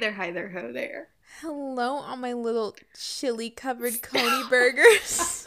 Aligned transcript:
There, 0.00 0.12
hi 0.12 0.30
there, 0.30 0.48
ho 0.48 0.72
there. 0.72 1.08
Hello 1.42 1.96
on 1.96 2.22
my 2.22 2.32
little 2.32 2.74
chili 2.98 3.50
covered 3.50 4.00
coney 4.02 4.48
burgers. 4.48 5.46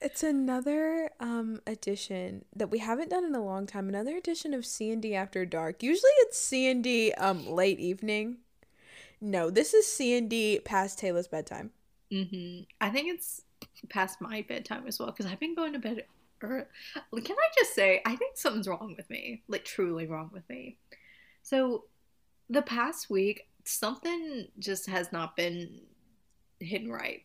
it's 0.00 0.24
another 0.24 1.10
um 1.20 1.60
edition 1.64 2.46
that 2.56 2.72
we 2.72 2.80
haven't 2.80 3.10
done 3.10 3.24
in 3.24 3.32
a 3.32 3.44
long 3.44 3.68
time. 3.68 3.88
Another 3.88 4.16
edition 4.16 4.54
of 4.54 4.66
C 4.66 4.90
and 4.90 5.00
D 5.00 5.14
After 5.14 5.46
Dark. 5.46 5.84
Usually 5.84 6.10
it's 6.22 6.36
C 6.36 6.68
and 6.68 6.82
D 6.82 7.12
um 7.12 7.46
late 7.46 7.78
evening. 7.78 8.38
No, 9.20 9.50
this 9.50 9.72
is 9.72 9.86
C 9.86 10.18
and 10.18 10.28
D 10.28 10.58
past 10.64 10.98
Taylor's 10.98 11.28
bedtime. 11.28 11.70
Mm-hmm. 12.10 12.62
I 12.80 12.90
think 12.90 13.14
it's 13.14 13.42
past 13.88 14.20
my 14.20 14.44
bedtime 14.48 14.88
as 14.88 14.98
well 14.98 15.12
because 15.12 15.26
I've 15.26 15.38
been 15.38 15.54
going 15.54 15.74
to 15.74 15.78
bed. 15.78 16.02
Can 16.40 16.66
I 17.14 17.48
just 17.56 17.72
say, 17.72 18.02
I 18.04 18.16
think 18.16 18.36
something's 18.36 18.66
wrong 18.66 18.94
with 18.96 19.08
me. 19.08 19.44
Like, 19.46 19.64
truly 19.64 20.08
wrong 20.08 20.30
with 20.32 20.42
me. 20.48 20.76
So, 21.42 21.84
the 22.50 22.62
past 22.62 23.10
week, 23.10 23.48
something 23.64 24.48
just 24.58 24.88
has 24.88 25.12
not 25.12 25.36
been 25.36 25.80
hitting 26.60 26.90
right. 26.90 27.22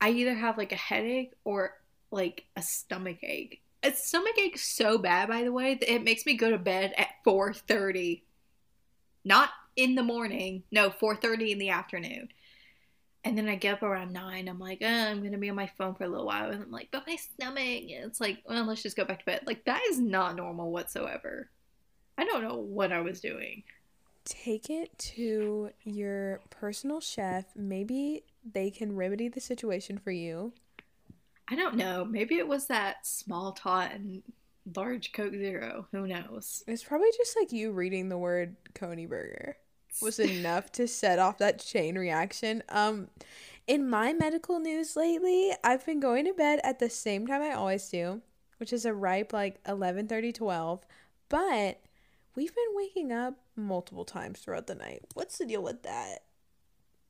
I 0.00 0.10
either 0.10 0.34
have 0.34 0.58
like 0.58 0.72
a 0.72 0.76
headache 0.76 1.32
or 1.44 1.74
like 2.10 2.44
a 2.56 2.62
stomach 2.62 3.18
ache. 3.22 3.62
A 3.82 3.92
stomach 3.92 4.38
ache 4.38 4.58
so 4.58 4.98
bad, 4.98 5.28
by 5.28 5.44
the 5.44 5.52
way, 5.52 5.74
that 5.74 5.92
it 5.92 6.02
makes 6.02 6.26
me 6.26 6.36
go 6.36 6.50
to 6.50 6.58
bed 6.58 6.92
at 6.96 7.08
4:30. 7.24 8.22
Not 9.24 9.50
in 9.76 9.94
the 9.94 10.02
morning. 10.02 10.62
No, 10.70 10.90
4:30 10.90 11.52
in 11.52 11.58
the 11.58 11.70
afternoon. 11.70 12.28
And 13.24 13.36
then 13.36 13.48
I 13.48 13.56
get 13.56 13.74
up 13.74 13.82
around 13.82 14.12
nine. 14.12 14.48
I'm 14.48 14.58
like, 14.58 14.78
oh, 14.82 14.86
I'm 14.86 15.22
gonna 15.22 15.38
be 15.38 15.50
on 15.50 15.56
my 15.56 15.70
phone 15.78 15.94
for 15.94 16.04
a 16.04 16.08
little 16.08 16.26
while, 16.26 16.50
and 16.50 16.62
I'm 16.62 16.70
like, 16.70 16.88
but 16.92 17.06
my 17.06 17.16
stomach. 17.16 17.84
It's 17.88 18.20
like, 18.20 18.42
well, 18.46 18.64
let's 18.64 18.82
just 18.82 18.96
go 18.96 19.04
back 19.04 19.20
to 19.20 19.24
bed. 19.24 19.42
Like 19.46 19.64
that 19.64 19.82
is 19.90 19.98
not 19.98 20.36
normal 20.36 20.70
whatsoever. 20.70 21.50
I 22.16 22.24
don't 22.24 22.42
know 22.42 22.56
what 22.56 22.92
I 22.92 23.00
was 23.00 23.20
doing. 23.20 23.64
Take 24.26 24.68
it 24.70 24.98
to 24.98 25.70
your 25.84 26.40
personal 26.50 27.00
chef. 27.00 27.44
Maybe 27.54 28.24
they 28.44 28.70
can 28.70 28.96
remedy 28.96 29.28
the 29.28 29.40
situation 29.40 29.98
for 29.98 30.10
you. 30.10 30.52
I 31.48 31.54
don't 31.54 31.76
know. 31.76 32.04
Maybe 32.04 32.34
it 32.36 32.48
was 32.48 32.66
that 32.66 33.06
small 33.06 33.52
tot 33.52 33.92
and 33.92 34.24
large 34.74 35.12
Coke 35.12 35.32
Zero. 35.32 35.86
Who 35.92 36.08
knows? 36.08 36.64
It's 36.66 36.82
probably 36.82 37.10
just 37.16 37.36
like 37.38 37.52
you 37.52 37.70
reading 37.70 38.08
the 38.08 38.18
word 38.18 38.56
coney 38.74 39.06
burger. 39.06 39.58
was 40.02 40.18
enough 40.18 40.72
to 40.72 40.88
set 40.88 41.20
off 41.20 41.38
that 41.38 41.60
chain 41.60 41.96
reaction. 41.96 42.64
Um 42.68 43.08
in 43.68 43.88
my 43.88 44.12
medical 44.12 44.58
news 44.58 44.96
lately, 44.96 45.52
I've 45.62 45.86
been 45.86 46.00
going 46.00 46.24
to 46.24 46.32
bed 46.34 46.60
at 46.64 46.78
the 46.80 46.90
same 46.90 47.26
time 47.28 47.42
I 47.42 47.52
always 47.52 47.88
do, 47.88 48.22
which 48.58 48.72
is 48.72 48.84
a 48.84 48.92
ripe 48.92 49.32
like 49.32 49.62
11:30 49.64 50.34
12, 50.34 50.84
but 51.28 51.80
we've 52.36 52.54
been 52.54 52.74
waking 52.74 53.10
up 53.10 53.34
multiple 53.56 54.04
times 54.04 54.40
throughout 54.40 54.66
the 54.66 54.74
night. 54.74 55.02
What's 55.14 55.38
the 55.38 55.46
deal 55.46 55.62
with 55.62 55.82
that? 55.82 56.18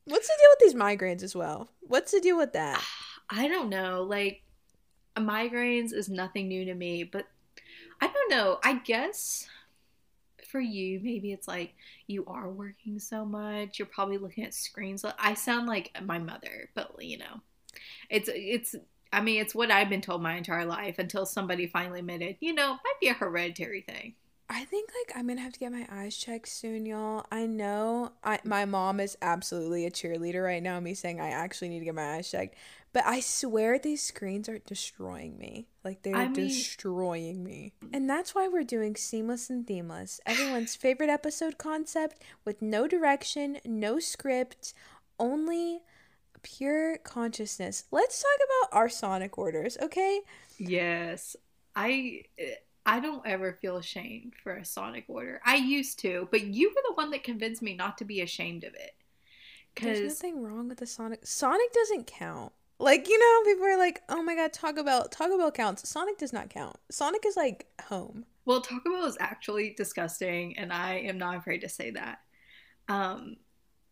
What's 0.05 0.27
the 0.27 0.33
deal 0.39 0.49
with 0.51 0.59
these 0.59 0.81
migraines 0.81 1.21
as 1.21 1.35
well? 1.35 1.69
What's 1.81 2.13
the 2.13 2.21
deal 2.21 2.37
with 2.37 2.53
that? 2.53 2.81
I 3.29 3.47
don't 3.49 3.69
know. 3.69 4.03
Like 4.03 4.41
migraines 5.17 5.93
is 5.93 6.09
nothing 6.09 6.47
new 6.47 6.65
to 6.65 6.73
me, 6.73 7.03
but 7.03 7.27
I 7.99 8.07
don't 8.07 8.31
know. 8.31 8.59
I 8.63 8.75
guess 8.75 9.47
for 10.47 10.61
you, 10.61 11.01
maybe 11.03 11.33
it's 11.33 11.47
like 11.47 11.73
you 12.07 12.25
are 12.25 12.49
working 12.49 12.99
so 12.99 13.25
much. 13.25 13.79
You're 13.79 13.87
probably 13.87 14.17
looking 14.17 14.45
at 14.45 14.53
screens. 14.53 15.03
I 15.19 15.33
sound 15.33 15.67
like 15.67 15.95
my 16.03 16.19
mother, 16.19 16.69
but 16.73 16.95
you 16.99 17.17
know, 17.17 17.41
it's 18.09 18.29
it's. 18.33 18.75
I 19.11 19.21
mean, 19.21 19.41
it's 19.41 19.55
what 19.55 19.71
I've 19.71 19.89
been 19.89 20.01
told 20.01 20.21
my 20.21 20.35
entire 20.35 20.65
life 20.65 20.99
until 20.99 21.25
somebody 21.25 21.65
finally 21.65 21.99
admitted, 21.99 22.35
you 22.41 22.53
know, 22.53 22.71
might 22.71 22.99
be 22.99 23.07
a 23.07 23.13
hereditary 23.13 23.81
thing. 23.81 24.15
I 24.49 24.63
think 24.63 24.89
like 25.05 25.17
I'm 25.17 25.27
gonna 25.27 25.41
have 25.41 25.53
to 25.53 25.59
get 25.59 25.71
my 25.71 25.85
eyes 25.91 26.15
checked 26.15 26.47
soon, 26.47 26.85
y'all. 26.85 27.25
I 27.31 27.45
know 27.45 28.13
I 28.23 28.39
my 28.43 28.63
mom 28.65 28.99
is 28.99 29.17
absolutely 29.21 29.85
a 29.85 29.91
cheerleader 29.91 30.43
right 30.43 30.63
now. 30.63 30.79
Me 30.79 30.93
saying 30.93 31.19
I 31.19 31.29
actually 31.29 31.69
need 31.69 31.79
to 31.79 31.85
get 31.85 31.95
my 31.95 32.15
eyes 32.15 32.31
checked, 32.31 32.55
but 32.93 33.05
I 33.05 33.19
swear 33.19 33.77
these 33.77 34.01
screens 34.01 34.47
are 34.47 34.59
destroying 34.59 35.37
me. 35.37 35.67
Like 35.83 36.01
they're 36.03 36.15
I 36.15 36.25
mean- 36.29 36.33
destroying 36.33 37.43
me, 37.43 37.73
and 37.91 38.09
that's 38.09 38.33
why 38.33 38.47
we're 38.47 38.63
doing 38.63 38.95
seamless 38.95 39.49
and 39.49 39.67
themeless. 39.67 40.21
Everyone's 40.25 40.75
favorite 40.75 41.09
episode 41.09 41.57
concept 41.57 42.21
with 42.45 42.61
no 42.61 42.87
direction, 42.87 43.57
no 43.65 43.99
script, 43.99 44.73
only 45.19 45.81
pure 46.41 46.97
consciousness. 46.99 47.83
Let's 47.91 48.21
talk 48.21 48.47
about 48.69 48.77
our 48.77 48.87
sonic 48.87 49.37
orders, 49.37 49.77
okay? 49.81 50.21
Yes. 50.57 51.35
I 51.75 52.23
eh, 52.39 52.55
I 52.87 52.99
don't 53.01 53.21
ever 53.27 53.53
feel 53.61 53.77
ashamed 53.77 54.33
for 54.41 54.53
a 54.53 54.65
Sonic 54.65 55.03
order. 55.09 55.41
I 55.45 55.57
used 55.57 55.99
to, 55.99 56.27
but 56.31 56.45
you 56.45 56.69
were 56.69 56.81
the 56.87 56.93
one 56.95 57.11
that 57.11 57.23
convinced 57.23 57.61
me 57.61 57.75
not 57.75 57.97
to 57.97 58.05
be 58.05 58.21
ashamed 58.21 58.63
of 58.63 58.73
it. 58.73 58.95
There's 59.79 59.99
Cuz 59.99 60.07
nothing 60.23 60.41
wrong 60.41 60.69
with 60.69 60.77
the 60.79 60.87
Sonic. 60.87 61.25
Sonic 61.27 61.71
doesn't 61.73 62.07
count. 62.07 62.53
Like 62.79 63.09
you 63.09 63.19
know, 63.19 63.43
people 63.51 63.65
are 63.65 63.77
like, 63.77 64.01
"Oh 64.07 64.23
my 64.23 64.35
god, 64.35 64.53
Taco 64.53 64.83
Bell, 64.83 65.07
Taco 65.09 65.37
Bell 65.37 65.51
counts." 65.51 65.87
Sonic 65.87 66.17
does 66.17 66.31
not 66.31 66.49
count. 66.49 66.77
Sonic 66.89 67.25
is 67.25 67.35
like 67.35 67.67
home. 67.83 68.25
well, 68.45 68.61
Taco 68.61 68.89
Bell 68.91 69.05
is 69.05 69.17
actually 69.19 69.73
disgusting 69.75 70.57
and 70.57 70.71
I 70.71 70.93
am 70.99 71.17
not 71.17 71.35
afraid 71.37 71.59
to 71.61 71.69
say 71.69 71.91
that. 71.91 72.19
Um 72.87 73.37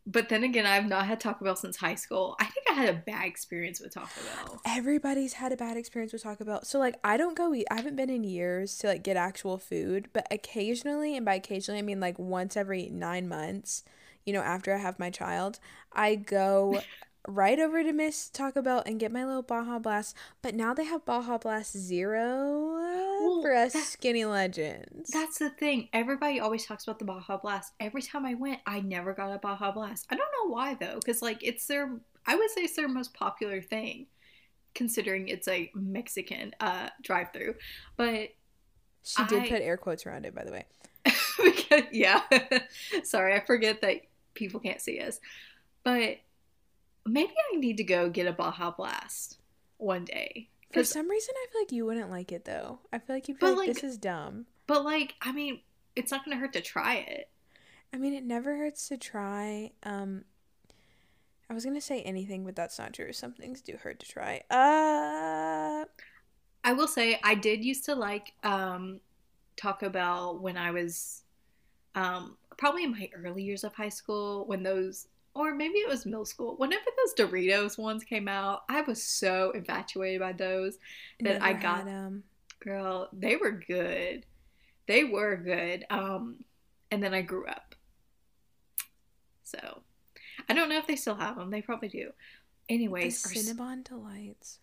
but 0.08 0.30
then 0.30 0.44
again, 0.44 0.66
I've 0.66 0.86
not 0.86 1.08
had 1.08 1.20
Taco 1.20 1.44
Bell 1.44 1.56
since 1.56 1.78
high 1.78 1.96
school. 1.96 2.36
I 2.40 2.46
think 2.46 2.68
I 2.70 2.74
had 2.74 2.90
a 2.90 2.94
bad 2.94 3.26
experience 3.26 3.80
with 3.80 3.94
Taco 3.94 4.22
Bell. 4.46 4.62
Everybody's 4.66 5.34
had 5.34 5.52
a 5.52 5.58
bad 5.58 5.78
experience 5.78 6.14
with 6.14 6.24
Taco 6.24 6.46
Bell. 6.46 6.64
So 6.64 6.78
like, 6.78 6.96
I 7.04 7.18
don't 7.18 7.36
go 7.36 7.54
eat. 7.54 7.66
I 7.72 7.76
haven't 7.76 7.96
been 7.96 8.12
in 8.12 8.24
years 8.24 8.78
to 8.80 8.88
like 8.88 9.04
get 9.04 9.18
actual 9.18 9.58
food, 9.58 10.10
but 10.14 10.28
occasionally, 10.30 11.16
and 11.16 11.26
by 11.26 11.36
occasionally 11.36 11.80
I 11.80 11.84
mean 11.84 12.00
like 12.00 12.20
once 12.20 12.56
every 12.56 12.90
nine 12.90 13.28
months. 13.28 13.84
You 14.26 14.34
know, 14.34 14.42
after 14.42 14.74
I 14.74 14.78
have 14.78 14.98
my 14.98 15.10
child, 15.10 15.60
I 15.94 16.16
go 16.16 16.82
right 17.28 17.60
over 17.60 17.84
to 17.84 17.94
Miss 17.94 18.30
Taco 18.30 18.62
Bell 18.62 18.84
and 18.86 19.00
get 19.00 19.12
my 19.12 19.26
little 19.26 19.42
Baja 19.42 19.80
Blast. 19.80 20.16
But 20.42 20.56
now 20.56 20.74
they 20.74 20.86
have 20.86 21.06
Baja 21.06 21.38
Blast 21.38 21.78
Zero 21.78 22.74
Well, 23.22 23.42
for 23.42 23.54
us 23.54 23.74
skinny 23.74 24.26
legends. 24.26 25.10
That's 25.12 25.40
the 25.40 25.50
thing. 25.50 25.90
Everybody 25.94 26.40
always 26.40 26.66
talks 26.66 26.84
about 26.84 27.00
the 27.00 27.06
Baja 27.06 27.38
Blast. 27.38 27.74
Every 27.80 28.02
time 28.02 28.26
I 28.26 28.34
went, 28.36 28.60
I 28.66 28.80
never 28.82 29.14
got 29.14 29.34
a 29.34 29.40
Baja 29.40 29.72
Blast. 29.72 30.06
I 30.10 30.16
don't 30.16 30.30
know 30.44 30.54
why 30.54 30.76
though, 30.76 30.96
because 30.96 31.22
like 31.22 31.44
it's 31.44 31.66
their, 31.68 31.98
I 32.26 32.36
would 32.36 32.50
say 32.52 32.62
it's 32.62 32.76
their 32.76 32.88
most 32.88 33.14
popular 33.14 33.62
thing, 33.62 34.08
considering 34.74 35.28
it's 35.28 35.48
a 35.48 35.72
Mexican 35.74 36.54
uh 36.60 36.90
drive-through. 37.02 37.56
But 37.98 38.30
she 39.04 39.24
did 39.26 39.44
I- 39.44 39.50
put 39.50 39.62
air 39.62 39.78
quotes 39.78 40.06
around 40.06 40.26
it, 40.26 40.36
by 40.36 40.44
the 40.44 40.52
way. 40.52 40.66
because 41.44 41.84
yeah, 41.92 42.22
sorry, 43.04 43.36
I 43.36 43.40
forget 43.40 43.82
that 43.82 44.02
people 44.34 44.60
can't 44.60 44.82
see 44.82 45.00
us. 45.00 45.20
But 45.84 46.18
maybe 47.06 47.34
I 47.54 47.58
need 47.58 47.78
to 47.78 47.84
go 47.84 48.10
get 48.10 48.28
a 48.28 48.32
Baja 48.34 48.72
Blast 48.72 49.38
one 49.78 50.06
day. 50.06 50.50
For 50.74 50.84
some 50.84 51.10
reason, 51.10 51.34
I 51.38 51.48
feel 51.52 51.62
like 51.62 51.72
you 51.72 51.86
wouldn't 51.86 52.10
like 52.10 52.32
it 52.32 52.44
though. 52.46 52.80
I 52.92 53.00
feel 53.00 53.16
like 53.16 53.28
you'd 53.30 53.40
be 53.40 53.46
like, 53.46 53.58
like- 53.58 53.68
"This 53.74 53.84
is 53.84 53.98
dumb." 53.98 54.46
But 54.68 54.84
like, 54.84 55.16
I 55.22 55.32
mean, 55.32 55.62
it's 55.96 56.12
not 56.12 56.26
gonna 56.26 56.38
hurt 56.38 56.54
to 56.54 56.62
try 56.62 56.96
it. 56.96 57.30
I 57.94 57.98
mean, 57.98 58.14
it 58.14 58.26
never 58.26 58.58
hurts 58.58 58.90
to 58.90 58.98
try. 58.98 59.72
Um, 59.84 60.26
I 61.50 61.54
was 61.54 61.64
gonna 61.64 61.80
say 61.80 62.02
anything, 62.02 62.44
but 62.44 62.56
that's 62.56 62.78
not 62.78 62.94
true. 62.94 63.14
Some 63.14 63.32
things 63.34 63.62
do 63.62 63.78
hurt 63.78 64.00
to 64.00 64.06
try. 64.08 64.42
Uh, 64.50 65.86
I 66.64 66.74
will 66.74 66.88
say 66.88 67.20
I 67.24 67.36
did 67.36 67.64
used 67.64 67.86
to 67.86 67.96
like 67.96 68.34
um, 68.44 69.00
Taco 69.56 69.88
Bell 69.90 70.38
when 70.40 70.58
I 70.58 70.72
was 70.72 71.22
um, 71.94 72.36
probably 72.58 72.84
in 72.84 72.92
my 72.92 73.10
early 73.24 73.44
years 73.44 73.64
of 73.64 73.74
high 73.76 73.90
school 73.90 74.46
when 74.48 74.64
those 74.64 75.08
or 75.36 75.54
maybe 75.54 75.76
it 75.76 75.88
was 75.90 76.06
middle 76.06 76.26
school. 76.26 76.56
Whenever 76.58 76.86
those 76.98 77.14
Doritos 77.28 77.78
ones 77.78 78.04
came 78.04 78.28
out, 78.28 78.64
I 78.70 78.82
was 78.82 79.04
so 79.04 79.52
infatuated 79.52 80.20
by 80.22 80.32
those. 80.34 80.78
That 81.20 81.42
I 81.44 81.54
got- 81.54 81.86
them. 81.86 82.24
Girl, 82.62 83.10
they 83.14 83.36
were 83.36 83.52
good. 83.52 84.26
They 84.88 85.04
were 85.04 85.36
good. 85.36 85.86
Um, 85.92 86.38
and 86.90 87.04
then 87.04 87.14
I 87.14 87.22
grew 87.22 87.46
up. 87.46 87.76
So, 89.44 89.82
I 90.50 90.54
don't 90.54 90.70
know 90.70 90.78
if 90.78 90.88
they 90.88 90.96
still 90.96 91.16
have 91.16 91.36
them. 91.36 91.52
They 91.52 91.62
probably 91.62 91.90
do. 91.90 92.12
The 92.68 92.74
Anyways, 92.76 93.24
s- 93.26 93.32
Cinnabon 93.34 93.84
delights. 93.84 94.60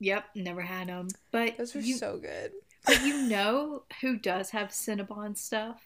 yep, 0.00 0.24
never 0.34 0.62
had 0.62 0.88
them. 0.88 1.08
But 1.30 1.56
Those 1.58 1.74
were 1.74 1.80
you, 1.80 1.96
so 1.96 2.18
good. 2.18 2.52
But 2.86 3.02
you 3.04 3.28
know 3.28 3.84
who 4.00 4.16
does 4.16 4.50
have 4.50 4.68
Cinnabon 4.70 5.36
stuff? 5.36 5.80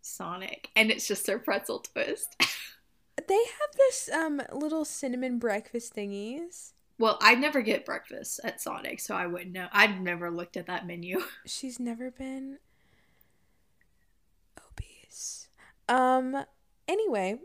Sonic. 0.00 0.68
And 0.76 0.90
it's 0.90 1.06
just 1.06 1.26
their 1.26 1.38
pretzel 1.38 1.80
twist. 1.80 2.36
They 3.16 3.34
have 3.34 3.76
this 3.76 4.08
um 4.12 4.42
little 4.52 4.84
cinnamon 4.84 5.38
breakfast 5.38 5.94
thingies. 5.94 6.72
well, 6.98 7.18
I 7.20 7.34
never 7.34 7.60
get 7.62 7.84
breakfast 7.84 8.40
at 8.44 8.60
Sonic, 8.60 9.00
so 9.00 9.14
I 9.14 9.26
wouldn't 9.26 9.52
know. 9.52 9.68
I've 9.72 10.00
never 10.00 10.30
looked 10.30 10.56
at 10.56 10.66
that 10.66 10.86
menu. 10.86 11.22
She's 11.46 11.78
never 11.78 12.10
been 12.10 12.58
obese. 14.58 15.48
Um. 15.88 16.44
Anyway, 16.88 17.38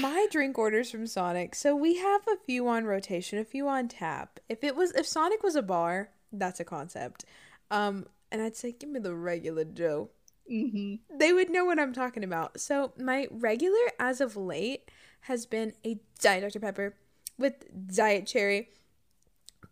my 0.00 0.26
drink 0.32 0.58
orders 0.58 0.90
from 0.90 1.06
Sonic. 1.06 1.54
So 1.54 1.76
we 1.76 1.96
have 1.98 2.22
a 2.26 2.36
few 2.44 2.66
on 2.68 2.84
rotation, 2.84 3.38
a 3.38 3.44
few 3.44 3.68
on 3.68 3.88
tap. 3.88 4.40
If 4.48 4.64
it 4.64 4.74
was, 4.76 4.92
if 4.92 5.06
Sonic 5.06 5.42
was 5.42 5.54
a 5.56 5.62
bar, 5.62 6.10
that's 6.32 6.60
a 6.60 6.64
concept. 6.64 7.24
Um. 7.70 8.06
And 8.32 8.42
I'd 8.42 8.56
say, 8.56 8.72
give 8.72 8.88
me 8.90 8.98
the 8.98 9.14
regular 9.14 9.64
Joe. 9.64 10.10
Mm-hmm. 10.50 11.18
they 11.18 11.32
would 11.32 11.48
know 11.50 11.64
what 11.64 11.78
I'm 11.78 11.92
talking 11.92 12.22
about. 12.22 12.60
So 12.60 12.92
my 12.98 13.28
regular 13.30 13.92
as 13.98 14.20
of 14.20 14.36
late 14.36 14.90
has 15.22 15.46
been 15.46 15.72
a 15.86 15.98
Diet 16.20 16.42
Dr. 16.42 16.60
Pepper 16.60 16.94
with 17.38 17.64
Diet 17.94 18.26
Cherry. 18.26 18.68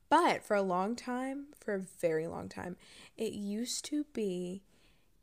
But 0.09 0.43
for 0.43 0.55
a 0.55 0.63
long 0.63 0.97
time, 0.97 1.47
for 1.59 1.75
a 1.75 1.81
very 1.81 2.27
long 2.27 2.49
time, 2.49 2.77
it 3.17 3.33
used 3.33 3.85
to 3.87 4.05
be 4.13 4.63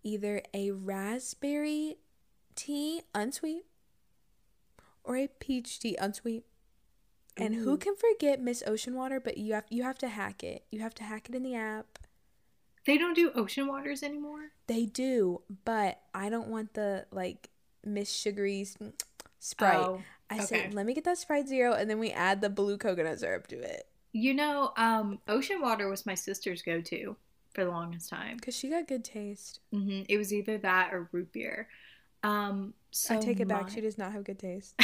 either 0.03 0.41
a 0.53 0.71
raspberry 0.71 1.97
tea 2.55 3.01
unsweet 3.13 3.65
or 5.03 5.15
a 5.15 5.27
peach 5.27 5.79
tea 5.79 5.95
unsweet. 5.99 6.43
And 7.37 7.55
who 7.55 7.77
can 7.77 7.95
forget 7.95 8.41
Miss 8.41 8.63
Ocean 8.67 8.95
Water? 8.95 9.19
But 9.19 9.37
you 9.37 9.53
have 9.53 9.63
you 9.69 9.83
have 9.83 9.97
to 9.99 10.09
hack 10.09 10.43
it. 10.43 10.65
You 10.71 10.81
have 10.81 10.93
to 10.95 11.03
hack 11.03 11.29
it 11.29 11.35
in 11.35 11.43
the 11.43 11.55
app. 11.55 11.99
They 12.85 12.97
don't 12.97 13.13
do 13.13 13.31
ocean 13.35 13.67
waters 13.67 14.03
anymore. 14.03 14.51
They 14.67 14.85
do, 14.85 15.41
but 15.65 15.99
I 16.13 16.29
don't 16.29 16.47
want 16.47 16.73
the 16.73 17.05
like 17.11 17.49
Miss 17.85 18.11
Sugary 18.11 18.61
s- 18.61 18.77
Sprite. 19.39 19.85
Oh, 19.85 20.01
I 20.29 20.35
okay. 20.35 20.45
said, 20.45 20.73
let 20.73 20.85
me 20.85 20.93
get 20.93 21.03
that 21.05 21.17
Sprite 21.17 21.47
Zero, 21.47 21.73
and 21.73 21.89
then 21.89 21.99
we 21.99 22.11
add 22.11 22.41
the 22.41 22.49
blue 22.49 22.77
coconut 22.77 23.19
syrup 23.19 23.47
to 23.47 23.59
it 23.59 23.85
you 24.11 24.33
know, 24.33 24.73
um, 24.75 25.19
ocean 25.27 25.61
water 25.61 25.87
was 25.87 26.05
my 26.05 26.15
sister's 26.15 26.61
go-to 26.63 27.15
for 27.53 27.63
the 27.63 27.69
longest 27.69 28.09
time. 28.09 28.37
because 28.37 28.55
she 28.55 28.69
got 28.69 28.87
good 28.87 29.03
taste. 29.03 29.59
hmm 29.71 30.01
It 30.09 30.17
was 30.17 30.33
either 30.33 30.57
that 30.57 30.93
or 30.93 31.07
root 31.11 31.31
beer. 31.31 31.67
Um, 32.23 32.73
so 32.91 33.15
I 33.15 33.17
take 33.21 33.39
it 33.39 33.47
back. 33.47 33.69
She 33.69 33.81
does 33.81 33.97
not 33.97 34.11
have 34.11 34.23
good 34.23 34.39
taste. 34.39 34.79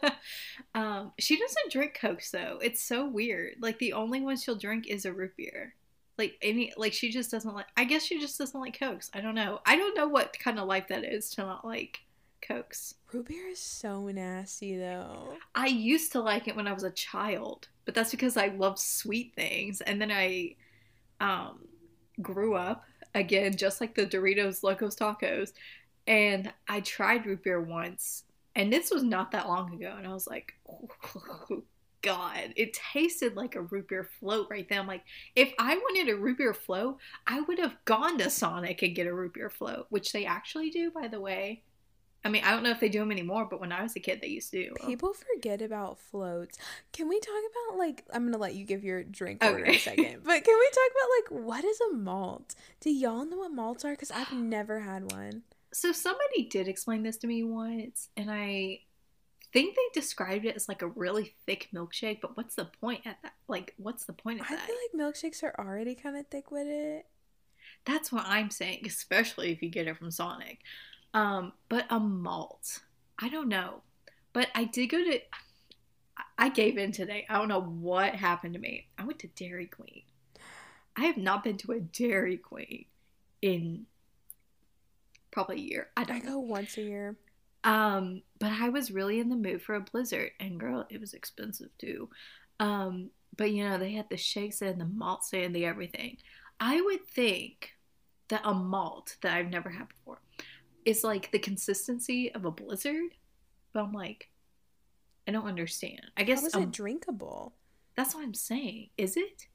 um, 0.74 1.12
she 1.18 1.38
doesn't 1.38 1.70
drink 1.72 1.96
cokes 2.00 2.30
though. 2.30 2.58
It's 2.62 2.82
so 2.82 3.06
weird. 3.06 3.56
Like 3.60 3.78
the 3.78 3.92
only 3.92 4.20
one 4.20 4.36
she'll 4.36 4.56
drink 4.56 4.86
is 4.86 5.04
a 5.04 5.12
root 5.12 5.36
beer. 5.36 5.74
Like 6.16 6.36
any, 6.42 6.72
like 6.76 6.92
she 6.92 7.10
just 7.10 7.30
doesn't 7.30 7.54
like. 7.54 7.66
I 7.76 7.84
guess 7.84 8.04
she 8.04 8.20
just 8.20 8.38
doesn't 8.38 8.58
like 8.58 8.78
cokes. 8.78 9.10
I 9.14 9.20
don't 9.20 9.34
know. 9.34 9.60
I 9.66 9.76
don't 9.76 9.96
know 9.96 10.08
what 10.08 10.38
kind 10.38 10.58
of 10.58 10.68
life 10.68 10.88
that 10.88 11.04
is 11.04 11.30
to 11.30 11.42
not 11.42 11.64
like 11.64 12.00
cokes. 12.40 12.94
Root 13.12 13.28
beer 13.28 13.48
is 13.48 13.58
so 13.58 14.06
nasty 14.06 14.76
though. 14.76 15.34
I 15.54 15.66
used 15.66 16.12
to 16.12 16.20
like 16.20 16.48
it 16.48 16.56
when 16.56 16.68
I 16.68 16.72
was 16.72 16.84
a 16.84 16.90
child, 16.90 17.68
but 17.84 17.94
that's 17.94 18.10
because 18.10 18.36
I 18.36 18.48
love 18.48 18.78
sweet 18.78 19.32
things. 19.34 19.80
And 19.80 20.00
then 20.00 20.10
I 20.10 20.56
um, 21.20 21.60
grew 22.20 22.54
up 22.54 22.84
again, 23.14 23.56
just 23.56 23.80
like 23.80 23.94
the 23.94 24.06
Doritos 24.06 24.62
Locos 24.62 24.96
Tacos, 24.96 25.52
and 26.06 26.52
I 26.68 26.80
tried 26.80 27.26
root 27.26 27.44
beer 27.44 27.60
once, 27.60 28.24
and 28.54 28.72
this 28.72 28.90
was 28.90 29.02
not 29.02 29.30
that 29.32 29.48
long 29.48 29.74
ago, 29.74 29.94
and 29.96 30.06
I 30.06 30.12
was 30.12 30.26
like, 30.26 30.54
God, 32.04 32.52
it 32.54 32.74
tasted 32.74 33.34
like 33.34 33.54
a 33.56 33.62
root 33.62 33.88
beer 33.88 34.04
float 34.04 34.48
right 34.50 34.68
then. 34.68 34.78
I'm 34.78 34.86
like, 34.86 35.04
if 35.34 35.54
I 35.58 35.74
wanted 35.76 36.12
a 36.12 36.16
root 36.16 36.36
beer 36.36 36.52
float, 36.52 36.98
I 37.26 37.40
would 37.40 37.58
have 37.58 37.76
gone 37.86 38.18
to 38.18 38.28
Sonic 38.28 38.82
and 38.82 38.94
get 38.94 39.06
a 39.06 39.14
root 39.14 39.32
beer 39.32 39.48
float, 39.48 39.86
which 39.88 40.12
they 40.12 40.26
actually 40.26 40.68
do, 40.68 40.90
by 40.90 41.08
the 41.08 41.18
way. 41.18 41.62
I 42.26 42.28
mean, 42.28 42.44
I 42.44 42.50
don't 42.50 42.62
know 42.62 42.70
if 42.70 42.80
they 42.80 42.90
do 42.90 43.00
them 43.00 43.10
anymore, 43.10 43.46
but 43.50 43.60
when 43.60 43.72
I 43.72 43.82
was 43.82 43.96
a 43.96 44.00
kid, 44.00 44.20
they 44.20 44.28
used 44.28 44.50
to 44.50 44.64
do. 44.64 44.74
People 44.86 45.14
forget 45.14 45.62
about 45.62 45.98
floats. 45.98 46.58
Can 46.92 47.08
we 47.08 47.20
talk 47.20 47.34
about 47.68 47.78
like 47.78 48.04
I'm 48.12 48.24
gonna 48.24 48.38
let 48.38 48.54
you 48.54 48.64
give 48.64 48.84
your 48.84 49.02
drink 49.02 49.42
order 49.42 49.64
in 49.64 49.74
a 49.74 49.78
second, 49.78 50.22
but 50.24 50.44
can 50.44 50.58
we 50.58 50.70
talk 50.70 50.90
about 50.90 51.38
like 51.38 51.46
what 51.46 51.64
is 51.64 51.78
a 51.80 51.94
malt? 51.94 52.54
Do 52.80 52.90
y'all 52.90 53.24
know 53.24 53.38
what 53.38 53.52
malts 53.52 53.84
are? 53.84 53.92
Because 53.92 54.10
I've 54.10 54.32
never 54.34 54.80
had 54.80 55.10
one. 55.12 55.42
So 55.72 55.92
somebody 55.92 56.44
did 56.44 56.68
explain 56.68 57.02
this 57.02 57.16
to 57.18 57.26
me 57.26 57.44
once, 57.44 58.08
and 58.16 58.30
I 58.30 58.80
think 59.54 59.76
they 59.76 60.00
described 60.00 60.44
it 60.44 60.56
as 60.56 60.68
like 60.68 60.82
a 60.82 60.88
really 60.88 61.34
thick 61.46 61.68
milkshake. 61.72 62.20
But 62.20 62.36
what's 62.36 62.56
the 62.56 62.66
point 62.66 63.06
at 63.06 63.16
that? 63.22 63.32
Like, 63.48 63.72
what's 63.78 64.04
the 64.04 64.12
point 64.12 64.40
of 64.40 64.46
I 64.46 64.56
that? 64.56 64.64
I 64.64 64.66
feel 64.66 64.76
like 64.76 65.14
milkshakes 65.14 65.42
are 65.42 65.54
already 65.58 65.94
kind 65.94 66.16
of 66.16 66.26
thick 66.26 66.50
with 66.50 66.66
it. 66.66 67.06
That's 67.86 68.12
what 68.12 68.24
I'm 68.26 68.50
saying, 68.50 68.82
especially 68.86 69.52
if 69.52 69.62
you 69.62 69.70
get 69.70 69.86
it 69.86 69.96
from 69.96 70.10
Sonic. 70.10 70.58
Um, 71.14 71.52
but 71.68 71.86
a 71.88 72.00
malt, 72.00 72.80
I 73.18 73.28
don't 73.28 73.48
know. 73.48 73.82
But 74.32 74.48
I 74.54 74.64
did 74.64 74.88
go 74.88 74.98
to. 74.98 75.20
I 76.36 76.48
gave 76.48 76.76
in 76.76 76.90
today. 76.90 77.24
I 77.28 77.38
don't 77.38 77.48
know 77.48 77.62
what 77.62 78.16
happened 78.16 78.54
to 78.54 78.60
me. 78.60 78.88
I 78.98 79.04
went 79.04 79.20
to 79.20 79.28
Dairy 79.28 79.66
Queen. 79.66 80.02
I 80.96 81.04
have 81.04 81.16
not 81.16 81.44
been 81.44 81.56
to 81.58 81.72
a 81.72 81.80
Dairy 81.80 82.36
Queen 82.36 82.86
in 83.40 83.86
probably 85.30 85.56
a 85.56 85.60
year. 85.60 85.88
I 85.96 86.04
I 86.04 86.04
don't 86.04 86.24
know. 86.24 86.32
go 86.32 86.38
once 86.40 86.76
a 86.76 86.82
year. 86.82 87.16
Um, 87.64 88.22
but 88.38 88.52
I 88.52 88.68
was 88.68 88.90
really 88.90 89.20
in 89.20 89.30
the 89.30 89.36
mood 89.36 89.62
for 89.62 89.74
a 89.74 89.80
blizzard, 89.80 90.30
and 90.38 90.60
girl, 90.60 90.86
it 90.90 91.00
was 91.00 91.14
expensive 91.14 91.70
too. 91.78 92.08
Um, 92.60 93.10
but 93.36 93.50
you 93.50 93.68
know, 93.68 93.78
they 93.78 93.92
had 93.92 94.08
the 94.10 94.16
shakes 94.16 94.62
and 94.62 94.80
the 94.80 94.84
malts 94.84 95.32
and 95.32 95.54
the 95.54 95.64
everything. 95.64 96.18
I 96.60 96.80
would 96.80 97.06
think 97.06 97.70
that 98.28 98.42
a 98.44 98.54
malt 98.54 99.16
that 99.22 99.34
I've 99.34 99.50
never 99.50 99.70
had 99.70 99.88
before 99.88 100.20
is 100.84 101.02
like 101.02 101.32
the 101.32 101.38
consistency 101.38 102.32
of 102.34 102.44
a 102.44 102.50
blizzard, 102.50 103.14
but 103.72 103.82
I'm 103.82 103.92
like, 103.92 104.30
I 105.26 105.32
don't 105.32 105.46
understand. 105.46 106.02
I 106.16 106.22
guess 106.22 106.44
is 106.44 106.54
um, 106.54 106.64
it 106.64 106.70
drinkable? 106.70 107.54
that's 107.96 108.14
what 108.14 108.24
I'm 108.24 108.34
saying. 108.34 108.90
Is 108.96 109.16
it, 109.16 109.46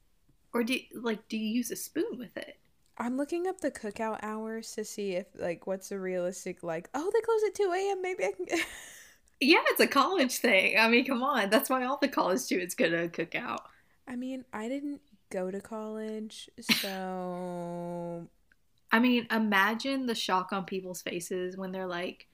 or 0.52 0.64
do 0.64 0.78
like 0.94 1.28
do 1.28 1.36
you 1.36 1.46
use 1.46 1.70
a 1.70 1.76
spoon 1.76 2.18
with 2.18 2.36
it? 2.36 2.58
I'm 3.00 3.16
looking 3.16 3.46
up 3.46 3.62
the 3.62 3.70
cookout 3.70 4.18
hours 4.22 4.72
to 4.72 4.84
see 4.84 5.12
if 5.12 5.26
like 5.34 5.66
what's 5.66 5.90
a 5.90 5.98
realistic 5.98 6.62
like. 6.62 6.90
Oh, 6.92 7.10
they 7.12 7.20
close 7.22 7.40
at 7.46 7.54
two 7.54 7.72
a.m. 7.74 8.02
Maybe 8.02 8.24
I 8.24 8.32
can. 8.32 8.46
Yeah, 9.42 9.60
it's 9.68 9.80
a 9.80 9.86
college 9.86 10.36
thing. 10.36 10.78
I 10.78 10.86
mean, 10.88 11.06
come 11.06 11.22
on, 11.22 11.48
that's 11.48 11.70
why 11.70 11.82
all 11.86 11.96
the 11.96 12.08
college 12.08 12.40
students 12.40 12.74
go 12.74 12.90
to 12.90 13.08
cookout. 13.08 13.60
I 14.06 14.14
mean, 14.14 14.44
I 14.52 14.68
didn't 14.68 15.00
go 15.30 15.50
to 15.50 15.62
college, 15.62 16.50
so 16.60 18.28
I 18.92 18.98
mean, 18.98 19.26
imagine 19.30 20.04
the 20.04 20.14
shock 20.14 20.52
on 20.52 20.66
people's 20.66 21.00
faces 21.00 21.56
when 21.56 21.72
they're 21.72 21.86
like, 21.86 22.26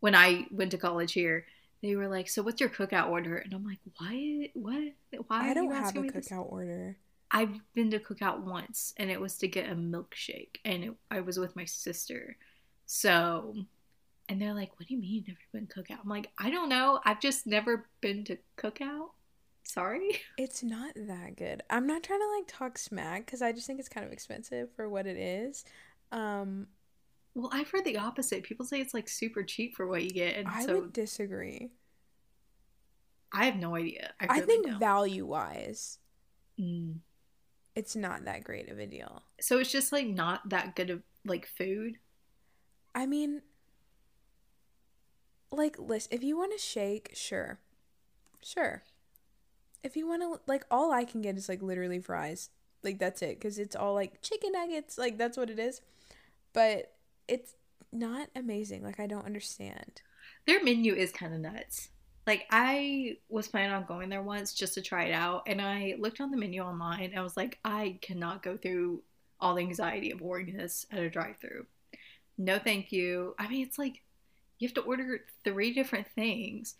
when 0.00 0.14
I 0.14 0.46
went 0.50 0.72
to 0.72 0.76
college 0.76 1.14
here, 1.14 1.46
they 1.80 1.96
were 1.96 2.08
like, 2.08 2.28
"So 2.28 2.42
what's 2.42 2.60
your 2.60 2.68
cookout 2.68 3.08
order?" 3.08 3.36
And 3.36 3.54
I'm 3.54 3.64
like, 3.64 3.78
"Why? 3.96 4.50
What? 4.52 4.92
Why?" 5.28 5.50
I 5.50 5.54
don't 5.54 5.64
you 5.64 5.70
have 5.70 5.84
a 5.84 5.86
asking 5.86 6.06
this?" 6.08 6.28
cookout 6.28 6.52
order. 6.52 6.98
I've 7.30 7.58
been 7.74 7.90
to 7.90 7.98
cookout 7.98 8.40
once, 8.40 8.94
and 8.96 9.10
it 9.10 9.20
was 9.20 9.38
to 9.38 9.48
get 9.48 9.70
a 9.70 9.74
milkshake, 9.74 10.56
and 10.64 10.84
it, 10.84 10.92
I 11.10 11.20
was 11.20 11.38
with 11.38 11.56
my 11.56 11.64
sister. 11.64 12.36
So, 12.86 13.54
and 14.28 14.40
they're 14.40 14.54
like, 14.54 14.78
"What 14.78 14.88
do 14.88 14.94
you 14.94 15.00
mean 15.00 15.12
you've 15.14 15.28
never 15.28 15.38
been 15.52 15.66
cookout?" 15.66 16.00
I'm 16.02 16.08
like, 16.08 16.30
"I 16.38 16.50
don't 16.50 16.68
know. 16.68 17.00
I've 17.04 17.20
just 17.20 17.46
never 17.46 17.88
been 18.00 18.24
to 18.24 18.38
cookout." 18.56 19.10
Sorry. 19.64 20.20
It's 20.38 20.62
not 20.62 20.92
that 20.96 21.36
good. 21.36 21.62
I'm 21.70 21.86
not 21.86 22.02
trying 22.02 22.20
to 22.20 22.30
like 22.36 22.46
talk 22.48 22.76
smack 22.78 23.24
because 23.24 23.40
I 23.42 23.52
just 23.52 23.66
think 23.66 23.80
it's 23.80 23.88
kind 23.88 24.04
of 24.06 24.12
expensive 24.12 24.68
for 24.74 24.88
what 24.88 25.06
it 25.06 25.16
is. 25.16 25.64
Um, 26.12 26.66
Well, 27.34 27.50
I've 27.52 27.70
heard 27.70 27.84
the 27.84 27.98
opposite. 27.98 28.42
People 28.42 28.66
say 28.66 28.80
it's 28.80 28.94
like 28.94 29.08
super 29.08 29.42
cheap 29.42 29.74
for 29.76 29.86
what 29.86 30.04
you 30.04 30.10
get, 30.10 30.36
and 30.36 30.48
I 30.48 30.64
so 30.66 30.80
would 30.80 30.92
disagree. 30.92 31.70
I 33.32 33.46
have 33.46 33.56
no 33.56 33.74
idea. 33.74 34.12
I, 34.20 34.26
I 34.28 34.40
think 34.40 34.68
value 34.78 35.26
wise, 35.26 35.98
Mm. 36.60 36.98
It's 37.74 37.96
not 37.96 38.24
that 38.24 38.44
great 38.44 38.70
of 38.70 38.78
a 38.78 38.86
deal. 38.86 39.22
So 39.40 39.58
it's 39.58 39.72
just 39.72 39.92
like 39.92 40.06
not 40.06 40.48
that 40.50 40.76
good 40.76 40.90
of 40.90 41.02
like 41.24 41.46
food. 41.46 41.98
I 42.94 43.06
mean, 43.06 43.42
like, 45.50 45.76
listen, 45.78 46.12
if 46.12 46.22
you 46.22 46.36
want 46.36 46.54
a 46.54 46.58
shake, 46.58 47.10
sure. 47.14 47.58
Sure. 48.42 48.82
If 49.82 49.96
you 49.96 50.06
want 50.06 50.22
to, 50.22 50.40
like, 50.46 50.64
all 50.70 50.92
I 50.92 51.04
can 51.04 51.20
get 51.20 51.36
is 51.36 51.48
like 51.48 51.62
literally 51.62 52.00
fries. 52.00 52.50
Like, 52.82 52.98
that's 52.98 53.22
it. 53.22 53.38
Because 53.38 53.58
it's 53.58 53.76
all 53.76 53.94
like 53.94 54.22
chicken 54.22 54.52
nuggets. 54.52 54.98
Like, 54.98 55.18
that's 55.18 55.36
what 55.36 55.50
it 55.50 55.58
is. 55.58 55.80
But 56.52 56.92
it's 57.28 57.54
not 57.92 58.28
amazing. 58.36 58.82
Like, 58.82 59.00
I 59.00 59.06
don't 59.06 59.26
understand. 59.26 60.02
Their 60.46 60.62
menu 60.62 60.94
is 60.94 61.10
kind 61.10 61.34
of 61.34 61.40
nuts. 61.40 61.88
Like 62.26 62.46
I 62.50 63.18
was 63.28 63.48
planning 63.48 63.72
on 63.72 63.84
going 63.84 64.08
there 64.08 64.22
once 64.22 64.54
just 64.54 64.74
to 64.74 64.82
try 64.82 65.04
it 65.04 65.12
out, 65.12 65.42
and 65.46 65.60
I 65.60 65.96
looked 65.98 66.20
on 66.20 66.30
the 66.30 66.36
menu 66.36 66.62
online. 66.62 67.10
And 67.10 67.18
I 67.18 67.22
was 67.22 67.36
like, 67.36 67.58
I 67.64 67.98
cannot 68.00 68.42
go 68.42 68.56
through 68.56 69.02
all 69.40 69.54
the 69.54 69.62
anxiety 69.62 70.10
of 70.10 70.22
ordering 70.22 70.56
this 70.56 70.86
at 70.90 71.00
a 71.00 71.10
drive-through. 71.10 71.66
No, 72.38 72.58
thank 72.58 72.92
you. 72.92 73.34
I 73.38 73.46
mean, 73.48 73.66
it's 73.66 73.78
like 73.78 74.02
you 74.58 74.68
have 74.68 74.74
to 74.74 74.80
order 74.82 75.20
three 75.44 75.72
different 75.72 76.08
things, 76.08 76.74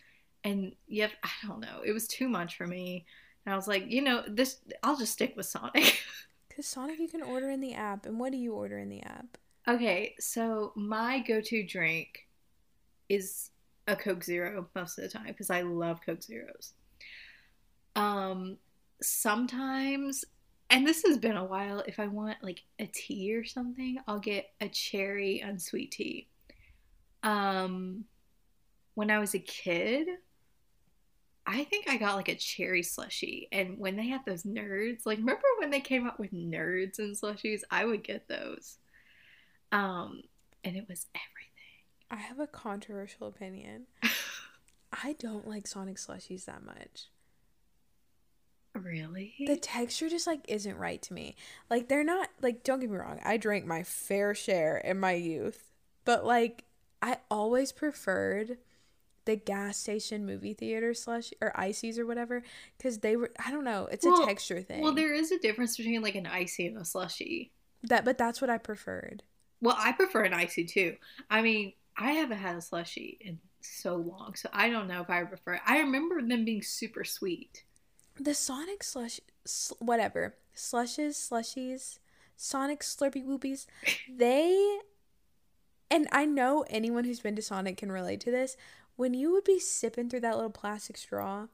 and 0.45 0.75
you 0.87 1.03
have 1.03 1.13
I 1.23 1.31
don't 1.47 1.61
know. 1.61 1.83
It 1.85 1.93
was 1.93 2.07
too 2.07 2.29
much 2.29 2.57
for 2.57 2.67
me, 2.67 3.05
and 3.45 3.53
I 3.53 3.57
was 3.57 3.69
like, 3.69 3.91
you 3.91 4.03
know, 4.03 4.23
this 4.27 4.59
I'll 4.83 4.97
just 4.97 5.13
stick 5.13 5.35
with 5.37 5.47
Sonic. 5.47 6.01
Because 6.55 6.67
Sonic, 6.67 7.01
you 7.01 7.09
can 7.09 7.23
order 7.23 7.51
in 7.51 7.61
the 7.61 7.75
app. 7.75 8.07
And 8.07 8.21
what 8.21 8.31
do 8.31 8.39
you 8.39 8.53
order 8.53 8.79
in 8.79 8.89
the 8.89 9.03
app? 9.03 9.39
Okay, 9.67 10.15
so 10.21 10.73
my 10.77 11.19
go-to 11.19 11.67
drink 11.67 12.29
is 13.09 13.51
a 13.87 13.97
Coke 13.97 14.25
Zero 14.25 14.69
most 14.75 14.99
of 14.99 15.05
the 15.05 15.11
time 15.11 15.27
because 15.29 15.51
I 15.51 15.63
love 15.63 16.01
Coke 16.05 16.23
Zeros. 16.23 16.73
Um, 17.97 18.57
sometimes, 19.03 20.25
and 20.71 20.87
this 20.87 21.03
has 21.07 21.19
been 21.19 21.37
a 21.37 21.45
while, 21.45 21.83
if 21.87 22.01
I 22.01 22.07
want 22.07 22.39
like 22.43 22.63
a 22.79 22.87
tea 22.87 23.35
or 23.35 23.45
something, 23.45 23.99
I'll 24.07 24.19
get 24.19 24.51
a 24.61 24.69
cherry 24.69 25.41
unsweet 25.41 25.93
tea. 25.93 26.29
Um, 27.23 28.05
when 28.95 29.11
I 29.11 29.19
was 29.19 29.35
a 29.35 29.39
kid, 29.39 30.09
I 31.47 31.65
think 31.65 31.89
I 31.89 31.99
got 31.99 32.17
like 32.17 32.29
a 32.29 32.35
cherry 32.35 32.83
slushy, 32.83 33.49
and 33.53 33.79
when 33.79 33.97
they 33.97 34.09
had 34.09 34.23
those 34.25 34.45
nerds, 34.45 35.05
like 35.05 35.19
remember 35.19 35.43
when 35.59 35.71
they 35.71 35.81
came 35.81 36.07
out 36.07 36.19
with 36.19 36.33
nerds 36.33 36.99
and 36.99 37.15
slushies, 37.15 37.61
I 37.71 37.85
would 37.85 38.03
get 38.03 38.29
those. 38.29 38.79
Um, 39.71 40.23
and 40.63 40.77
it 40.77 40.87
was. 40.89 41.07
I 42.15 42.19
have 42.19 42.39
a 42.39 42.47
controversial 42.47 43.27
opinion. 43.27 43.87
I 44.93 45.15
don't 45.19 45.49
like 45.49 45.67
Sonic 45.67 45.97
slushies 45.97 46.45
that 46.45 46.65
much. 46.65 47.09
Really? 48.75 49.35
The 49.47 49.57
texture 49.57 50.09
just 50.09 50.27
like 50.27 50.45
isn't 50.49 50.77
right 50.79 51.03
to 51.03 51.13
me. 51.13 51.35
Like 51.71 51.89
they're 51.89 52.05
not 52.05 52.29
like 52.41 52.63
don't 52.63 52.79
get 52.81 52.91
me 52.91 52.97
wrong, 52.97 53.19
I 53.25 53.37
drank 53.37 53.67
my 53.67 53.83
fair 53.83 54.35
share 54.35 54.79
in 54.79 54.99
my 55.01 55.13
youth, 55.13 55.73
but 56.05 56.25
like 56.25 56.65
I 57.03 57.19
always 57.31 57.73
preferred 57.73 58.59
the 59.25 59.37
gas 59.37 59.77
station 59.79 60.25
movie 60.27 60.53
theater 60.55 60.93
slush 60.95 61.33
or 61.41 61.59
ices 61.59 61.99
or 61.99 62.07
whatever 62.07 62.43
because 62.77 62.99
they 62.99 63.17
were 63.17 63.31
I 63.45 63.51
don't 63.51 63.65
know, 63.65 63.87
it's 63.91 64.05
Well- 64.07 64.23
a 64.23 64.27
texture 64.27 64.61
thing. 64.63 64.83
well, 64.83 64.93
there 64.95 65.15
is 65.15 65.33
a 65.33 65.39
difference 65.39 65.77
between 65.77 66.03
like 66.03 66.15
an 66.17 66.27
icy 66.27 66.67
and 66.69 66.77
a 66.79 66.85
slushy. 66.85 67.51
that 67.85 68.05
but 68.05 68.19
that's 68.19 68.41
what 68.41 68.51
I 68.51 68.59
preferred. 68.59 69.23
Well, 69.61 69.77
I 69.79 69.93
prefer 69.93 70.23
an 70.25 70.35
icy 70.35 70.65
too. 70.65 70.97
I 71.31 71.43
mean, 71.43 71.73
I 71.97 72.13
haven't 72.13 72.39
had 72.39 72.57
a 72.57 72.61
slushy 72.61 73.19
in 73.21 73.39
so 73.61 73.97
long, 73.97 74.35
so 74.35 74.49
I 74.53 74.69
don't 74.71 74.89
know 74.89 75.01
if 75.01 75.11
I 75.11 75.23
prefer. 75.25 75.61
I 75.67 75.79
remember 75.79 76.21
them 76.21 76.45
being 76.45 76.63
super 76.63 77.05
sweet. 77.05 77.65
The 78.19 78.35
Sonic 78.35 78.83
slush, 78.83 79.21
sl- 79.45 79.75
whatever 79.79 80.35
slushes, 80.55 81.17
slushies, 81.17 81.99
Sonic 82.37 82.81
Slurpee 82.81 83.25
Whoopies, 83.25 83.67
they, 84.09 84.79
and 85.91 86.09
I 86.13 86.25
know 86.27 86.65
anyone 86.69 87.05
who's 87.05 87.21
been 87.21 87.37
to 87.37 87.43
Sonic 87.43 87.77
can 87.77 87.93
relate 87.93 88.21
to 88.21 88.31
this. 88.31 88.57
When 88.97 89.15
you 89.15 89.33
would 89.33 89.45
be 89.45 89.59
sipping 89.59 90.09
through 90.09 90.21
that 90.21 90.37
little 90.37 90.51
plastic 90.51 90.97
straw, 90.97 91.49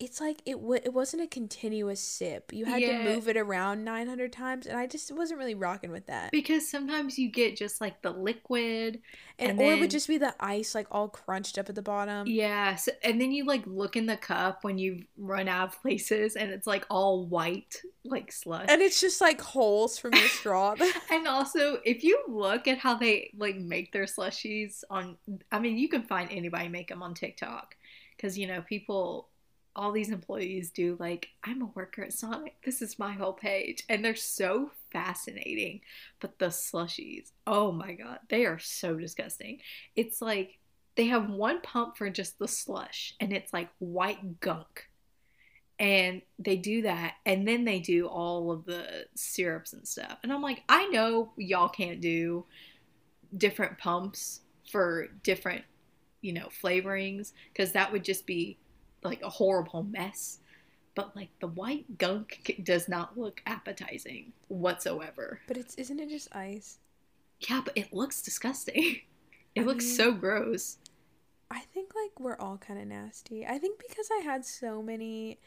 it's 0.00 0.20
like 0.20 0.42
it 0.44 0.54
w- 0.54 0.80
it 0.84 0.92
wasn't 0.92 1.22
a 1.22 1.26
continuous 1.26 2.00
sip. 2.00 2.52
You 2.52 2.64
had 2.64 2.80
Yeah. 2.82 2.98
to 3.04 3.04
move 3.14 3.28
it 3.28 3.36
around 3.36 3.84
nine 3.84 4.06
hundred 4.08 4.32
times, 4.32 4.66
and 4.66 4.76
I 4.76 4.86
just 4.86 5.12
wasn't 5.12 5.38
really 5.38 5.54
rocking 5.54 5.90
with 5.90 6.06
that. 6.06 6.32
Because 6.32 6.68
sometimes 6.68 7.18
you 7.18 7.30
get 7.30 7.56
just 7.56 7.80
like 7.80 8.02
the 8.02 8.10
liquid, 8.10 9.00
And, 9.38 9.52
and 9.52 9.60
or 9.60 9.72
it 9.72 9.78
would 9.80 9.90
just 9.90 10.08
be 10.08 10.18
the 10.18 10.34
ice 10.40 10.74
like 10.74 10.88
all 10.90 11.08
crunched 11.08 11.58
up 11.58 11.68
at 11.68 11.74
the 11.74 11.82
bottom. 11.82 12.26
yeah, 12.26 12.74
so, 12.74 12.92
and 13.02 13.20
then 13.20 13.30
you 13.32 13.44
like 13.44 13.62
look 13.66 13.96
in 13.96 14.06
the 14.06 14.16
cup 14.16 14.64
when 14.64 14.78
you 14.78 15.04
run 15.16 15.46
out 15.48 15.68
of 15.74 15.80
places, 15.82 16.34
and 16.36 16.50
it's 16.50 16.66
like 16.66 16.84
all 16.90 17.26
white, 17.26 17.80
like 18.04 18.32
slush. 18.32 18.66
And 18.68 18.82
it's 18.82 19.00
just 19.00 19.20
like 19.20 19.40
holes 19.40 19.98
from 19.98 20.12
your 20.14 20.28
straw. 20.28 20.74
And 21.10 21.28
also, 21.28 21.78
if 21.84 22.02
you 22.02 22.20
look 22.28 22.66
at 22.66 22.78
how 22.78 22.96
they 22.96 23.30
like 23.36 23.56
make 23.56 23.92
their 23.92 24.04
slushies 24.04 24.82
on, 24.90 25.16
I 25.52 25.60
mean, 25.60 25.78
you 25.78 25.88
can 25.88 26.02
find 26.02 26.28
anybody 26.32 26.68
make 26.68 26.88
them 26.88 27.02
on 27.02 27.14
TikTok 27.14 27.76
because 28.16 28.36
you 28.38 28.46
know 28.46 28.62
people, 28.62 29.28
all 29.76 29.92
these 29.92 30.10
employees 30.10 30.70
do 30.70 30.96
like, 31.00 31.28
I'm 31.42 31.62
a 31.62 31.70
worker 31.74 32.02
at 32.02 32.12
Sonic. 32.12 32.56
This 32.64 32.80
is 32.80 32.98
my 32.98 33.12
whole 33.12 33.32
page, 33.32 33.84
and 33.88 34.04
they're 34.04 34.14
so 34.14 34.70
fascinating. 34.92 35.80
But 36.20 36.38
the 36.38 36.46
slushies, 36.46 37.32
oh 37.46 37.72
my 37.72 37.94
god, 37.94 38.20
they 38.28 38.46
are 38.46 38.58
so 38.58 38.96
disgusting. 38.96 39.58
It's 39.96 40.22
like 40.22 40.58
they 40.94 41.06
have 41.06 41.28
one 41.28 41.60
pump 41.60 41.96
for 41.96 42.08
just 42.08 42.38
the 42.38 42.46
slush, 42.46 43.14
and 43.18 43.32
it's 43.32 43.52
like 43.52 43.68
white 43.78 44.40
gunk. 44.40 44.88
And 45.80 46.22
they 46.38 46.56
do 46.56 46.82
that, 46.82 47.14
and 47.26 47.48
then 47.48 47.64
they 47.64 47.80
do 47.80 48.06
all 48.06 48.52
of 48.52 48.64
the 48.64 49.06
syrups 49.16 49.72
and 49.72 49.86
stuff. 49.88 50.18
And 50.22 50.32
I'm 50.32 50.40
like, 50.42 50.62
I 50.68 50.86
know 50.86 51.32
y'all 51.36 51.68
can't 51.68 52.00
do 52.00 52.46
different 53.36 53.78
pumps 53.78 54.42
for 54.70 55.08
different, 55.24 55.64
you 56.20 56.32
know, 56.32 56.48
flavorings, 56.62 57.32
because 57.52 57.72
that 57.72 57.90
would 57.90 58.04
just 58.04 58.24
be 58.24 58.56
like 59.04 59.22
a 59.22 59.30
horrible 59.30 59.82
mess. 59.84 60.38
But 60.94 61.14
like 61.16 61.30
the 61.40 61.48
white 61.48 61.98
gunk 61.98 62.60
does 62.62 62.88
not 62.88 63.18
look 63.18 63.42
appetizing 63.46 64.32
whatsoever. 64.48 65.40
but 65.48 65.56
it's 65.56 65.74
isn't 65.74 65.98
it 66.00 66.08
just 66.08 66.34
ice? 66.34 66.78
Yeah, 67.48 67.62
but 67.64 67.76
it 67.76 67.92
looks 67.92 68.22
disgusting. 68.22 69.00
It 69.56 69.60
I 69.60 69.64
looks 69.66 69.84
mean- 69.84 69.94
so 69.94 70.12
gross. 70.12 70.78
I 71.48 71.60
think 71.72 71.92
like 71.94 72.18
we're 72.18 72.36
all 72.38 72.56
kind 72.58 72.80
of 72.80 72.88
nasty. 72.88 73.46
I 73.46 73.58
think 73.58 73.78
because 73.86 74.08
I 74.12 74.22
had 74.24 74.44
so 74.44 74.82
many. 74.82 75.38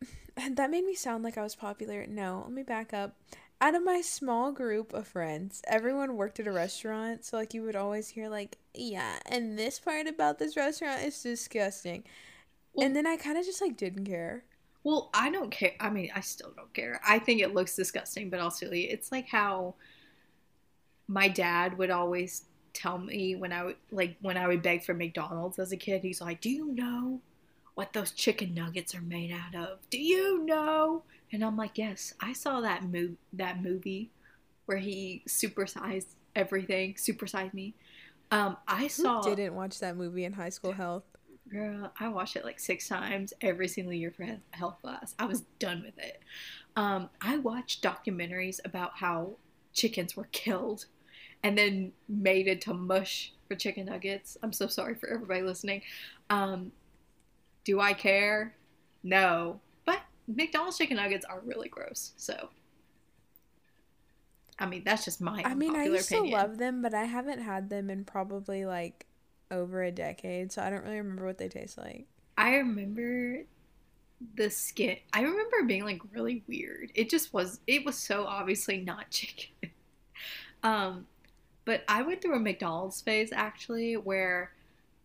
That 0.50 0.70
made 0.70 0.84
me 0.84 0.94
sound 0.94 1.24
like 1.24 1.36
I 1.36 1.42
was 1.42 1.56
popular. 1.56 2.06
No, 2.06 2.42
let 2.44 2.52
me 2.52 2.62
back 2.62 2.92
up. 2.94 3.16
Out 3.60 3.74
of 3.76 3.84
my 3.84 4.00
small 4.00 4.50
group 4.50 4.92
of 4.92 5.06
friends, 5.06 5.62
everyone 5.68 6.16
worked 6.16 6.40
at 6.40 6.46
a 6.48 6.52
restaurant, 6.52 7.24
so 7.24 7.36
like 7.36 7.54
you 7.54 7.62
would 7.62 7.76
always 7.76 8.08
hear 8.08 8.28
like, 8.28 8.58
"Yeah, 8.74 9.20
and 9.26 9.56
this 9.58 9.78
part 9.78 10.08
about 10.08 10.38
this 10.40 10.56
restaurant 10.56 11.02
is 11.02 11.22
disgusting," 11.22 12.02
Well- 12.72 12.86
and 12.86 12.96
then 12.96 13.06
I 13.06 13.16
kind 13.16 13.38
of 13.38 13.44
just 13.44 13.60
like 13.60 13.76
didn't 13.76 14.06
care. 14.06 14.44
Well, 14.84 15.10
I 15.14 15.30
don't 15.30 15.50
care. 15.50 15.74
I 15.80 15.90
mean, 15.90 16.10
I 16.14 16.20
still 16.20 16.52
don't 16.56 16.72
care. 16.72 17.00
I 17.06 17.18
think 17.18 17.40
it 17.40 17.54
looks 17.54 17.76
disgusting, 17.76 18.30
but 18.30 18.40
I'll 18.40 18.50
still 18.50 18.72
eat. 18.74 18.86
it. 18.90 18.94
It's 18.94 19.12
like 19.12 19.28
how 19.28 19.74
my 21.06 21.28
dad 21.28 21.78
would 21.78 21.90
always 21.90 22.44
tell 22.74 22.98
me 22.98 23.34
when 23.34 23.52
I 23.52 23.64
would 23.64 23.76
like 23.90 24.16
when 24.20 24.36
I 24.36 24.46
would 24.46 24.62
beg 24.62 24.84
for 24.84 24.94
McDonald's 24.94 25.58
as 25.58 25.72
a 25.72 25.76
kid. 25.76 26.02
He's 26.02 26.20
like, 26.20 26.40
"Do 26.40 26.50
you 26.50 26.66
know 26.72 27.20
what 27.74 27.92
those 27.92 28.10
chicken 28.12 28.54
nuggets 28.54 28.94
are 28.94 29.00
made 29.00 29.32
out 29.32 29.54
of? 29.54 29.88
Do 29.90 29.98
you 29.98 30.38
know?" 30.44 31.04
And 31.32 31.44
I'm 31.44 31.56
like, 31.56 31.76
"Yes, 31.76 32.14
I 32.20 32.32
saw 32.32 32.60
that 32.60 32.84
move 32.84 33.16
that 33.32 33.62
movie 33.62 34.10
where 34.66 34.78
he 34.78 35.22
supersized 35.28 36.14
everything, 36.34 36.94
supersized 36.94 37.54
me." 37.54 37.74
Um, 38.30 38.56
I 38.66 38.88
saw 38.88 39.22
Who 39.22 39.36
didn't 39.36 39.54
watch 39.54 39.80
that 39.80 39.96
movie 39.96 40.24
in 40.24 40.32
high 40.32 40.50
school 40.50 40.72
health? 40.72 41.04
Girl, 41.50 41.90
I 41.98 42.08
watched 42.08 42.36
it 42.36 42.44
like 42.44 42.60
six 42.60 42.88
times 42.88 43.32
every 43.40 43.68
single 43.68 43.94
year 43.94 44.10
for 44.10 44.26
health 44.50 44.76
class. 44.82 45.14
I 45.18 45.24
was 45.24 45.42
done 45.58 45.82
with 45.82 45.98
it. 45.98 46.20
Um, 46.76 47.08
I 47.22 47.38
watched 47.38 47.82
documentaries 47.82 48.60
about 48.64 48.96
how 48.96 49.36
chickens 49.72 50.14
were 50.14 50.28
killed 50.32 50.84
and 51.42 51.56
then 51.56 51.92
made 52.08 52.48
into 52.48 52.74
mush 52.74 53.32
for 53.46 53.54
chicken 53.54 53.86
nuggets. 53.86 54.36
I'm 54.42 54.52
so 54.52 54.66
sorry 54.66 54.94
for 54.94 55.08
everybody 55.08 55.42
listening. 55.42 55.82
Um, 56.28 56.72
do 57.64 57.80
I 57.80 57.94
care? 57.94 58.54
No. 59.02 59.60
McDonald's 60.28 60.78
chicken 60.78 60.96
nuggets 60.96 61.24
are 61.24 61.40
really 61.44 61.68
gross. 61.68 62.12
So, 62.16 62.50
I 64.58 64.66
mean, 64.66 64.82
that's 64.84 65.04
just 65.04 65.20
my 65.20 65.42
I 65.44 65.54
mean, 65.54 65.74
I 65.74 65.84
used 65.84 66.12
opinion. 66.12 66.32
to 66.32 66.36
love 66.46 66.58
them, 66.58 66.82
but 66.82 66.94
I 66.94 67.04
haven't 67.04 67.40
had 67.40 67.70
them 67.70 67.90
in 67.90 68.04
probably 68.04 68.64
like 68.66 69.06
over 69.50 69.82
a 69.82 69.90
decade, 69.90 70.52
so 70.52 70.62
I 70.62 70.70
don't 70.70 70.82
really 70.84 70.98
remember 70.98 71.24
what 71.26 71.38
they 71.38 71.48
taste 71.48 71.78
like. 71.78 72.06
I 72.36 72.56
remember 72.56 73.44
the 74.36 74.50
skin. 74.50 74.96
I 75.12 75.22
remember 75.22 75.62
being 75.66 75.84
like 75.84 76.00
really 76.12 76.42
weird. 76.46 76.92
It 76.94 77.08
just 77.08 77.32
was. 77.32 77.60
It 77.66 77.84
was 77.84 77.96
so 77.96 78.24
obviously 78.26 78.78
not 78.80 79.10
chicken. 79.10 79.70
um, 80.62 81.06
but 81.64 81.84
I 81.88 82.02
went 82.02 82.20
through 82.22 82.36
a 82.36 82.40
McDonald's 82.40 83.00
phase 83.00 83.30
actually, 83.32 83.96
where, 83.96 84.52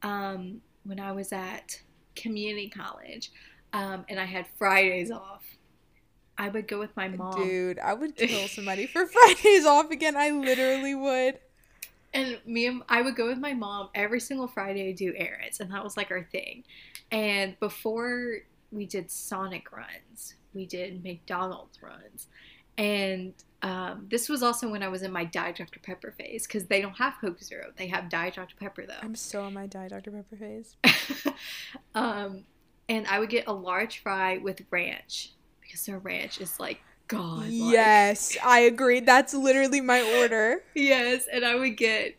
um, 0.02 0.62
when 0.84 1.00
I 1.00 1.12
was 1.12 1.32
at 1.32 1.82
community 2.16 2.70
college, 2.70 3.32
um, 3.74 4.06
and 4.08 4.20
I 4.20 4.26
had 4.26 4.46
Fridays 4.58 5.12
off, 5.12 5.44
I 6.38 6.50
would 6.50 6.68
go 6.68 6.80
with 6.80 6.96
my 6.96 7.08
mom. 7.08 7.44
Dude, 7.44 7.80
I 7.80 7.94
would 7.94 8.16
kill 8.16 8.48
somebody 8.48 8.88
for 8.88 9.06
Fridays 9.06 9.66
off 9.66 9.92
again. 9.92 10.16
I 10.16 10.30
literally 10.30 10.96
would. 10.96 11.40
And 12.14 12.40
me 12.46 12.68
and 12.68 12.84
I 12.88 13.02
would 13.02 13.16
go 13.16 13.28
with 13.28 13.40
my 13.40 13.54
mom 13.54 13.90
every 13.96 14.20
single 14.20 14.48
Friday 14.48 14.84
to 14.84 14.94
do 14.94 15.14
errands, 15.18 15.60
and 15.60 15.72
that 15.72 15.84
was 15.84 15.98
like 15.98 16.12
our 16.12 16.24
thing. 16.24 16.64
And 17.12 17.60
before 17.60 18.38
we 18.72 18.86
did 18.86 19.10
Sonic 19.10 19.72
runs, 19.72 20.36
we 20.54 20.68
did 20.68 21.04
McDonald's 21.04 21.82
runs, 21.82 22.28
and 22.78 23.34
um, 23.64 24.08
this 24.12 24.30
was 24.30 24.44
also 24.44 24.70
when 24.70 24.84
I 24.84 24.90
was 24.90 25.02
in 25.02 25.12
my 25.12 25.24
Diet 25.24 25.56
Dr 25.56 25.80
Pepper 25.80 26.14
phase 26.16 26.46
because 26.46 26.66
they 26.66 26.82
don't 26.82 26.98
have 26.98 27.16
Coke 27.20 27.42
Zero; 27.42 27.72
they 27.78 27.88
have 27.88 28.10
Diet 28.10 28.36
Dr 28.36 28.56
Pepper 28.60 28.86
though. 28.86 28.94
I'm 29.02 29.16
still 29.16 29.42
on 29.42 29.54
my 29.56 29.66
Diet 29.66 29.92
Dr. 29.92 30.12
Pepper 30.12 30.36
phase. 30.36 30.76
um, 31.96 32.44
and 32.94 33.08
I 33.08 33.20
would 33.20 33.30
get 33.30 33.48
a 33.48 33.54
large 33.54 34.00
fry 34.00 34.38
with 34.38 34.62
ranch 34.70 35.32
because 35.62 35.86
their 35.86 35.98
ranch 35.98 36.40
is 36.40 36.60
like 36.60 36.80
God. 37.08 37.48
Yes, 37.48 38.38
I 38.44 38.60
agree. 38.60 39.00
That's 39.00 39.34
literally 39.34 39.82
my 39.82 40.02
order. 40.20 40.64
Yes, 40.76 41.26
and 41.32 41.44
I 41.44 41.56
would 41.56 41.76
get, 41.76 42.16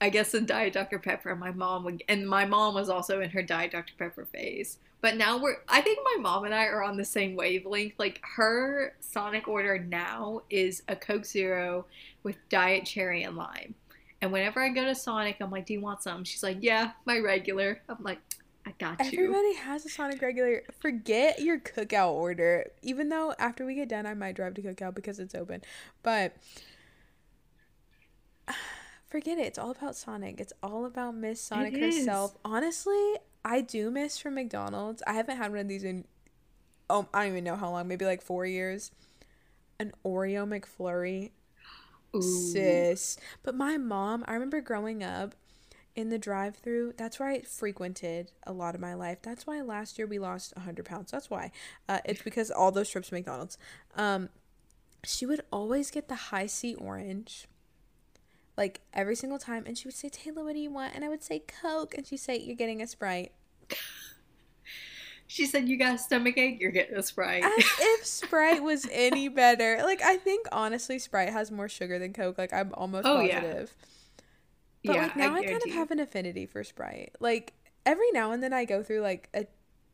I 0.00 0.08
guess, 0.08 0.32
a 0.32 0.40
Diet 0.40 0.72
Dr 0.72 0.98
Pepper. 0.98 1.30
And 1.30 1.40
my 1.40 1.50
mom 1.50 1.84
would, 1.84 2.02
and 2.08 2.26
my 2.26 2.46
mom 2.46 2.74
was 2.74 2.88
also 2.88 3.20
in 3.20 3.30
her 3.30 3.42
Diet 3.42 3.72
Dr 3.72 3.92
Pepper 3.98 4.24
phase. 4.24 4.78
But 5.02 5.16
now 5.18 5.38
we're, 5.38 5.56
I 5.68 5.82
think 5.82 5.98
my 6.02 6.16
mom 6.20 6.44
and 6.44 6.54
I 6.54 6.64
are 6.64 6.82
on 6.82 6.96
the 6.96 7.04
same 7.04 7.36
wavelength. 7.36 7.94
Like 7.98 8.20
her 8.36 8.94
Sonic 9.00 9.46
order 9.46 9.78
now 9.78 10.42
is 10.48 10.82
a 10.88 10.96
Coke 10.96 11.26
Zero 11.26 11.84
with 12.22 12.36
Diet 12.48 12.86
Cherry 12.86 13.22
and 13.22 13.36
Lime. 13.36 13.74
And 14.22 14.32
whenever 14.32 14.60
I 14.60 14.70
go 14.70 14.84
to 14.84 14.94
Sonic, 14.94 15.36
I'm 15.40 15.50
like, 15.50 15.66
"Do 15.66 15.74
you 15.74 15.80
want 15.82 16.02
some?" 16.02 16.24
She's 16.24 16.42
like, 16.42 16.56
"Yeah, 16.60 16.92
my 17.04 17.18
regular." 17.18 17.82
I'm 17.86 18.02
like, 18.02 18.18
"I 18.18 18.35
got 18.78 19.12
you." 19.12 19.24
Everybody 19.24 19.54
has 19.54 19.84
a 19.86 19.88
Sonic 19.88 20.22
regular. 20.22 20.62
Forget 20.80 21.40
your 21.40 21.58
cookout 21.58 22.12
order. 22.12 22.70
Even 22.82 23.08
though 23.08 23.34
after 23.38 23.64
we 23.66 23.74
get 23.74 23.88
done, 23.88 24.06
I 24.06 24.14
might 24.14 24.36
drive 24.36 24.54
to 24.54 24.62
cookout 24.62 24.94
because 24.94 25.18
it's 25.18 25.34
open. 25.34 25.62
But 26.02 26.36
forget 29.08 29.38
it. 29.38 29.46
It's 29.46 29.58
all 29.58 29.70
about 29.70 29.96
Sonic. 29.96 30.40
It's 30.40 30.52
all 30.62 30.86
about 30.86 31.14
Miss 31.14 31.40
Sonic 31.40 31.76
herself. 31.76 32.36
Honestly, 32.44 33.14
I 33.44 33.60
do 33.60 33.90
miss 33.90 34.18
from 34.18 34.34
McDonald's. 34.34 35.02
I 35.06 35.12
haven't 35.12 35.36
had 35.36 35.50
one 35.50 35.60
of 35.60 35.68
these 35.68 35.84
in 35.84 36.04
oh 36.90 37.08
I 37.12 37.22
don't 37.22 37.32
even 37.32 37.44
know 37.44 37.56
how 37.56 37.70
long. 37.70 37.88
Maybe 37.88 38.04
like 38.04 38.22
four 38.22 38.46
years. 38.46 38.90
An 39.78 39.92
Oreo 40.04 40.46
McFlurry. 40.48 41.32
Ooh. 42.14 42.22
sis. 42.22 43.16
But 43.42 43.54
my 43.54 43.76
mom, 43.76 44.24
I 44.26 44.34
remember 44.34 44.60
growing 44.60 45.02
up 45.02 45.34
in 45.96 46.10
the 46.10 46.18
drive-through. 46.18 46.94
That's 46.96 47.18
where 47.18 47.28
I 47.28 47.40
frequented 47.40 48.30
a 48.46 48.52
lot 48.52 48.74
of 48.74 48.80
my 48.80 48.94
life. 48.94 49.18
That's 49.22 49.46
why 49.46 49.60
last 49.62 49.98
year 49.98 50.06
we 50.06 50.18
lost 50.18 50.56
hundred 50.56 50.84
pounds. 50.84 51.10
That's 51.10 51.28
why. 51.30 51.50
Uh, 51.88 51.98
it's 52.04 52.22
because 52.22 52.50
all 52.50 52.70
those 52.70 52.88
trips 52.90 53.08
to 53.08 53.14
McDonald's. 53.14 53.58
Um, 53.96 54.28
she 55.04 55.26
would 55.26 55.40
always 55.50 55.90
get 55.90 56.08
the 56.08 56.14
Hi-C 56.14 56.74
orange. 56.76 57.48
Like 58.56 58.80
every 58.94 59.16
single 59.16 59.38
time, 59.38 59.64
and 59.66 59.76
she 59.76 59.88
would 59.88 59.94
say, 59.94 60.08
"Taylor, 60.08 60.44
what 60.44 60.54
do 60.54 60.60
you 60.60 60.70
want?" 60.70 60.94
And 60.94 61.04
I 61.04 61.08
would 61.08 61.22
say, 61.22 61.40
"Coke," 61.40 61.94
and 61.96 62.06
she'd 62.06 62.18
say, 62.18 62.38
"You're 62.38 62.56
getting 62.56 62.80
a 62.80 62.86
Sprite." 62.86 63.32
She 65.26 65.44
said, 65.46 65.68
"You 65.68 65.76
got 65.76 65.94
a 65.96 65.98
stomach 65.98 66.38
ache. 66.38 66.60
You're 66.60 66.70
getting 66.70 66.96
a 66.96 67.02
sprite." 67.02 67.42
As 67.44 67.52
if 67.80 68.06
Sprite 68.06 68.62
was 68.62 68.86
any 68.92 69.28
better. 69.28 69.80
Like 69.82 70.00
I 70.02 70.16
think 70.16 70.46
honestly, 70.52 70.98
Sprite 70.98 71.30
has 71.30 71.50
more 71.50 71.68
sugar 71.68 71.98
than 71.98 72.12
Coke. 72.12 72.38
Like 72.38 72.52
I'm 72.52 72.72
almost 72.74 73.06
Oh, 73.06 73.20
yeah. 73.20 73.64
But 74.86 74.96
yeah, 74.96 75.02
like 75.02 75.16
now 75.16 75.34
I, 75.34 75.44
kind 75.44 75.62
of 75.64 75.72
have 75.72 75.90
an 75.90 76.00
affinity 76.00 76.46
for 76.46 76.64
Sprite. 76.64 77.14
Like 77.20 77.52
every 77.84 78.10
now 78.12 78.32
and 78.32 78.42
then 78.42 78.52
I 78.52 78.64
go 78.64 78.82
through 78.82 79.00
like 79.00 79.28
a 79.34 79.46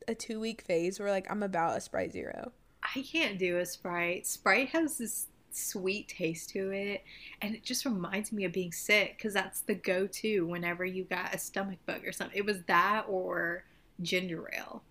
a 0.09 0.15
two 0.15 0.41
week 0.41 0.63
phase 0.63 0.99
where 0.99 1.11
like 1.11 1.31
I'm 1.31 1.43
about 1.43 1.77
a 1.77 1.81
Sprite 1.81 2.13
Zero. 2.13 2.53
I 2.95 3.03
can't 3.03 3.39
do 3.39 3.59
a 3.59 3.67
Sprite. 3.67 4.27
Sprite 4.27 4.71
has 4.71 4.99
this 4.99 5.27
sweet 5.51 6.09
taste 6.09 6.51
to 6.51 6.71
it, 6.71 7.05
and 7.41 7.55
it 7.55 7.63
just 7.63 7.85
reminds 7.85 8.33
me 8.33 8.45
of 8.45 8.53
being 8.53 8.73
sick 8.73 9.17
because 9.17 9.35
that's 9.35 9.61
the 9.61 9.75
go-to 9.75 10.47
whenever 10.47 10.85
you 10.85 11.05
got 11.05 11.35
a 11.35 11.39
stomach 11.39 11.79
bug 11.87 12.07
or 12.07 12.13
something. 12.13 12.37
It 12.37 12.47
was 12.47 12.63
that 12.65 13.05
or 13.09 13.65
ginger 14.01 14.51
ale. 14.53 14.83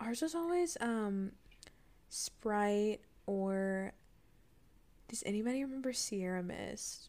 Ours 0.00 0.22
was 0.22 0.34
always 0.34 0.76
um 0.80 1.32
Sprite 2.08 3.00
or 3.26 3.92
does 5.08 5.22
anybody 5.24 5.62
remember 5.62 5.92
Sierra 5.92 6.42
Mist? 6.42 7.08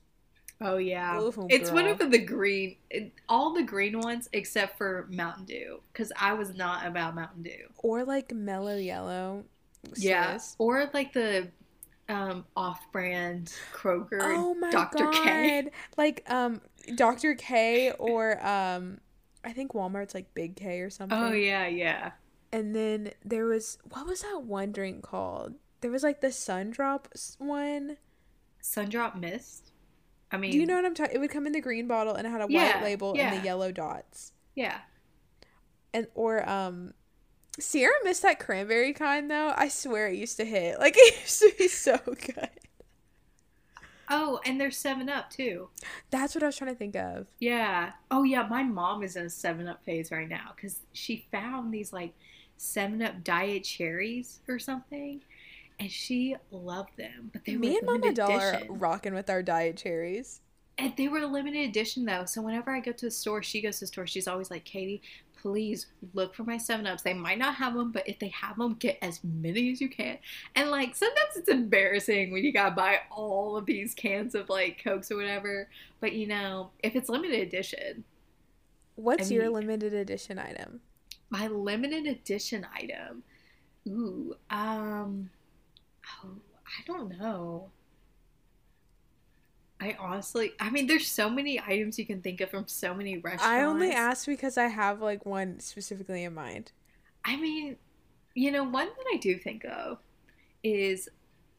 Oh 0.61 0.77
yeah, 0.77 1.19
Ooh, 1.19 1.47
it's 1.49 1.71
one 1.71 1.85
girl. 1.85 1.97
of 2.01 2.11
the 2.11 2.19
green, 2.19 2.77
it, 2.89 3.11
all 3.27 3.53
the 3.53 3.63
green 3.63 3.99
ones 3.99 4.29
except 4.33 4.77
for 4.77 5.07
Mountain 5.09 5.45
Dew 5.45 5.81
because 5.91 6.11
I 6.17 6.33
was 6.33 6.53
not 6.55 6.85
about 6.85 7.15
Mountain 7.15 7.43
Dew. 7.43 7.67
Or 7.79 8.03
like 8.05 8.31
Mellow 8.33 8.77
Yellow. 8.77 9.43
Yeah, 9.97 10.39
or 10.59 10.89
like 10.93 11.11
the 11.13 11.49
um 12.09 12.45
off-brand 12.55 13.53
Kroger 13.73 14.19
Oh 14.21 14.53
my 14.55 14.71
Dr. 14.71 15.05
god. 15.05 15.13
K. 15.13 15.69
Like 15.97 16.23
um 16.29 16.61
Dr. 16.95 17.35
K 17.35 17.91
or 17.99 18.45
um 18.45 18.99
I 19.43 19.51
think 19.51 19.73
Walmart's 19.73 20.13
like 20.13 20.33
Big 20.33 20.55
K 20.55 20.79
or 20.79 20.89
something. 20.89 21.17
Oh 21.17 21.33
yeah, 21.33 21.67
yeah. 21.67 22.11
And 22.53 22.73
then 22.73 23.11
there 23.25 23.45
was 23.45 23.77
what 23.89 24.07
was 24.07 24.21
that 24.21 24.43
one 24.43 24.71
drink 24.71 25.03
called? 25.03 25.55
There 25.81 25.91
was 25.91 26.03
like 26.03 26.21
the 26.21 26.27
Sundrop 26.27 27.05
one. 27.39 27.97
Sundrop 28.61 29.19
Mist. 29.19 29.72
I 30.33 30.37
mean, 30.37 30.51
Do 30.51 30.57
you 30.57 30.65
know 30.65 30.75
what 30.75 30.85
I'm 30.85 30.93
talking? 30.93 31.15
It 31.15 31.19
would 31.19 31.29
come 31.31 31.47
in 31.47 31.53
the 31.53 31.61
green 31.61 31.87
bottle 31.87 32.13
and 32.15 32.27
it 32.27 32.29
had 32.29 32.41
a 32.41 32.47
Yeah, 32.47 32.75
white 32.75 32.79
label 32.79 33.15
and 33.15 33.31
the 33.31 33.37
yellow 33.37 33.71
dots. 33.71 34.33
Yeah. 34.55 34.81
And 35.93 36.07
or 36.15 36.47
um 36.49 36.93
Sierra 37.59 37.93
Mist 38.03 38.23
that 38.23 38.39
cranberry 38.39 38.93
kind 38.93 39.31
though. 39.31 39.53
I 39.55 39.69
swear 39.69 40.07
it 40.07 40.17
used 40.17 40.37
to 40.37 40.45
hit. 40.45 40.79
Like 40.79 40.95
it 40.97 41.21
used 41.21 41.39
to 41.41 41.53
be 41.57 41.67
so 41.69 41.97
good. 42.05 42.49
Oh, 44.09 44.39
and 44.45 44.59
there's 44.61 44.77
Seven 44.77 45.09
Up 45.09 45.29
too. 45.29 45.69
That's 46.11 46.35
what 46.35 46.43
I 46.43 46.47
was 46.47 46.55
trying 46.57 46.71
to 46.71 46.77
think 46.77 46.95
of. 46.95 47.27
Yeah. 47.39 47.91
Oh 48.09 48.23
yeah, 48.23 48.47
my 48.47 48.63
mom 48.63 49.03
is 49.03 49.15
in 49.15 49.25
a 49.25 49.29
Seven 49.29 49.67
Up 49.67 49.83
phase 49.83 50.11
right 50.11 50.29
now 50.29 50.51
because 50.55 50.81
she 50.93 51.27
found 51.31 51.73
these 51.73 51.91
like 51.91 52.13
Seven 52.57 53.01
Up 53.01 53.23
diet 53.23 53.63
cherries 53.63 54.39
or 54.47 54.59
something, 54.59 55.21
and 55.79 55.91
she 55.91 56.35
loved 56.51 56.97
them. 56.97 57.29
But 57.33 57.45
they 57.45 57.55
Me 57.55 57.77
and 57.77 57.85
Mama 57.85 57.99
limited 57.99 58.15
Doll 58.15 58.31
are 58.31 58.53
edition. 58.53 58.79
rocking 58.79 59.13
with 59.13 59.29
our 59.29 59.43
diet 59.43 59.77
cherries. 59.77 60.41
And 60.77 60.93
they 60.97 61.07
were 61.07 61.21
limited 61.25 61.69
edition 61.69 62.05
though. 62.05 62.25
So 62.25 62.41
whenever 62.41 62.71
I 62.71 62.79
go 62.79 62.91
to 62.91 63.05
the 63.05 63.11
store, 63.11 63.43
she 63.43 63.61
goes 63.61 63.75
to 63.79 63.81
the 63.81 63.87
store. 63.87 64.07
She's 64.07 64.27
always 64.27 64.49
like, 64.49 64.63
Katie, 64.65 65.01
please 65.39 65.87
look 66.13 66.33
for 66.33 66.43
my 66.43 66.57
Seven 66.57 66.87
Ups. 66.87 67.03
They 67.03 67.13
might 67.13 67.37
not 67.37 67.55
have 67.55 67.73
them, 67.75 67.91
but 67.91 68.07
if 68.07 68.17
they 68.17 68.29
have 68.29 68.57
them, 68.57 68.75
get 68.75 68.97
as 69.01 69.19
many 69.23 69.71
as 69.71 69.81
you 69.81 69.89
can. 69.89 70.17
And 70.55 70.71
like 70.71 70.95
sometimes 70.95 71.35
it's 71.35 71.49
embarrassing 71.49 72.31
when 72.31 72.43
you 72.43 72.51
gotta 72.51 72.73
buy 72.75 72.99
all 73.11 73.55
of 73.57 73.65
these 73.65 73.93
cans 73.93 74.33
of 74.35 74.49
like 74.49 74.81
Cokes 74.83 75.11
or 75.11 75.17
whatever. 75.17 75.67
But 75.99 76.13
you 76.13 76.27
know, 76.27 76.71
if 76.81 76.95
it's 76.95 77.09
limited 77.09 77.39
edition, 77.41 78.03
What's 78.95 79.31
I 79.31 79.35
your 79.35 79.49
limited 79.49 79.93
edition 79.93 80.37
item? 80.39 80.81
my 81.29 81.47
limited 81.47 82.05
edition 82.05 82.65
item. 82.75 83.23
Ooh, 83.87 84.35
um, 84.51 85.31
oh, 86.23 86.29
I 86.65 86.83
don't 86.85 87.17
know. 87.17 87.69
I 89.79 89.97
honestly, 89.99 90.53
I 90.59 90.69
mean, 90.69 90.87
there's 90.87 91.07
so 91.07 91.29
many 91.29 91.59
items 91.59 91.99
you 91.99 92.05
can 92.05 92.21
think 92.21 92.39
of 92.39 92.49
from 92.49 92.67
so 92.67 92.93
many 92.93 93.17
restaurants. 93.17 93.43
I 93.43 93.63
only 93.63 93.91
asked 93.91 94.25
because 94.25 94.57
I 94.57 94.67
have 94.67 95.01
like 95.01 95.25
one 95.25 95.59
specifically 95.59 96.23
in 96.23 96.33
mind. 96.33 96.71
I 97.25 97.35
mean, 97.35 97.75
you 98.33 98.51
know, 98.51 98.63
one 98.63 98.87
that 98.87 99.05
I 99.13 99.17
do 99.17 99.37
think 99.37 99.65
of 99.65 99.97
is, 100.63 101.09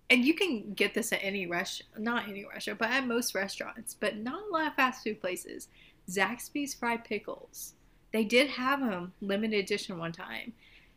and 0.09 0.24
you 0.24 0.35
can 0.35 0.72
get 0.72 0.94
this 0.94 1.12
at 1.12 1.20
any 1.22 1.46
rest, 1.46 1.85
not 1.98 2.28
any 2.28 2.46
restaurant, 2.46 2.78
but 2.78 2.90
at 2.90 3.07
most 3.07 3.35
restaurants, 3.35 3.94
but 3.94 4.16
not 4.16 4.42
a 4.42 4.52
lot 4.52 4.66
of 4.68 4.74
fast 4.74 5.04
food 5.04 5.20
places. 5.20 5.68
Zaxby's 6.09 6.74
fried 6.74 7.04
pickles. 7.04 7.74
They 8.12 8.24
did 8.24 8.48
have 8.48 8.80
them 8.80 9.12
limited 9.20 9.59
edition 9.59 9.98
one 9.98 10.12
time, 10.12 10.52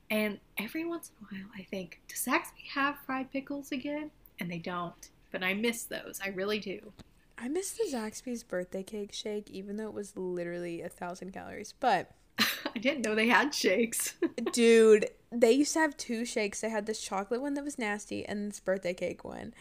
and 0.09 0.39
every 0.57 0.85
once 0.85 1.11
in 1.11 1.37
a 1.37 1.39
while, 1.39 1.49
I 1.57 1.63
think, 1.63 2.01
does 2.07 2.25
Zaxby 2.25 2.67
have 2.73 2.97
fried 3.05 3.31
pickles 3.31 3.71
again? 3.71 4.11
And 4.39 4.49
they 4.49 4.59
don't. 4.59 5.09
But 5.31 5.43
I 5.43 5.53
miss 5.53 5.83
those. 5.83 6.19
I 6.23 6.29
really 6.29 6.59
do. 6.59 6.93
I 7.37 7.49
miss 7.49 7.71
the 7.71 7.85
Zaxby's 7.91 8.43
birthday 8.43 8.83
cake 8.83 9.13
shake, 9.13 9.49
even 9.51 9.77
though 9.77 9.87
it 9.87 9.93
was 9.93 10.15
literally 10.15 10.81
a 10.81 10.89
thousand 10.89 11.33
calories. 11.33 11.73
But 11.79 12.11
I 12.39 12.79
didn't 12.79 13.05
know 13.05 13.15
they 13.15 13.27
had 13.27 13.53
shakes. 13.53 14.15
dude, 14.53 15.09
they 15.31 15.51
used 15.51 15.73
to 15.73 15.79
have 15.79 15.97
two 15.97 16.25
shakes. 16.25 16.61
They 16.61 16.69
had 16.69 16.85
this 16.85 17.01
chocolate 17.01 17.41
one 17.41 17.53
that 17.55 17.63
was 17.63 17.77
nasty 17.77 18.25
and 18.25 18.51
this 18.51 18.59
birthday 18.59 18.93
cake 18.93 19.23
one 19.23 19.53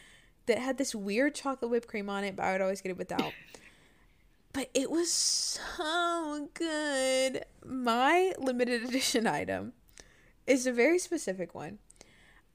that 0.47 0.59
had 0.59 0.79
this 0.79 0.95
weird 0.95 1.35
chocolate 1.35 1.71
whipped 1.71 1.89
cream 1.89 2.09
on 2.09 2.25
it, 2.25 2.37
but 2.37 2.45
I 2.45 2.53
would 2.53 2.61
always 2.61 2.81
get 2.81 2.91
it 2.91 2.99
without. 2.99 3.33
But 4.53 4.71
it 4.73 4.91
was 4.91 5.13
so 5.13 6.49
good. 6.55 7.45
My 7.63 8.33
limited 8.39 8.85
edition 8.85 9.27
item 9.27 9.75
is 10.47 10.67
a 10.67 10.73
very 10.73 10.99
specific 10.99 11.55
one. 11.55 11.79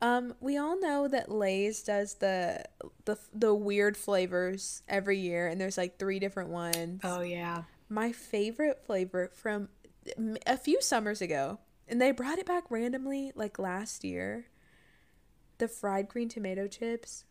Um, 0.02 0.34
we 0.40 0.58
all 0.58 0.80
know 0.80 1.08
that 1.08 1.32
Lay's 1.32 1.84
does 1.84 2.16
the 2.16 2.64
the 3.06 3.18
the 3.34 3.54
weird 3.54 3.96
flavors 3.96 4.82
every 4.88 5.20
year, 5.20 5.48
and 5.48 5.62
there's 5.62 5.78
like 5.78 6.00
three 6.00 6.20
different 6.20 6.50
ones. 6.50 7.02
oh, 7.04 7.22
yeah. 7.22 7.64
My 7.88 8.12
favorite 8.12 8.84
flavor 8.86 9.30
from 9.34 9.70
a 10.48 10.58
few 10.58 10.82
summers 10.82 11.22
ago, 11.22 11.60
and 11.88 12.02
they 12.02 12.12
brought 12.12 12.40
it 12.40 12.48
back 12.48 12.64
randomly 12.70 13.32
like 13.36 13.60
last 13.60 14.04
year. 14.04 14.48
The 15.60 15.68
fried 15.68 16.08
green 16.08 16.30
tomato 16.30 16.68
chips. 16.68 17.26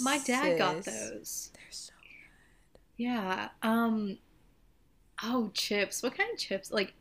My 0.00 0.18
dad 0.18 0.58
got 0.58 0.84
those. 0.84 1.50
They're 1.54 1.62
so 1.70 1.92
good. 2.00 2.80
Yeah. 2.96 3.48
Um 3.62 4.18
oh, 5.24 5.50
chips. 5.52 6.02
What 6.02 6.16
kind 6.16 6.30
of 6.32 6.38
chips? 6.38 6.70
Like 6.70 6.94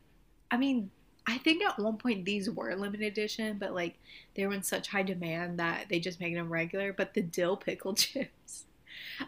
I 0.49 0.57
mean, 0.57 0.89
I 1.27 1.37
think 1.37 1.61
at 1.61 1.77
one 1.77 1.97
point 1.97 2.23
these 2.23 2.49
were 2.49 2.73
limited 2.73 3.05
edition, 3.05 3.57
but 3.59 3.73
like 3.73 3.95
they 4.33 4.47
were 4.47 4.53
in 4.53 4.63
such 4.63 4.87
high 4.87 5.03
demand 5.03 5.59
that 5.59 5.87
they 5.89 5.99
just 5.99 6.21
made 6.21 6.37
them 6.37 6.51
regular, 6.51 6.93
but 6.93 7.13
the 7.13 7.21
dill 7.21 7.57
pickle 7.57 7.93
chips. 7.95 8.65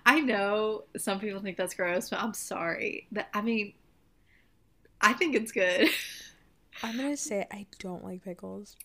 I 0.06 0.22
know 0.22 0.86
some 0.98 1.20
people 1.20 1.42
think 1.42 1.58
that's 1.58 1.74
gross, 1.74 2.10
but 2.10 2.22
I'm 2.22 2.34
sorry. 2.34 3.08
That 3.12 3.30
I 3.34 3.42
mean 3.42 3.74
I 5.02 5.12
think 5.14 5.36
it's 5.36 5.52
good. 5.52 5.90
I'm 6.84 6.96
gonna 6.96 7.18
say 7.18 7.46
I 7.52 7.66
don't 7.80 8.06
like 8.06 8.24
pickles. 8.24 8.78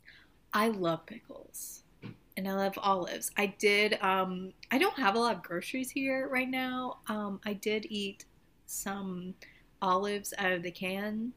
I 0.52 0.68
love 0.68 1.06
pickles. 1.06 1.82
And 2.36 2.48
I 2.48 2.54
love 2.54 2.76
olives. 2.78 3.30
I 3.36 3.46
did 3.46 3.96
um 4.02 4.52
I 4.72 4.78
don't 4.78 4.98
have 4.98 5.14
a 5.14 5.20
lot 5.20 5.36
of 5.36 5.42
groceries 5.44 5.90
here 5.90 6.28
right 6.28 6.50
now. 6.50 6.98
Um 7.06 7.40
I 7.46 7.52
did 7.52 7.86
eat 7.88 8.24
some 8.66 9.34
olives 9.80 10.34
out 10.36 10.50
of 10.50 10.64
the 10.64 10.72
can 10.72 11.32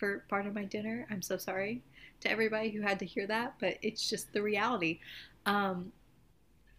for 0.00 0.24
part 0.28 0.46
of 0.46 0.54
my 0.54 0.64
dinner. 0.64 1.06
I'm 1.10 1.22
so 1.22 1.36
sorry 1.36 1.82
to 2.22 2.30
everybody 2.30 2.70
who 2.70 2.80
had 2.80 2.98
to 2.98 3.04
hear 3.04 3.26
that, 3.28 3.54
but 3.60 3.76
it's 3.82 4.08
just 4.08 4.32
the 4.32 4.42
reality. 4.42 4.98
Um 5.46 5.92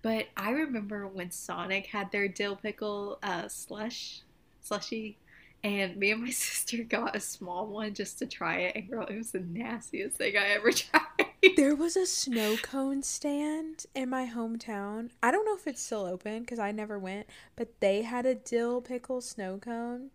but 0.02 0.26
I 0.36 0.50
remember 0.50 1.08
when 1.08 1.30
Sonic 1.30 1.86
had 1.86 2.12
their 2.12 2.28
dill 2.28 2.56
pickle 2.58 3.20
uh 3.24 3.48
slush 3.48 4.24
slushy 4.60 5.18
and 5.64 5.96
me 5.96 6.12
and 6.12 6.24
my 6.24 6.30
sister 6.32 6.84
got 6.84 7.16
a 7.16 7.20
small 7.20 7.68
one 7.68 7.94
just 7.94 8.20
to 8.20 8.26
try 8.26 8.58
it 8.58 8.76
and 8.76 8.90
girl, 8.90 9.06
it 9.06 9.18
was 9.18 9.32
the 9.32 9.40
nastiest 9.40 10.18
thing 10.18 10.36
I 10.36 10.48
ever 10.50 10.72
tried. 10.74 11.56
There 11.56 11.76
was 11.76 11.96
a 11.96 12.06
snow 12.06 12.58
cone 12.58 13.02
stand 13.04 13.86
in 13.96 14.10
my 14.10 14.28
hometown. 14.28 15.10
I 15.24 15.32
don't 15.32 15.46
know 15.46 15.56
if 15.56 15.66
it's 15.68 15.82
still 15.82 16.06
open 16.06 16.42
because 16.42 16.60
I 16.60 16.72
never 16.72 17.00
went, 17.00 17.28
but 17.56 17.80
they 17.80 18.04
had 18.04 18.26
a 18.26 18.36
dill 18.36 18.82
pickle 18.82 19.22
snow 19.22 19.58
cone. 19.58 20.12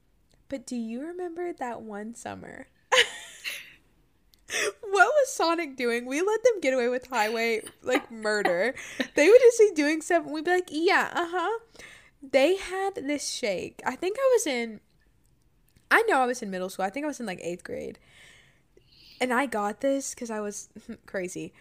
But 0.48 0.66
do 0.66 0.76
you 0.76 1.00
remember 1.02 1.52
that 1.52 1.82
one 1.82 2.14
summer 2.14 2.68
what 4.82 5.06
was 5.06 5.32
Sonic 5.32 5.76
doing? 5.76 6.06
We 6.06 6.20
let 6.22 6.44
them 6.44 6.60
get 6.60 6.74
away 6.74 6.88
with 6.88 7.08
highway 7.08 7.62
like 7.82 8.10
murder. 8.10 8.74
they 9.14 9.28
would 9.28 9.40
just 9.40 9.58
be 9.58 9.70
doing 9.74 10.00
stuff 10.02 10.24
and 10.24 10.32
we'd 10.32 10.44
be 10.44 10.50
like, 10.50 10.68
yeah, 10.70 11.10
uh-huh. 11.12 11.58
They 12.22 12.56
had 12.56 12.94
this 12.94 13.28
shake. 13.28 13.82
I 13.84 13.94
think 13.96 14.16
I 14.18 14.30
was 14.34 14.46
in 14.46 14.80
I 15.90 16.02
know 16.02 16.18
I 16.18 16.26
was 16.26 16.42
in 16.42 16.50
middle 16.50 16.68
school. 16.68 16.84
I 16.84 16.90
think 16.90 17.04
I 17.04 17.08
was 17.08 17.20
in 17.20 17.26
like 17.26 17.40
eighth 17.42 17.64
grade. 17.64 17.98
And 19.20 19.32
I 19.32 19.46
got 19.46 19.80
this 19.80 20.14
because 20.14 20.30
I 20.30 20.40
was 20.40 20.68
crazy. 21.06 21.52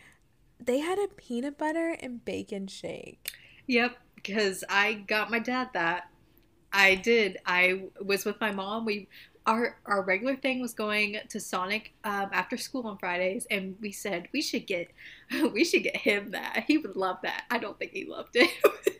They 0.60 0.80
had 0.80 1.00
a 1.00 1.08
peanut 1.08 1.58
butter 1.58 1.96
and 2.00 2.24
bacon 2.24 2.68
shake. 2.68 3.32
Yep, 3.68 3.98
because 4.16 4.64
I 4.70 4.94
got 4.94 5.32
my 5.32 5.40
dad 5.40 5.70
that. 5.74 6.10
I 6.74 6.96
did. 6.96 7.38
I 7.46 7.84
was 8.04 8.26
with 8.26 8.40
my 8.42 8.52
mom. 8.52 8.86
We 8.86 9.08
our 9.48 9.78
our 9.86 10.02
regular 10.02 10.36
thing 10.36 10.60
was 10.60 10.74
going 10.74 11.18
to 11.30 11.40
Sonic 11.40 11.94
um, 12.04 12.30
after 12.32 12.58
school 12.58 12.88
on 12.88 12.98
Fridays, 12.98 13.46
and 13.52 13.76
we 13.80 13.92
said 13.92 14.28
we 14.34 14.42
should 14.42 14.66
get 14.66 14.90
we 15.54 15.64
should 15.64 15.84
get 15.84 15.98
him 15.98 16.32
that. 16.32 16.66
He 16.68 16.78
would 16.78 16.96
love 16.96 17.18
that. 17.24 17.44
I 17.50 17.58
don't 17.58 17.78
think 17.78 17.92
he 17.92 18.06
loved 18.06 18.36
it. 18.36 18.50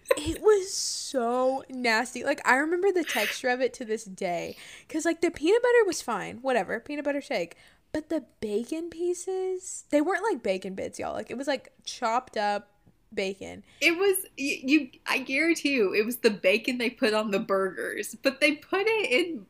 it 0.18 0.42
was 0.42 0.74
so 0.74 1.64
nasty. 1.70 2.24
Like 2.24 2.48
I 2.48 2.56
remember 2.56 2.92
the 2.92 3.04
texture 3.04 3.50
of 3.50 3.62
it 3.62 3.74
to 3.76 3.86
this 3.86 4.06
day, 4.06 4.56
because 4.88 5.06
like 5.06 5.22
the 5.22 5.32
peanut 5.32 5.62
butter 5.62 5.86
was 5.86 6.02
fine, 6.02 6.38
whatever, 6.42 6.80
peanut 6.80 7.06
butter 7.06 7.22
shake. 7.22 7.58
But 7.92 8.10
the 8.10 8.26
bacon 8.42 8.90
pieces, 8.90 9.86
they 9.90 10.02
weren't 10.02 10.24
like 10.24 10.44
bacon 10.44 10.76
bits, 10.76 11.00
y'all. 11.00 11.14
Like 11.14 11.32
it 11.32 11.38
was 11.38 11.48
like 11.48 11.72
chopped 11.86 12.38
up 12.38 12.70
bacon. 13.14 13.64
It 13.82 13.98
was 13.98 14.26
you, 14.38 14.58
you 14.64 14.90
I 15.08 15.20
guarantee 15.20 15.74
you 15.74 15.94
it 15.94 16.06
was 16.06 16.18
the 16.18 16.30
bacon 16.30 16.78
they 16.78 16.90
put 16.90 17.14
on 17.14 17.32
the 17.32 17.40
burgers, 17.40 18.16
but 18.22 18.42
they 18.42 18.56
put 18.56 18.84
it 18.86 19.12
in 19.12 19.46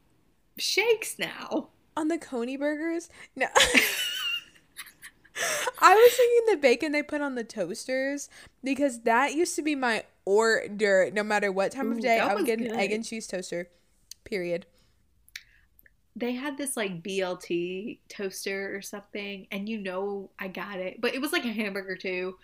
shakes 0.57 1.17
now. 1.19 1.69
On 1.97 2.07
the 2.07 2.17
Coney 2.17 2.57
burgers? 2.57 3.09
No. 3.35 3.47
I 5.79 5.93
was 5.93 6.13
thinking 6.13 6.53
the 6.53 6.57
bacon 6.57 6.91
they 6.91 7.03
put 7.03 7.21
on 7.21 7.35
the 7.35 7.43
toasters 7.43 8.29
because 8.63 9.01
that 9.01 9.33
used 9.33 9.55
to 9.57 9.61
be 9.61 9.75
my 9.75 10.03
order 10.25 11.09
no 11.13 11.23
matter 11.23 11.51
what 11.51 11.71
time 11.71 11.91
of 11.91 11.99
day. 11.99 12.19
Ooh, 12.19 12.23
I 12.23 12.35
would 12.35 12.45
get 12.45 12.59
an 12.59 12.71
egg 12.71 12.91
and 12.91 13.05
cheese 13.05 13.27
toaster. 13.27 13.69
Period. 14.23 14.65
They 16.15 16.31
had 16.31 16.57
this 16.57 16.77
like 16.77 17.03
BLT 17.03 17.99
toaster 18.07 18.73
or 18.75 18.81
something, 18.81 19.47
and 19.51 19.67
you 19.67 19.77
know 19.77 20.29
I 20.39 20.47
got 20.47 20.79
it, 20.79 21.01
but 21.01 21.13
it 21.13 21.19
was 21.19 21.33
like 21.33 21.43
a 21.43 21.51
hamburger 21.51 21.97
too 21.97 22.37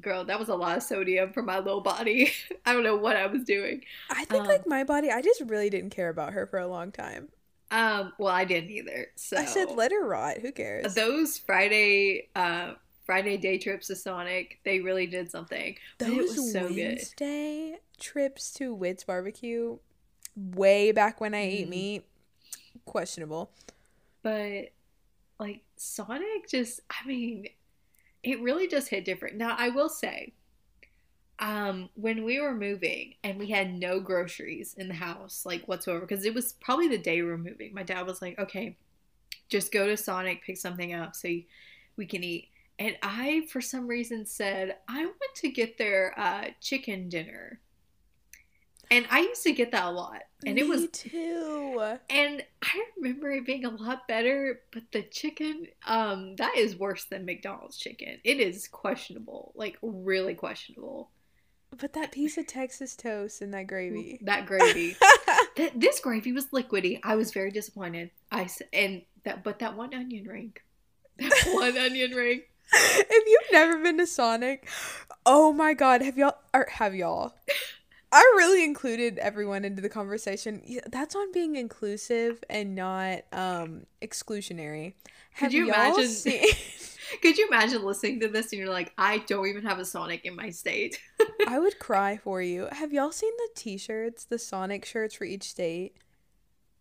girl, 0.00 0.24
that 0.24 0.38
was 0.38 0.48
a 0.48 0.54
lot 0.54 0.76
of 0.76 0.82
sodium 0.82 1.32
for 1.32 1.42
my 1.42 1.58
little 1.58 1.80
body. 1.80 2.32
I 2.66 2.72
don't 2.72 2.82
know 2.82 2.96
what 2.96 3.16
I 3.16 3.26
was 3.26 3.44
doing. 3.44 3.84
I 4.10 4.24
think 4.24 4.42
um, 4.42 4.48
like 4.48 4.66
my 4.66 4.84
body, 4.84 5.10
I 5.10 5.22
just 5.22 5.42
really 5.46 5.70
didn't 5.70 5.90
care 5.90 6.08
about 6.08 6.32
her 6.32 6.46
for 6.46 6.58
a 6.58 6.66
long 6.66 6.92
time. 6.92 7.28
Um, 7.70 8.12
well, 8.18 8.34
I 8.34 8.44
didn't 8.44 8.70
either. 8.70 9.08
So 9.16 9.36
I 9.36 9.44
said 9.44 9.70
let 9.70 9.92
her 9.92 10.06
rot. 10.06 10.38
Who 10.38 10.52
cares? 10.52 10.94
Those 10.94 11.38
Friday, 11.38 12.28
uh, 12.34 12.72
Friday 13.04 13.36
day 13.36 13.58
trips 13.58 13.86
to 13.88 13.96
Sonic, 13.96 14.58
they 14.64 14.80
really 14.80 15.06
did 15.06 15.30
something. 15.30 15.76
Those 15.98 16.10
it 16.10 16.16
was 16.16 16.52
so 16.52 16.62
Wednesday 16.64 17.70
good. 17.70 17.78
trips 18.00 18.52
to 18.54 18.74
Witt's 18.74 19.04
Barbecue, 19.04 19.78
way 20.36 20.92
back 20.92 21.20
when 21.20 21.34
I 21.34 21.38
mm. 21.38 21.50
ate 21.50 21.60
mm-hmm. 21.62 21.70
meat, 21.70 22.04
questionable. 22.84 23.52
But 24.22 24.70
like 25.38 25.62
Sonic, 25.76 26.48
just 26.48 26.80
I 26.90 27.06
mean, 27.06 27.48
it 28.22 28.40
really 28.40 28.68
just 28.68 28.88
hit 28.88 29.04
different. 29.04 29.36
Now, 29.36 29.54
I 29.58 29.68
will 29.70 29.88
say, 29.88 30.34
um, 31.40 31.88
when 31.94 32.22
we 32.24 32.38
were 32.38 32.54
moving 32.54 33.14
and 33.24 33.38
we 33.38 33.48
had 33.48 33.72
no 33.72 33.98
groceries 33.98 34.74
in 34.78 34.88
the 34.88 34.94
house, 34.94 35.44
like 35.46 35.66
whatsoever, 35.66 36.00
because 36.00 36.24
it 36.24 36.34
was 36.34 36.52
probably 36.60 36.86
the 36.86 36.98
day 36.98 37.22
we 37.22 37.28
were 37.28 37.38
moving, 37.38 37.74
my 37.74 37.82
dad 37.82 38.06
was 38.06 38.20
like, 38.20 38.38
okay, 38.38 38.76
just 39.48 39.72
go 39.72 39.86
to 39.86 39.96
Sonic, 39.96 40.44
pick 40.44 40.58
something 40.58 40.92
up 40.92 41.16
so 41.16 41.28
we 41.96 42.06
can 42.06 42.22
eat. 42.22 42.48
And 42.78 42.96
I, 43.02 43.46
for 43.50 43.60
some 43.60 43.86
reason, 43.86 44.24
said, 44.24 44.76
I 44.88 45.04
want 45.04 45.34
to 45.36 45.50
get 45.50 45.76
their 45.76 46.18
uh, 46.18 46.46
chicken 46.60 47.08
dinner. 47.08 47.60
And 48.90 49.06
I 49.10 49.20
used 49.20 49.42
to 49.44 49.52
get 49.52 49.72
that 49.72 49.84
a 49.84 49.90
lot. 49.90 50.22
And 50.44 50.56
Me 50.56 50.62
it 50.62 50.68
was 50.68 50.88
too. 50.92 51.96
And 52.08 52.42
I 52.62 52.84
remember 52.96 53.30
it 53.30 53.46
being 53.46 53.64
a 53.64 53.70
lot 53.70 54.08
better, 54.08 54.62
but 54.72 54.82
the 54.92 55.02
chicken, 55.02 55.68
um, 55.86 56.36
that 56.36 56.56
is 56.56 56.76
worse 56.76 57.04
than 57.04 57.24
McDonald's 57.24 57.76
chicken. 57.76 58.18
It 58.24 58.40
is 58.40 58.66
questionable. 58.66 59.52
Like 59.54 59.78
really 59.82 60.34
questionable. 60.34 61.10
But 61.80 61.94
that 61.94 62.12
piece 62.12 62.36
of 62.36 62.46
Texas 62.46 62.94
toast 62.94 63.40
and 63.40 63.54
that 63.54 63.66
gravy. 63.66 64.18
That 64.22 64.44
gravy. 64.44 64.96
Th- 65.56 65.72
this 65.74 65.98
gravy 66.00 66.32
was 66.32 66.46
liquidy. 66.48 67.00
I 67.02 67.16
was 67.16 67.32
very 67.32 67.50
disappointed. 67.50 68.10
I 68.30 68.48
and 68.72 69.02
that 69.24 69.42
but 69.42 69.58
that 69.60 69.76
one 69.76 69.94
onion 69.94 70.26
ring. 70.26 70.52
That 71.18 71.50
one 71.52 71.76
onion 71.76 72.12
ring. 72.12 72.42
If 72.72 73.26
you've 73.26 73.52
never 73.52 73.82
been 73.82 73.98
to 73.98 74.06
Sonic, 74.06 74.68
oh 75.26 75.52
my 75.52 75.74
god, 75.74 76.02
have 76.02 76.16
y'all 76.16 76.36
or 76.54 76.66
have 76.70 76.94
y'all? 76.94 77.34
I 78.12 78.20
really 78.36 78.64
included 78.64 79.18
everyone 79.18 79.64
into 79.64 79.82
the 79.82 79.88
conversation. 79.88 80.62
That's 80.86 81.14
on 81.14 81.32
being 81.32 81.56
inclusive 81.56 82.42
and 82.48 82.74
not 82.74 83.22
um 83.32 83.86
exclusionary. 84.02 84.94
Have 85.32 85.50
could 85.50 85.52
you 85.52 85.68
imagine? 85.68 86.08
Seen... 86.08 86.44
could 87.22 87.38
you 87.38 87.46
imagine 87.48 87.82
listening 87.82 88.20
to 88.20 88.28
this 88.28 88.52
and 88.52 88.60
you're 88.60 88.70
like, 88.70 88.92
I 88.98 89.18
don't 89.18 89.46
even 89.46 89.64
have 89.64 89.78
a 89.78 89.84
Sonic 89.84 90.24
in 90.24 90.36
my 90.36 90.50
state. 90.50 91.00
I 91.48 91.58
would 91.58 91.78
cry 91.78 92.16
for 92.16 92.42
you. 92.42 92.68
Have 92.72 92.92
y'all 92.92 93.12
seen 93.12 93.32
the 93.36 93.48
T-shirts, 93.54 94.24
the 94.24 94.38
Sonic 94.38 94.84
shirts 94.84 95.14
for 95.14 95.24
each 95.24 95.44
state? 95.44 95.96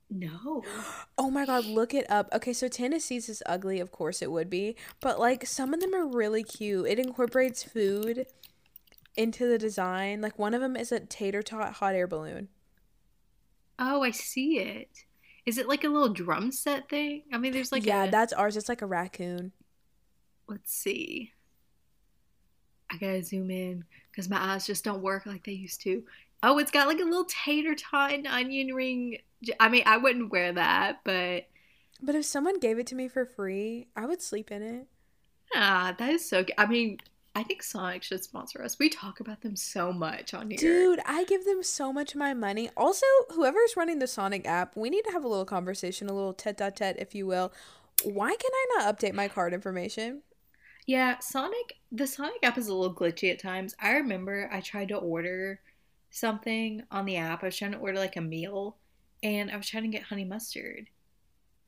No. 0.09 0.63
Oh 1.21 1.29
my 1.29 1.45
god, 1.45 1.65
look 1.65 1.93
it 1.93 2.09
up. 2.09 2.29
Okay, 2.33 2.53
so 2.53 2.69
Tennessee's 2.69 3.27
is 3.27 3.43
ugly, 3.45 3.81
of 3.81 3.91
course 3.91 4.21
it 4.21 4.31
would 4.31 4.49
be, 4.49 4.77
but 5.01 5.19
like 5.19 5.45
some 5.45 5.73
of 5.73 5.81
them 5.81 5.93
are 5.93 6.07
really 6.07 6.43
cute. 6.43 6.87
It 6.87 6.97
incorporates 6.97 7.61
food 7.61 8.25
into 9.17 9.49
the 9.49 9.57
design. 9.57 10.21
Like 10.21 10.39
one 10.39 10.53
of 10.53 10.61
them 10.61 10.77
is 10.77 10.93
a 10.93 11.01
tater 11.01 11.41
tot 11.41 11.73
hot 11.73 11.95
air 11.95 12.07
balloon. 12.07 12.47
Oh, 13.77 14.01
I 14.01 14.11
see 14.11 14.59
it. 14.59 15.03
Is 15.45 15.57
it 15.57 15.67
like 15.67 15.83
a 15.83 15.89
little 15.89 16.09
drum 16.09 16.51
set 16.51 16.89
thing? 16.89 17.23
I 17.33 17.37
mean, 17.37 17.51
there's 17.51 17.71
like 17.71 17.85
yeah, 17.85 18.05
a... 18.05 18.11
that's 18.11 18.33
ours. 18.33 18.55
It's 18.55 18.69
like 18.69 18.81
a 18.81 18.85
raccoon. 18.85 19.51
Let's 20.49 20.73
see. 20.73 21.31
I 22.91 22.97
gotta 22.97 23.21
zoom 23.21 23.51
in 23.51 23.85
because 24.11 24.29
my 24.29 24.53
eyes 24.53 24.65
just 24.65 24.83
don't 24.83 25.03
work 25.03 25.25
like 25.25 25.45
they 25.45 25.51
used 25.51 25.81
to. 25.81 26.03
Oh, 26.41 26.57
it's 26.57 26.71
got 26.71 26.87
like 26.87 26.99
a 26.99 27.03
little 27.03 27.25
tater 27.25 27.75
tot 27.75 28.11
and 28.11 28.25
onion 28.25 28.73
ring. 28.73 29.19
I 29.59 29.69
mean, 29.69 29.83
I 29.85 29.97
wouldn't 29.97 30.31
wear 30.31 30.51
that, 30.53 31.01
but 31.03 31.47
but 32.01 32.15
if 32.15 32.25
someone 32.25 32.59
gave 32.59 32.79
it 32.79 32.87
to 32.87 32.95
me 32.95 33.07
for 33.07 33.25
free, 33.25 33.87
I 33.95 34.05
would 34.05 34.21
sleep 34.21 34.49
in 34.49 34.63
it. 34.63 34.87
Ah, 35.53 35.95
that 35.97 36.09
is 36.09 36.27
so. 36.27 36.43
Good. 36.43 36.55
I 36.57 36.65
mean, 36.65 36.97
I 37.35 37.43
think 37.43 37.61
Sonic 37.61 38.03
should 38.03 38.23
sponsor 38.23 38.63
us. 38.63 38.79
We 38.79 38.89
talk 38.89 39.19
about 39.19 39.41
them 39.41 39.55
so 39.55 39.91
much 39.93 40.33
on 40.33 40.49
here. 40.49 40.57
Dude, 40.57 40.99
I 41.05 41.25
give 41.25 41.45
them 41.45 41.61
so 41.61 41.93
much 41.93 42.13
of 42.13 42.19
my 42.19 42.33
money. 42.33 42.69
Also, 42.75 43.05
whoever's 43.33 43.77
running 43.77 43.99
the 43.99 44.07
Sonic 44.07 44.47
app, 44.47 44.75
we 44.75 44.89
need 44.89 45.03
to 45.03 45.11
have 45.11 45.23
a 45.23 45.27
little 45.27 45.45
conversation, 45.45 46.09
a 46.09 46.13
little 46.13 46.33
tete-a-tete, 46.33 46.97
if 46.97 47.13
you 47.13 47.27
will. 47.27 47.51
Why 48.03 48.29
can 48.35 48.51
I 48.53 48.65
not 48.77 48.97
update 48.97 49.13
my 49.13 49.27
card 49.27 49.53
information? 49.53 50.21
Yeah, 50.89 51.19
Sonic, 51.19 51.77
the 51.91 52.07
Sonic 52.07 52.39
app 52.41 52.57
is 52.57 52.67
a 52.67 52.73
little 52.73 52.95
glitchy 52.95 53.31
at 53.31 53.37
times. 53.37 53.75
I 53.79 53.91
remember 53.91 54.49
I 54.51 54.59
tried 54.59 54.87
to 54.87 54.95
order 54.95 55.61
something 56.09 56.81
on 56.89 57.05
the 57.05 57.15
app. 57.15 57.43
I 57.43 57.45
was 57.45 57.55
trying 57.55 57.73
to 57.73 57.77
order 57.77 57.99
like 57.99 58.15
a 58.15 58.21
meal 58.21 58.75
and 59.21 59.51
I 59.51 59.57
was 59.57 59.69
trying 59.69 59.83
to 59.83 59.95
get 59.95 60.01
honey 60.01 60.25
mustard. 60.25 60.87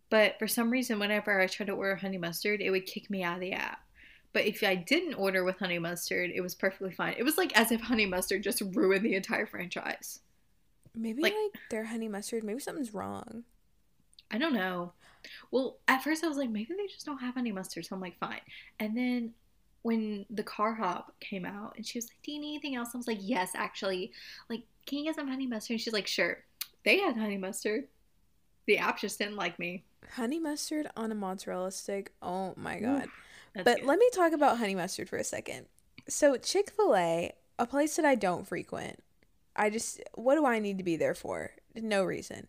But 0.10 0.39
for 0.39 0.47
some 0.47 0.71
reason, 0.71 0.97
whenever 0.97 1.39
I 1.39 1.45
tried 1.45 1.67
to 1.67 1.73
order 1.73 1.97
honey 1.97 2.17
mustard, 2.17 2.62
it 2.62 2.71
would 2.71 2.88
kick 2.88 3.12
me 3.12 3.21
out 3.21 3.36
of 3.36 3.41
the 3.41 3.53
app. 3.53 3.84
But 4.34 4.45
if 4.45 4.63
I 4.63 4.73
didn't 4.73 5.13
order 5.13 5.43
with 5.43 5.60
honey 5.60 5.77
mustard, 5.77 6.31
it 6.34 6.41
was 6.41 6.55
perfectly 6.55 6.91
fine. 6.91 7.13
It 7.15 7.23
was 7.23 7.38
like 7.38 7.55
as 7.55 7.71
if 7.71 7.79
honey 7.79 8.07
mustard 8.07 8.41
just 8.41 8.63
ruined 8.73 9.05
the 9.05 9.13
entire 9.13 9.45
franchise. 9.45 10.21
Maybe 10.95 11.21
like, 11.21 11.34
like 11.34 11.62
their 11.69 11.86
honey 11.86 12.07
mustard, 12.07 12.43
maybe 12.43 12.60
something's 12.60 12.95
wrong. 12.95 13.43
I 14.31 14.39
don't 14.39 14.53
know. 14.53 14.93
Well, 15.51 15.77
at 15.88 16.03
first 16.03 16.23
I 16.23 16.27
was 16.27 16.38
like, 16.38 16.49
maybe 16.49 16.73
they 16.77 16.88
just 16.88 17.05
don't 17.05 17.19
have 17.19 17.38
any 17.38 17.51
mustard, 17.51 17.86
so 17.86 17.95
I'm 17.95 18.01
like, 18.01 18.17
fine. 18.19 18.41
And 18.79 18.95
then 18.95 19.34
when 19.84 20.25
the 20.29 20.43
car 20.43 20.73
hop 20.73 21.13
came 21.19 21.45
out 21.45 21.73
and 21.75 21.86
she 21.86 21.97
was 21.97 22.05
like, 22.05 22.21
Do 22.23 22.31
you 22.31 22.39
need 22.39 22.55
anything 22.55 22.75
else? 22.75 22.89
I 22.93 22.97
was 22.97 23.07
like, 23.07 23.19
Yes, 23.21 23.51
actually. 23.55 24.12
Like, 24.49 24.63
can 24.86 24.99
you 24.99 25.05
get 25.05 25.15
some 25.15 25.27
honey 25.27 25.47
mustard? 25.47 25.75
And 25.75 25.81
she's 25.81 25.93
like, 25.93 26.07
Sure. 26.07 26.43
They 26.84 26.99
had 26.99 27.17
honey 27.17 27.38
mustard. 27.38 27.88
The 28.67 28.77
app 28.77 28.99
just 28.99 29.17
didn't 29.17 29.36
like 29.36 29.57
me. 29.60 29.84
Honey 30.15 30.39
mustard 30.39 30.88
on 30.95 31.12
a 31.12 31.15
mozzarella 31.15 31.71
stick. 31.71 32.12
Oh 32.21 32.53
my 32.57 32.79
god. 32.79 33.07
That's 33.53 33.65
but 33.65 33.77
good. 33.79 33.86
let 33.86 33.99
me 33.99 34.10
talk 34.13 34.34
about 34.34 34.57
honey 34.57 34.75
mustard 34.75 35.10
for 35.10 35.17
a 35.17 35.23
second. 35.23 35.65
So 36.07 36.38
Chick 36.38 36.71
Fil 36.71 36.95
A, 36.95 37.34
a 37.60 37.65
place 37.65 37.95
that 37.95 38.05
I 38.05 38.15
don't 38.15 38.47
frequent. 38.47 39.01
I 39.55 39.69
just 39.69 40.01
what 40.13 40.36
do 40.36 40.45
I 40.45 40.60
need 40.60 40.77
to 40.77 40.84
be 40.84 40.95
there 40.95 41.15
for? 41.15 41.51
No 41.75 42.03
reason. 42.03 42.47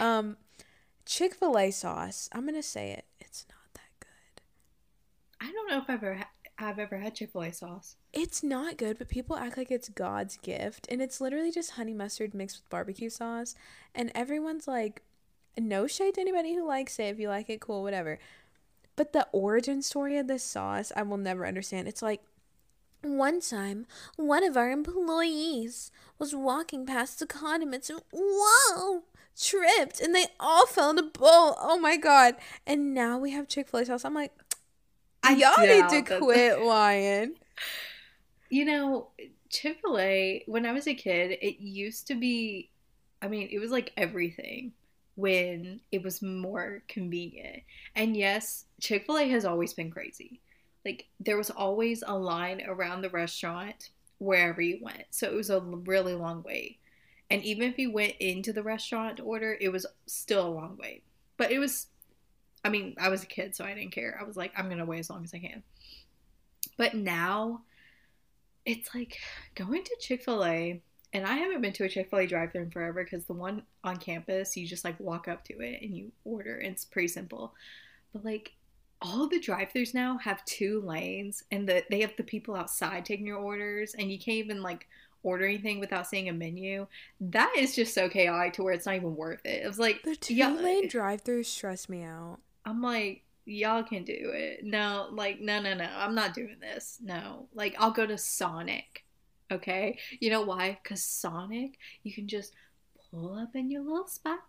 Um, 0.00 0.36
Chick 1.08 1.34
Fil 1.34 1.58
A 1.58 1.70
sauce. 1.70 2.28
I'm 2.32 2.44
gonna 2.44 2.62
say 2.62 2.90
it. 2.92 3.06
It's 3.18 3.46
not 3.48 3.72
that 3.72 3.98
good. 3.98 4.42
I 5.40 5.50
don't 5.50 5.70
know 5.70 5.78
if 5.78 5.88
I've 5.88 6.04
ever 6.04 6.14
ha- 6.16 6.30
I've 6.58 6.78
ever 6.78 6.98
had 6.98 7.14
Chick 7.14 7.32
Fil 7.32 7.44
A 7.44 7.52
sauce. 7.52 7.96
It's 8.12 8.42
not 8.42 8.76
good, 8.76 8.98
but 8.98 9.08
people 9.08 9.34
act 9.34 9.56
like 9.56 9.70
it's 9.70 9.88
God's 9.88 10.36
gift, 10.36 10.86
and 10.90 11.00
it's 11.00 11.18
literally 11.18 11.50
just 11.50 11.72
honey 11.72 11.94
mustard 11.94 12.34
mixed 12.34 12.58
with 12.58 12.68
barbecue 12.68 13.08
sauce, 13.08 13.54
and 13.94 14.12
everyone's 14.14 14.68
like, 14.68 15.00
no 15.56 15.86
shade 15.86 16.14
to 16.14 16.20
anybody 16.20 16.54
who 16.54 16.68
likes 16.68 16.98
it. 16.98 17.04
If 17.04 17.18
you 17.18 17.30
like 17.30 17.48
it, 17.48 17.60
cool, 17.60 17.82
whatever. 17.82 18.18
But 18.94 19.14
the 19.14 19.28
origin 19.32 19.80
story 19.80 20.18
of 20.18 20.26
this 20.26 20.42
sauce, 20.42 20.92
I 20.94 21.04
will 21.04 21.16
never 21.16 21.46
understand. 21.46 21.88
It's 21.88 22.02
like 22.02 22.20
one 23.02 23.40
time, 23.40 23.86
one 24.16 24.44
of 24.44 24.58
our 24.58 24.70
employees 24.70 25.90
was 26.18 26.34
walking 26.34 26.84
past 26.84 27.18
the 27.18 27.26
condiments 27.26 27.88
and 27.88 28.02
whoa, 28.12 29.04
tripped, 29.40 30.00
and 30.00 30.14
they 30.14 30.26
all 30.40 30.66
fell 30.66 30.90
in 30.90 30.98
a 30.98 31.02
bowl. 31.02 31.56
Oh 31.60 31.78
my 31.80 31.96
god! 31.96 32.36
And 32.66 32.94
now 32.94 33.18
we 33.18 33.32
have 33.32 33.48
Chick 33.48 33.68
Fil 33.68 33.80
A 33.80 33.86
sauce. 33.86 34.04
I'm 34.04 34.14
like, 34.14 34.32
I 35.22 35.32
y'all 35.34 35.66
need 35.66 35.88
to 35.88 36.18
quit 36.18 36.60
lying. 36.60 37.34
You 38.50 38.64
know, 38.64 39.08
Chick 39.50 39.80
fil 39.82 39.98
A, 39.98 40.42
when 40.46 40.64
I 40.64 40.72
was 40.72 40.86
a 40.86 40.94
kid, 40.94 41.32
it 41.42 41.60
used 41.60 42.06
to 42.06 42.14
be, 42.14 42.70
I 43.20 43.28
mean, 43.28 43.48
it 43.52 43.58
was 43.58 43.70
like 43.70 43.92
everything 43.96 44.72
when 45.16 45.80
it 45.92 46.02
was 46.02 46.22
more 46.22 46.82
convenient. 46.88 47.62
And 47.94 48.16
yes, 48.16 48.64
Chick 48.80 49.04
fil 49.04 49.18
A 49.18 49.28
has 49.28 49.44
always 49.44 49.74
been 49.74 49.90
crazy. 49.90 50.40
Like, 50.84 51.08
there 51.20 51.36
was 51.36 51.50
always 51.50 52.02
a 52.06 52.16
line 52.16 52.62
around 52.66 53.02
the 53.02 53.10
restaurant 53.10 53.90
wherever 54.18 54.62
you 54.62 54.78
went. 54.80 55.04
So 55.10 55.26
it 55.26 55.34
was 55.34 55.50
a 55.50 55.60
really 55.60 56.14
long 56.14 56.42
wait. 56.42 56.78
And 57.30 57.42
even 57.44 57.70
if 57.70 57.78
you 57.78 57.92
went 57.92 58.14
into 58.20 58.52
the 58.52 58.62
restaurant 58.62 59.18
to 59.18 59.22
order, 59.22 59.56
it 59.60 59.70
was 59.70 59.86
still 60.06 60.46
a 60.46 60.48
long 60.48 60.78
wait. 60.80 61.02
But 61.36 61.50
it 61.50 61.58
was, 61.58 61.88
I 62.64 62.70
mean, 62.70 62.94
I 62.98 63.10
was 63.10 63.22
a 63.22 63.26
kid, 63.26 63.54
so 63.54 63.64
I 63.64 63.74
didn't 63.74 63.92
care. 63.92 64.18
I 64.20 64.24
was 64.24 64.36
like, 64.36 64.52
I'm 64.56 64.66
going 64.66 64.78
to 64.78 64.86
wait 64.86 65.00
as 65.00 65.10
long 65.10 65.24
as 65.24 65.34
I 65.34 65.38
can. 65.38 65.62
But 66.76 66.94
now, 66.94 67.62
it's 68.64 68.94
like 68.94 69.18
going 69.54 69.84
to 69.84 69.96
Chick 70.00 70.24
fil 70.24 70.44
A, 70.44 70.80
and 71.12 71.26
I 71.26 71.36
haven't 71.36 71.60
been 71.60 71.72
to 71.74 71.84
a 71.84 71.88
Chick 71.88 72.10
fil 72.10 72.20
A 72.20 72.26
drive 72.26 72.52
thru 72.52 72.62
in 72.62 72.70
forever 72.70 73.04
because 73.04 73.24
the 73.24 73.34
one 73.34 73.62
on 73.84 73.96
campus, 73.96 74.56
you 74.56 74.66
just 74.66 74.84
like 74.84 74.98
walk 74.98 75.28
up 75.28 75.44
to 75.44 75.60
it 75.60 75.82
and 75.82 75.96
you 75.96 76.12
order, 76.24 76.56
and 76.56 76.72
it's 76.72 76.84
pretty 76.84 77.08
simple. 77.08 77.54
But 78.12 78.24
like, 78.24 78.52
all 79.00 79.28
the 79.28 79.38
drive 79.38 79.70
thrus 79.72 79.94
now 79.94 80.18
have 80.18 80.44
two 80.44 80.80
lanes, 80.80 81.44
and 81.50 81.68
the, 81.68 81.84
they 81.90 82.00
have 82.00 82.14
the 82.16 82.24
people 82.24 82.54
outside 82.54 83.04
taking 83.04 83.26
your 83.26 83.38
orders, 83.38 83.94
and 83.94 84.10
you 84.10 84.18
can't 84.18 84.38
even 84.38 84.62
like 84.62 84.88
order 85.22 85.44
anything 85.44 85.80
without 85.80 86.06
seeing 86.06 86.28
a 86.28 86.32
menu. 86.32 86.86
That 87.20 87.52
is 87.56 87.74
just 87.74 87.94
so 87.94 88.08
chaotic 88.08 88.54
to 88.54 88.62
where 88.62 88.72
it's 88.72 88.86
not 88.86 88.96
even 88.96 89.16
worth 89.16 89.44
it. 89.44 89.62
It 89.64 89.66
was 89.66 89.78
like, 89.78 90.02
The 90.02 90.16
two 90.16 90.34
yeah, 90.34 90.50
lane 90.50 90.88
drive 90.88 91.24
throughs 91.24 91.46
stress 91.46 91.88
me 91.88 92.02
out. 92.04 92.38
I'm 92.64 92.82
like, 92.82 93.22
y'all 93.44 93.82
can 93.82 94.04
do 94.04 94.14
it. 94.34 94.64
No, 94.64 95.08
like, 95.10 95.40
no, 95.40 95.60
no, 95.60 95.74
no. 95.74 95.88
I'm 95.96 96.14
not 96.14 96.34
doing 96.34 96.56
this. 96.60 96.98
No. 97.02 97.48
Like, 97.54 97.74
I'll 97.78 97.90
go 97.90 98.06
to 98.06 98.18
Sonic. 98.18 99.04
Okay? 99.50 99.98
You 100.20 100.30
know 100.30 100.42
why? 100.42 100.78
Because 100.82 101.02
Sonic, 101.02 101.78
you 102.02 102.12
can 102.12 102.28
just 102.28 102.52
pull 103.10 103.34
up 103.34 103.56
in 103.56 103.70
your 103.70 103.82
little 103.82 104.06
spot 104.06 104.40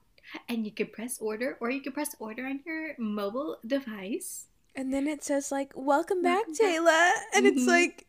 and 0.49 0.65
you 0.65 0.71
can 0.71 0.87
press 0.87 1.17
order 1.19 1.57
or 1.61 1.71
you 1.71 1.81
can 1.81 1.93
press 1.93 2.15
order 2.19 2.45
on 2.45 2.59
your 2.65 2.95
mobile 2.99 3.57
device. 3.65 4.47
And 4.75 4.93
then 4.93 5.07
it 5.07 5.23
says 5.23 5.51
like, 5.51 5.71
"Welcome 5.75 6.21
back. 6.21 6.45
Taylor," 6.53 7.09
and 7.33 7.45
it's 7.45 7.63
Mhm. 7.63 7.67
like, 7.67 8.05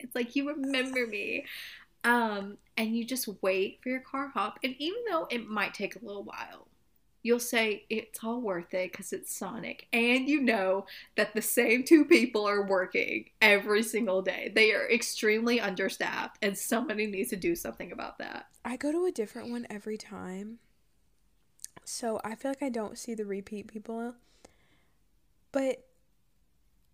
It's 0.00 0.14
like 0.14 0.36
you 0.36 0.48
remember 0.48 1.06
me. 1.06 1.44
Um, 2.02 2.56
and 2.76 2.96
you 2.96 3.04
just 3.04 3.28
wait 3.42 3.80
for 3.82 3.90
your 3.90 4.00
car 4.00 4.28
hop. 4.28 4.58
And 4.64 4.74
even 4.78 5.00
though 5.10 5.26
it 5.30 5.48
might 5.48 5.74
take 5.74 5.96
a 5.96 6.04
little 6.04 6.24
while, 6.24 6.66
you'll 7.22 7.38
say 7.38 7.84
it's 7.90 8.24
all 8.24 8.40
worth 8.40 8.72
it 8.72 8.92
because 8.92 9.12
it's 9.12 9.36
Sonic. 9.36 9.86
And 9.92 10.28
you 10.28 10.40
know 10.40 10.86
that 11.16 11.34
the 11.34 11.42
same 11.42 11.84
two 11.84 12.04
people 12.04 12.46
are 12.48 12.66
working 12.66 13.26
every 13.42 13.82
single 13.82 14.22
day. 14.22 14.50
They 14.54 14.72
are 14.72 14.90
extremely 14.90 15.60
understaffed, 15.60 16.38
and 16.42 16.56
somebody 16.56 17.06
needs 17.06 17.30
to 17.30 17.36
do 17.36 17.54
something 17.54 17.92
about 17.92 18.18
that. 18.18 18.46
I 18.64 18.76
go 18.76 18.92
to 18.92 19.04
a 19.04 19.12
different 19.12 19.50
one 19.50 19.66
every 19.68 19.98
time. 19.98 20.58
So 21.84 22.20
I 22.24 22.34
feel 22.34 22.50
like 22.50 22.62
I 22.62 22.70
don't 22.70 22.98
see 22.98 23.14
the 23.14 23.24
repeat 23.24 23.68
people. 23.68 24.14
But 25.52 25.84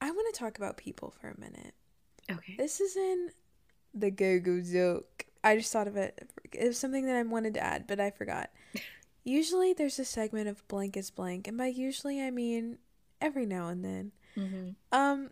I 0.01 0.11
want 0.11 0.35
to 0.35 0.39
talk 0.39 0.57
about 0.57 0.77
people 0.77 1.11
for 1.21 1.29
a 1.29 1.41
minute. 1.41 1.75
Okay. 2.31 2.57
This 2.59 2.81
is 2.81 2.97
in 2.97 3.31
the 3.95 4.11
Go 4.11 4.39
Go 4.41 4.61
joke. 4.61 5.27
I 5.45 5.57
just 5.57 5.73
thought 5.73 5.87
of 5.89 5.97
it. 5.97 6.29
It 6.53 6.67
was 6.67 6.79
something 6.79 7.07
that 7.07 7.17
I 7.17 7.23
wanted 7.23 7.55
to 7.55 7.61
add, 7.63 7.87
but 7.87 8.01
I 8.01 8.11
forgot. 8.11 8.51
Usually 9.25 9.73
there's 9.73 9.99
a 9.99 10.05
segment 10.05 10.49
of 10.49 10.67
blank 10.69 10.97
is 10.97 11.11
blank, 11.11 11.49
and 11.49 11.59
by 11.59 11.67
usually 11.67 12.23
I 12.23 12.31
mean 12.31 12.79
every 13.21 13.45
now 13.45 13.69
and 13.69 13.85
then. 13.85 14.13
Mm-hmm. 14.37 14.71
Um, 14.93 15.31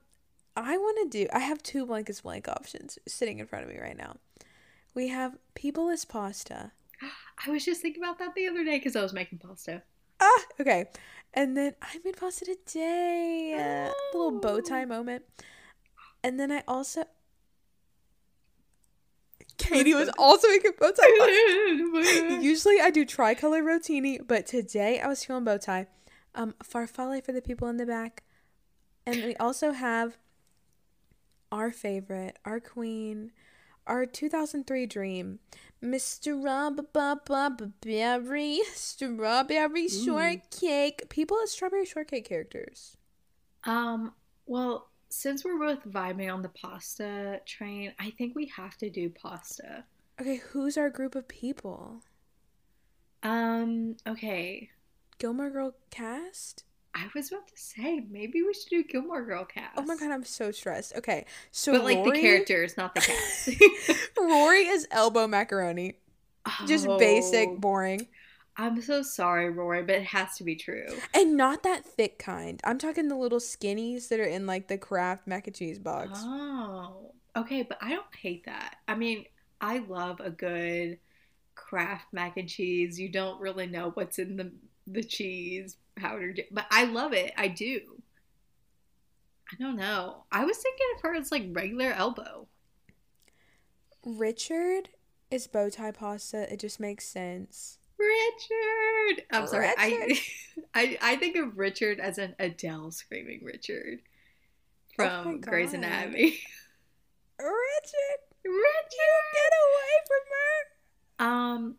I 0.57 0.76
want 0.76 1.11
to 1.12 1.18
do. 1.18 1.28
I 1.33 1.38
have 1.40 1.62
two 1.62 1.87
blank 1.87 2.11
is 2.11 2.20
blank 2.22 2.48
options 2.48 2.98
sitting 3.07 3.38
in 3.38 3.46
front 3.46 3.64
of 3.64 3.70
me 3.70 3.80
right 3.80 3.96
now. 3.96 4.16
We 4.94 5.09
have 5.09 5.37
people 5.54 5.88
is 5.90 6.04
pasta. 6.04 6.72
I 7.46 7.50
was 7.50 7.64
just 7.64 7.83
thinking 7.83 8.02
about 8.02 8.18
that 8.18 8.35
the 8.35 8.48
other 8.48 8.64
day 8.64 8.78
because 8.78 8.96
I 8.96 9.02
was 9.02 9.12
making 9.12 9.38
pasta. 9.38 9.83
Ah, 10.20 10.42
okay. 10.61 10.87
And 11.33 11.57
then 11.57 11.74
I 11.83 11.98
made 12.04 12.16
pasta 12.16 12.44
today. 12.44 13.54
Uh, 13.88 14.16
little 14.16 14.40
bow 14.40 14.61
tie 14.61 14.85
Oh. 14.85 14.87
moment. 14.87 15.24
And 16.24 16.40
then 16.40 16.50
I 16.50 16.62
also. 16.66 17.04
Katie 19.58 19.94
was 19.94 20.10
also 20.18 20.48
making 20.48 20.72
bow 20.80 20.90
tie. 20.90 21.06
Usually 22.40 22.80
I 22.80 22.90
do 22.90 23.04
tricolor 23.04 23.62
rotini, 23.62 24.18
but 24.26 24.46
today 24.46 25.00
I 25.00 25.06
was 25.06 25.22
feeling 25.22 25.44
bow 25.44 25.58
tie. 25.58 25.87
Um, 26.34 26.54
farfalle 26.64 27.22
for 27.22 27.32
the 27.32 27.42
people 27.42 27.68
in 27.68 27.76
the 27.76 27.87
back. 27.87 28.24
And 29.06 29.22
we 29.22 29.37
also 29.37 29.72
have 29.72 30.16
our 31.52 31.70
favorite, 31.70 32.38
our 32.44 32.58
queen, 32.58 33.30
our 33.87 34.06
2003 34.06 34.87
dream, 34.87 35.40
Miss 35.82 36.04
Strawberry, 36.04 36.87
Strawberry 38.74 39.84
Ooh. 39.84 39.88
Shortcake. 39.88 41.08
People 41.10 41.37
as 41.44 41.52
strawberry 41.52 41.84
shortcake 41.84 42.26
characters. 42.26 42.96
Um, 43.64 44.14
well, 44.46 44.88
since 45.14 45.44
we're 45.44 45.59
both 45.59 45.85
vibing 45.85 46.33
on 46.33 46.42
the 46.42 46.48
pasta 46.48 47.40
train, 47.46 47.92
I 47.98 48.11
think 48.11 48.35
we 48.35 48.46
have 48.57 48.77
to 48.79 48.90
do 48.90 49.09
pasta. 49.09 49.85
Okay, 50.20 50.37
who's 50.37 50.77
our 50.77 50.90
group 50.90 51.14
of 51.14 51.29
people? 51.29 52.03
Um, 53.22 53.96
okay. 54.07 54.70
Gilmore 55.18 55.50
Girl 55.50 55.74
cast? 55.90 56.64
I 56.94 57.07
was 57.14 57.33
about 57.33 57.48
to 57.48 57.57
say 57.57 58.05
maybe 58.11 58.42
we 58.42 58.53
should 58.55 58.68
do 58.68 58.85
Gilmore 58.85 59.24
Girl 59.24 59.44
cast. 59.44 59.72
Oh 59.77 59.83
my 59.83 59.96
god, 59.96 60.11
I'm 60.11 60.24
so 60.24 60.50
stressed. 60.50 60.94
Okay, 60.96 61.24
so 61.50 61.72
But 61.72 61.85
like 61.85 62.05
the 62.05 62.12
characters, 62.12 62.77
not 62.77 62.94
the 62.94 63.00
cast. 63.00 63.48
Rory 64.18 64.66
is 64.66 64.87
elbow 64.90 65.27
macaroni. 65.27 65.94
Just 66.66 66.87
basic, 66.98 67.48
Oh, 67.48 67.57
boring. 67.57 68.07
I'm 68.56 68.80
so 68.80 69.02
sorry, 69.02 69.50
Rory, 69.50 69.82
but 69.82 69.96
it 69.96 70.04
has 70.04 70.36
to 70.36 70.44
be 70.44 70.54
true. 70.54 70.86
And 71.12 71.36
not 71.36 71.64
that 71.64 71.84
thick 71.84 72.18
kind. 72.18 72.60
I'm 72.64 72.78
talking 72.78 73.08
the 73.08 73.16
little 73.16 73.40
skinnies 73.40 74.08
that 74.08 74.20
are 74.20 74.24
in 74.24 74.46
like 74.46 74.68
the 74.68 74.78
Kraft 74.78 75.26
mac 75.26 75.46
and 75.46 75.56
cheese 75.56 75.78
box. 75.78 76.20
Oh, 76.22 77.12
okay, 77.36 77.62
but 77.62 77.78
I 77.82 77.90
don't 77.90 78.14
hate 78.14 78.44
that. 78.46 78.76
I 78.86 78.94
mean, 78.94 79.24
I 79.60 79.78
love 79.78 80.20
a 80.20 80.30
good 80.30 80.98
Kraft 81.56 82.06
mac 82.12 82.36
and 82.36 82.48
cheese. 82.48 82.98
You 82.98 83.08
don't 83.08 83.40
really 83.40 83.66
know 83.66 83.90
what's 83.94 84.18
in 84.18 84.36
the 84.36 84.52
the 84.86 85.02
cheese 85.02 85.76
powder, 85.96 86.34
but 86.50 86.66
I 86.70 86.84
love 86.84 87.12
it. 87.12 87.32
I 87.36 87.48
do. 87.48 87.80
I 89.52 89.56
don't 89.62 89.76
know. 89.76 90.24
I 90.30 90.44
was 90.44 90.58
thinking 90.58 90.86
of 90.94 91.02
her 91.02 91.14
as 91.14 91.32
like 91.32 91.46
regular 91.52 91.90
elbow. 91.90 92.46
Richard 94.04 94.90
is 95.30 95.46
bow 95.46 95.70
tie 95.70 95.90
pasta. 95.90 96.52
It 96.52 96.60
just 96.60 96.78
makes 96.78 97.06
sense. 97.06 97.78
Richard. 97.98 99.24
I'm 99.33 99.46
sorry. 99.46 99.68
I, 99.78 99.88
Richard. 100.07 100.22
I 100.74 100.98
I 101.02 101.16
think 101.16 101.37
of 101.37 101.57
Richard 101.59 102.00
as 102.00 102.18
an 102.18 102.35
Adele 102.38 102.90
screaming 102.90 103.40
Richard 103.44 104.00
Oh 104.98 105.22
from 105.22 105.40
Grey's 105.40 105.72
God. 105.72 105.78
Anatomy. 105.78 106.38
Richard, 107.38 108.20
Richard. 108.44 108.52
You 108.94 109.22
get 109.35 109.52
away 109.64 109.94
from 110.09 111.28
her. 111.28 111.33
Um, 111.33 111.74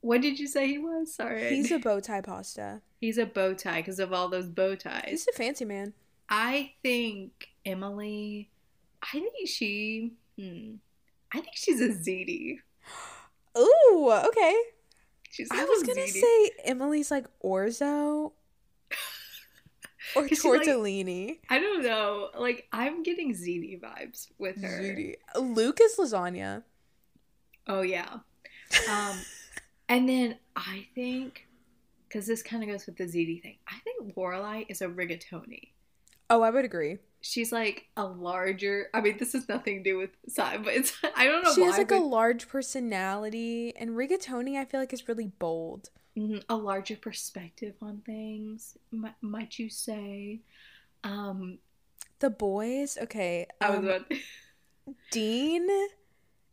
what 0.00 0.20
did 0.20 0.38
you 0.38 0.46
say 0.46 0.68
he 0.68 0.78
was? 0.78 1.14
Sorry. 1.14 1.48
He's 1.56 1.70
a 1.72 1.78
bow 1.80 2.00
tie 2.00 2.20
pasta. 2.20 2.80
He's 3.00 3.18
a 3.18 3.26
bow 3.26 3.54
tie 3.54 3.80
because 3.80 3.98
of 3.98 4.12
all 4.12 4.28
those 4.28 4.48
bow 4.48 4.74
ties. 4.76 5.04
He's 5.08 5.28
a 5.28 5.32
fancy 5.32 5.64
man. 5.64 5.92
I 6.28 6.72
think 6.82 7.48
Emily. 7.64 8.50
I 9.02 9.10
think 9.12 9.48
she. 9.48 10.12
Hmm, 10.38 10.74
I 11.32 11.40
think 11.40 11.54
she's 11.54 11.80
a 11.80 11.88
ziti. 11.88 12.58
Ooh, 13.58 14.10
okay. 14.28 14.54
She's 15.36 15.48
I 15.50 15.64
was 15.64 15.82
gonna 15.82 16.06
say 16.06 16.50
Emily's 16.64 17.10
like 17.10 17.24
orzo 17.42 18.32
or 20.16 20.28
she, 20.28 20.36
like- 20.48 20.62
tortellini. 20.62 21.38
I 21.48 21.58
don't 21.58 21.82
know. 21.82 22.28
Like 22.38 22.68
I'm 22.70 23.02
getting 23.02 23.32
ziti 23.32 23.80
vibes 23.80 24.28
with 24.38 24.60
her. 24.62 24.80
Ziti. 24.82 25.14
Luke 25.40 25.78
is 25.80 25.96
lasagna. 25.98 26.64
Oh 27.66 27.80
yeah. 27.80 28.18
Um, 28.90 29.16
and 29.88 30.06
then 30.06 30.36
I 30.54 30.86
think 30.94 31.48
because 32.08 32.26
this 32.26 32.42
kind 32.42 32.62
of 32.62 32.68
goes 32.68 32.84
with 32.84 32.98
the 32.98 33.04
ziti 33.04 33.40
thing. 33.40 33.56
I 33.66 33.78
think 33.84 34.14
Lorelai 34.14 34.66
is 34.68 34.82
a 34.82 34.86
rigatoni. 34.86 35.70
Oh, 36.32 36.42
I 36.42 36.50
would 36.50 36.64
agree. 36.64 36.98
She's 37.20 37.52
like 37.52 37.88
a 37.96 38.04
larger. 38.04 38.88
I 38.92 39.00
mean, 39.00 39.16
this 39.18 39.32
has 39.34 39.48
nothing 39.48 39.84
to 39.84 39.90
do 39.90 39.96
with 39.98 40.10
size, 40.28 40.58
but 40.64 40.74
it's. 40.74 40.92
I 41.16 41.26
don't 41.26 41.44
know 41.44 41.54
She 41.54 41.60
why. 41.60 41.66
has 41.68 41.78
like 41.78 41.88
but, 41.88 41.98
a 41.98 41.98
large 41.98 42.48
personality, 42.48 43.72
and 43.76 43.90
rigatoni 43.90 44.56
I 44.58 44.64
feel 44.64 44.80
like 44.80 44.92
is 44.92 45.08
really 45.08 45.28
bold. 45.28 45.90
Mhm, 46.16 46.42
a 46.48 46.56
larger 46.56 46.96
perspective 46.96 47.74
on 47.82 48.02
things. 48.02 48.76
Might, 48.90 49.14
might 49.22 49.58
you 49.58 49.70
say? 49.70 50.40
Um, 51.04 51.58
The 52.20 52.30
boys, 52.30 52.96
okay. 53.02 53.46
I 53.60 53.70
was 53.70 53.78
Um, 53.78 53.84
about 53.84 54.10
Dean 55.10 55.68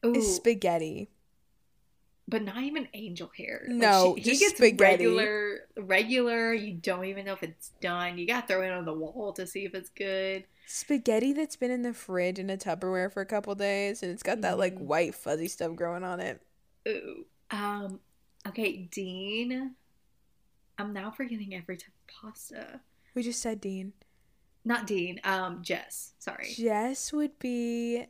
Ooh, 0.05 0.13
is 0.13 0.35
spaghetti. 0.35 1.09
But 2.29 2.43
not 2.43 2.57
even 2.63 2.87
angel 2.93 3.31
hair. 3.35 3.63
Like, 3.67 3.75
No, 3.77 4.15
she- 4.17 4.23
just 4.23 4.39
he 4.41 4.45
gets 4.47 4.57
spaghetti. 4.57 5.05
regular. 5.07 5.67
Regular. 5.77 6.53
You 6.53 6.73
don't 6.75 7.05
even 7.05 7.25
know 7.25 7.33
if 7.33 7.43
it's 7.43 7.69
done. 7.81 8.17
You 8.17 8.27
got 8.27 8.47
to 8.47 8.53
throw 8.53 8.63
it 8.63 8.71
on 8.71 8.85
the 8.85 8.93
wall 8.93 9.33
to 9.33 9.47
see 9.47 9.65
if 9.65 9.73
it's 9.73 9.89
good. 9.89 10.45
Spaghetti 10.67 11.33
that's 11.33 11.55
been 11.55 11.71
in 11.71 11.81
the 11.81 11.93
fridge 11.93 12.37
in 12.37 12.49
a 12.49 12.57
Tupperware 12.57 13.11
for 13.11 13.21
a 13.21 13.25
couple 13.25 13.55
days 13.55 14.03
and 14.03 14.11
it's 14.11 14.21
got 14.23 14.41
that 14.41 14.59
like 14.59 14.75
Mhm. 14.75 14.81
white 14.81 15.15
fuzzy 15.15 15.47
stuff 15.47 15.75
growing 15.75 16.03
on 16.03 16.19
it. 16.19 16.41
Ooh. 16.87 17.25
Um. 17.51 17.99
Okay, 18.47 18.77
Dean. 18.91 19.75
I'm 20.77 20.93
now 20.93 21.09
forgetting 21.11 21.53
every 21.55 21.75
type 21.77 21.87
of 21.89 22.07
pasta. 22.33 22.81
We 23.15 23.23
just 23.23 23.41
said 23.41 23.59
Dean. 23.59 23.93
Not 24.63 24.85
Dean. 24.85 25.19
Um. 25.23 25.63
Jess. 25.63 26.13
Sorry. 26.19 26.51
Jess 26.53 27.11
would 27.11 27.39
be. 27.39 28.05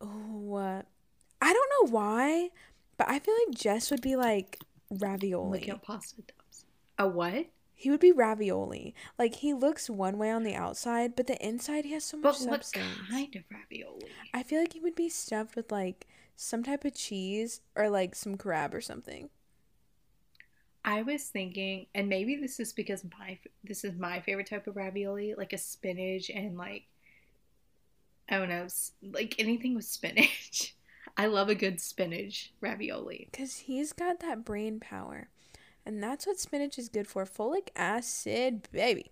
Oh, 0.00 0.54
uh, 0.54 0.82
I 1.42 1.52
don't 1.52 1.70
know 1.90 1.92
why, 1.92 2.50
but 3.00 3.08
I 3.08 3.18
feel 3.18 3.34
like 3.46 3.56
Jess 3.56 3.90
would 3.90 4.02
be 4.02 4.14
like 4.14 4.58
ravioli. 4.90 5.60
Looking 5.60 5.72
up 5.72 5.82
pasta 5.82 6.20
tubs. 6.20 6.66
A 6.98 7.08
what? 7.08 7.46
He 7.74 7.88
would 7.88 7.98
be 7.98 8.12
ravioli. 8.12 8.94
Like 9.18 9.36
he 9.36 9.54
looks 9.54 9.88
one 9.88 10.18
way 10.18 10.30
on 10.30 10.42
the 10.42 10.54
outside, 10.54 11.16
but 11.16 11.26
the 11.26 11.42
inside 11.42 11.86
he 11.86 11.94
has 11.94 12.04
so 12.04 12.18
much 12.18 12.40
But 12.40 12.46
what 12.50 12.64
substance. 12.66 13.08
kind 13.08 13.34
of 13.36 13.44
ravioli? 13.50 14.04
I 14.34 14.42
feel 14.42 14.60
like 14.60 14.74
he 14.74 14.80
would 14.80 14.94
be 14.94 15.08
stuffed 15.08 15.56
with 15.56 15.72
like 15.72 16.08
some 16.36 16.62
type 16.62 16.84
of 16.84 16.94
cheese 16.94 17.62
or 17.74 17.88
like 17.88 18.14
some 18.14 18.36
crab 18.36 18.74
or 18.74 18.82
something. 18.82 19.30
I 20.84 21.00
was 21.00 21.24
thinking, 21.24 21.86
and 21.94 22.06
maybe 22.06 22.36
this 22.36 22.60
is 22.60 22.74
because 22.74 23.02
my 23.18 23.38
this 23.64 23.82
is 23.82 23.98
my 23.98 24.20
favorite 24.20 24.46
type 24.48 24.66
of 24.66 24.76
ravioli, 24.76 25.34
like 25.38 25.54
a 25.54 25.58
spinach 25.58 26.28
and 26.28 26.58
like 26.58 26.82
I 28.28 28.36
don't 28.36 28.50
know, 28.50 28.66
like 29.02 29.36
anything 29.38 29.74
with 29.74 29.86
spinach. 29.86 30.74
I 31.16 31.26
love 31.26 31.48
a 31.48 31.54
good 31.54 31.80
spinach 31.80 32.52
ravioli. 32.60 33.28
Because 33.30 33.58
he's 33.58 33.92
got 33.92 34.20
that 34.20 34.44
brain 34.44 34.80
power. 34.80 35.28
And 35.84 36.02
that's 36.02 36.26
what 36.26 36.38
spinach 36.38 36.78
is 36.78 36.88
good 36.88 37.06
for. 37.06 37.24
Folic 37.24 37.68
acid, 37.76 38.68
baby. 38.72 39.10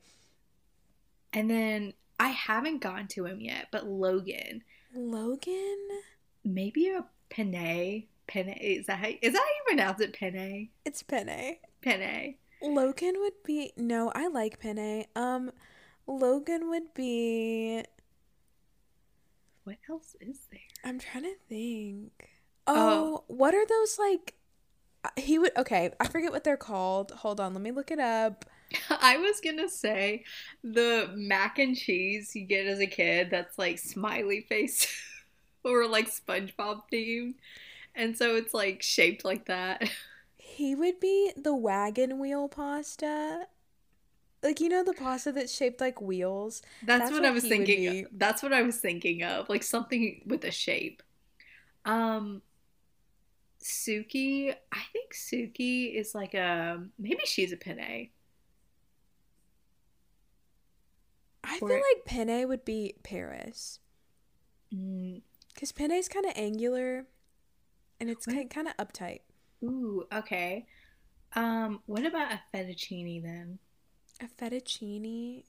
And 1.33 1.51
then 1.51 1.95
I 2.21 2.29
haven't 2.29 2.81
gone 2.81 3.07
to 3.09 3.27
him 3.27 3.41
yet, 3.41 3.69
but 3.71 3.87
Logan, 3.87 4.63
Logan? 4.95 5.79
maybe 6.45 6.89
a 6.89 7.05
penne. 7.31 8.05
Penne 8.27 8.49
is 8.61 8.87
that 8.87 8.99
how, 8.99 9.09
is 9.09 9.33
that 9.33 9.39
how 9.39 9.45
you 9.45 9.63
pronounce 9.67 10.01
it? 10.01 10.13
Penne. 10.13 10.69
It's 10.85 11.03
penne. 11.03 11.57
Penne. 11.83 12.35
Logan 12.63 13.15
would 13.19 13.43
be 13.45 13.73
no, 13.77 14.11
I 14.15 14.29
like 14.29 14.59
penne. 14.61 15.05
Um 15.17 15.51
Logan 16.07 16.69
would 16.71 16.95
be 16.95 17.85
else 19.88 20.16
is 20.20 20.46
there? 20.51 20.61
I'm 20.85 20.98
trying 20.98 21.24
to 21.24 21.35
think. 21.48 22.31
Oh. 22.66 22.74
Oh, 22.77 23.24
what 23.29 23.55
are 23.55 23.66
those 23.66 23.98
like 23.98 24.35
uh, 25.05 25.11
he 25.16 25.38
would 25.38 25.57
okay, 25.57 25.90
I 26.01 26.09
forget 26.09 26.33
what 26.33 26.44
they're 26.44 26.57
called. 26.57 27.12
Hold 27.12 27.40
on, 27.40 27.55
let 27.55 27.62
me 27.62 27.70
look 27.70 27.90
it 27.90 27.98
up. 27.98 28.44
I 28.90 29.16
was 29.16 29.40
gonna 29.40 29.68
say 29.68 30.24
the 30.62 31.11
mac 31.14 31.59
and 31.59 31.77
cheese 31.77 32.33
you 32.35 32.44
get 32.44 32.66
as 32.66 32.81
a 32.81 32.87
kid 32.87 33.29
that's 33.31 33.59
like 33.59 33.79
smiley 33.79 34.42
face 34.42 34.87
or 35.64 35.87
like 35.87 36.09
SpongeBob 36.11 36.83
themed. 36.92 37.35
And 37.94 38.16
so 38.16 38.37
it's 38.37 38.55
like 38.55 38.83
shaped 38.83 39.24
like 39.24 39.46
that. 39.46 39.88
He 40.40 40.74
would 40.74 40.98
be 40.98 41.31
the 41.37 41.55
wagon 41.55 42.18
wheel 42.18 42.48
pasta. 42.48 43.46
Like 44.42 44.61
you 44.61 44.68
know 44.68 44.85
the 44.85 44.92
pasta 44.92 45.33
that's 45.33 45.53
shaped 45.55 45.81
like 45.81 46.01
wheels. 46.01 46.62
That's, 46.85 47.01
That's 47.01 47.12
what, 47.12 47.22
what 47.22 47.29
I 47.29 47.33
was 47.33 47.42
thinking. 47.44 48.05
Of. 48.05 48.11
That's 48.12 48.42
what 48.42 48.53
I 48.53 48.62
was 48.62 48.77
thinking 48.79 49.22
of. 49.24 49.48
Like 49.48 49.62
something 49.64 50.22
with 50.27 50.44
a 50.44 50.51
shape. 50.53 51.03
Um 51.85 52.42
Sookie, 53.62 54.55
I 54.72 54.81
think 54.92 55.12
Sookie 55.14 55.92
is 55.98 56.14
like 56.14 56.35
a 56.35 56.85
maybe 56.98 57.22
she's 57.24 57.53
a 57.53 57.57
penne. 57.57 58.11
I 61.44 61.59
Or- 61.61 61.68
feel 61.68 61.79
like 61.79 62.05
penne 62.05 62.46
would 62.48 62.64
be 62.64 62.94
Paris. 63.03 63.81
Mm, 64.72 65.22
Because 65.55 65.72
penne 65.72 65.92
is 65.92 66.09
kind 66.09 66.27
of 66.27 66.33
angular 66.37 67.07
and 67.98 68.09
it's 68.11 68.27
kind 68.27 68.68
of 68.68 68.77
uptight. 68.77 69.20
ooh, 69.64 70.07
okay. 70.12 70.66
Um, 71.35 71.83
what 71.87 72.05
about 72.07 72.33
a 72.33 72.40
fettuccine 72.55 73.22
then? 73.22 73.59
A 74.20 74.26
fettuccine. 74.26 75.44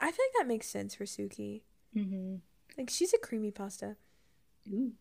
I 0.00 0.10
feel 0.10 0.24
like 0.26 0.38
that 0.38 0.48
makes 0.48 0.68
sense 0.68 0.94
for 0.94 1.04
Sookie. 1.04 1.62
Mm-hmm. 1.96 2.36
Like 2.78 2.90
she's 2.90 3.12
a 3.12 3.18
creamy 3.18 3.50
pasta. 3.50 3.96
Ooh. 4.72 4.92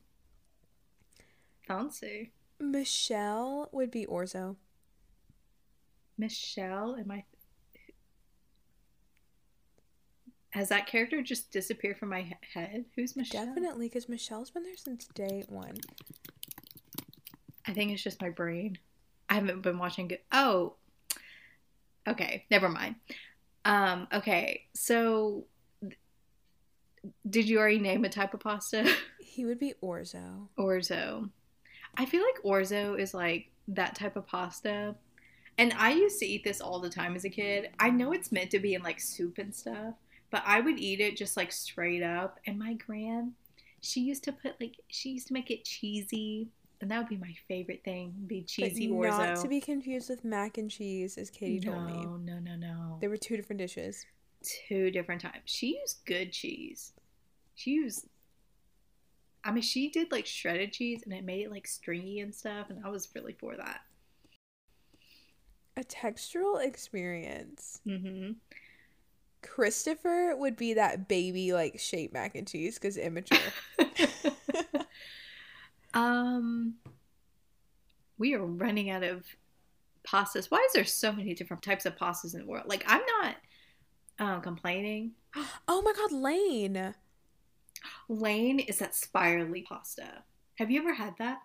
Fancy. 1.68 2.32
Michelle 2.60 3.70
would 3.72 3.92
be 3.92 4.06
orzo. 4.06 4.58
Michelle, 6.18 6.96
am 6.98 7.10
I? 7.12 7.24
Has 10.52 10.70
that 10.70 10.86
character 10.86 11.22
just 11.22 11.50
disappeared 11.52 11.98
from 11.98 12.10
my 12.10 12.30
head? 12.54 12.86
Who's 12.96 13.16
Michelle? 13.16 13.46
Definitely, 13.46 13.88
because 13.88 14.10
Michelle's 14.10 14.52
been 14.52 14.64
there 14.64 14.76
since 14.76 15.08
day 15.16 15.46
one. 15.48 15.78
I 17.66 17.74
think 17.74 17.92
it's 17.92 18.04
just 18.04 18.22
my 18.22 18.30
brain. 18.30 18.78
I 19.30 19.36
haven't 19.36 19.62
been 19.62 19.80
watching 19.80 20.10
good. 20.10 20.20
Oh, 20.32 20.76
okay. 22.08 22.46
Never 22.50 22.70
mind. 22.70 22.96
Um. 23.66 24.08
Okay. 24.14 24.66
So, 24.74 25.46
did 27.30 27.48
you 27.48 27.60
already 27.60 27.80
name 27.80 28.06
a 28.06 28.10
type 28.10 28.34
of 28.34 28.40
pasta? 28.40 28.92
He 29.32 29.46
would 29.46 29.60
be 29.60 29.76
orzo. 29.82 30.50
orzo. 30.60 31.30
I 31.96 32.06
feel 32.06 32.22
like 32.22 32.44
orzo 32.44 33.00
is 33.00 33.14
like 33.14 33.50
that 33.70 33.96
type 33.96 34.18
of 34.18 34.28
pasta. 34.28 34.94
And 35.58 35.74
I 35.78 35.92
used 35.94 36.20
to 36.20 36.26
eat 36.26 36.44
this 36.44 36.60
all 36.60 36.80
the 36.80 36.90
time 36.90 37.16
as 37.16 37.24
a 37.24 37.30
kid. 37.30 37.70
I 37.80 37.92
know 37.92 38.12
it's 38.12 38.32
meant 38.32 38.52
to 38.52 38.60
be 38.60 38.74
in 38.74 38.84
like 38.84 39.00
soup 39.00 39.38
and 39.38 39.56
stuff, 39.56 39.94
but 40.32 40.44
I 40.46 40.60
would 40.60 40.80
eat 40.80 41.00
it 41.00 41.16
just 41.16 41.38
like 41.38 41.52
straight 41.52 42.04
up. 42.04 42.40
And 42.46 42.60
my 42.60 42.74
gran, 42.74 43.34
she 43.80 44.02
used 44.02 44.24
to 44.26 44.32
put 44.32 44.60
like 44.60 44.76
she 44.88 45.12
used 45.12 45.28
to 45.28 45.34
make 45.34 45.50
it 45.50 45.64
cheesy, 45.64 46.50
and 46.82 46.90
that 46.90 46.98
would 46.98 47.10
be 47.10 47.18
my 47.18 47.34
favorite 47.48 47.84
thing, 47.84 48.14
be 48.28 48.42
cheesy 48.42 48.88
but 48.88 48.96
orzo. 48.96 49.18
not 49.18 49.42
to 49.42 49.48
be 49.48 49.62
confused 49.62 50.10
with 50.10 50.26
mac 50.26 50.58
and 50.58 50.70
cheese, 50.70 51.18
as 51.18 51.30
Katie 51.30 51.66
no, 51.66 51.74
told 51.74 51.86
me. 51.86 51.94
no, 52.32 52.40
no, 52.40 52.56
no. 52.56 52.98
They 53.00 53.08
were 53.08 53.18
two 53.18 53.38
different 53.38 53.60
dishes. 53.60 54.06
Two 54.68 54.90
different 54.90 55.22
types. 55.22 55.40
She 55.46 55.78
used 55.80 56.00
good 56.06 56.32
cheese. 56.32 56.94
She 57.56 57.72
used. 57.72 58.08
I 59.44 59.52
mean, 59.52 59.62
she 59.62 59.90
did 59.90 60.12
like 60.12 60.26
shredded 60.26 60.74
cheese, 60.74 61.02
and 61.04 61.14
it 61.14 61.24
made 61.24 61.46
it 61.46 61.52
like 61.52 61.68
stringy 61.68 62.20
and 62.20 62.34
stuff, 62.34 62.70
and 62.70 62.84
I 62.84 62.90
was 62.90 63.10
really 63.16 63.34
for 63.34 63.56
that. 63.56 63.82
A 65.78 65.84
textural 65.84 66.64
experience. 66.64 67.80
Mm-hmm. 67.88 68.32
Christopher 69.44 70.36
would 70.36 70.56
be 70.56 70.74
that 70.76 71.08
baby 71.08 71.54
like 71.54 71.80
shaped 71.80 72.14
mac 72.14 72.36
and 72.36 72.48
cheese 72.48 72.76
because 72.80 72.98
immature. 72.98 73.38
um, 75.94 76.76
we 78.18 78.34
are 78.34 78.46
running 78.46 78.90
out 78.90 79.04
of 79.04 79.26
pastas. 80.08 80.50
Why 80.50 80.64
is 80.68 80.74
there 80.74 80.86
so 80.86 81.12
many 81.12 81.34
different 81.34 81.64
types 81.64 81.86
of 81.86 81.98
pastas 81.98 82.34
in 82.34 82.42
the 82.42 82.46
world? 82.46 82.66
Like, 82.68 82.84
I'm 82.88 83.02
not 83.22 83.36
uh, 84.20 84.40
complaining. 84.40 85.12
oh 85.68 85.82
my 85.82 85.94
god, 85.94 86.12
Lane. 86.12 86.94
Lane 88.08 88.60
is 88.60 88.80
that 88.80 88.96
spirally 88.96 89.66
pasta. 89.68 90.24
Have 90.56 90.70
you 90.70 90.80
ever 90.82 90.94
had 90.94 91.18
that? 91.18 91.40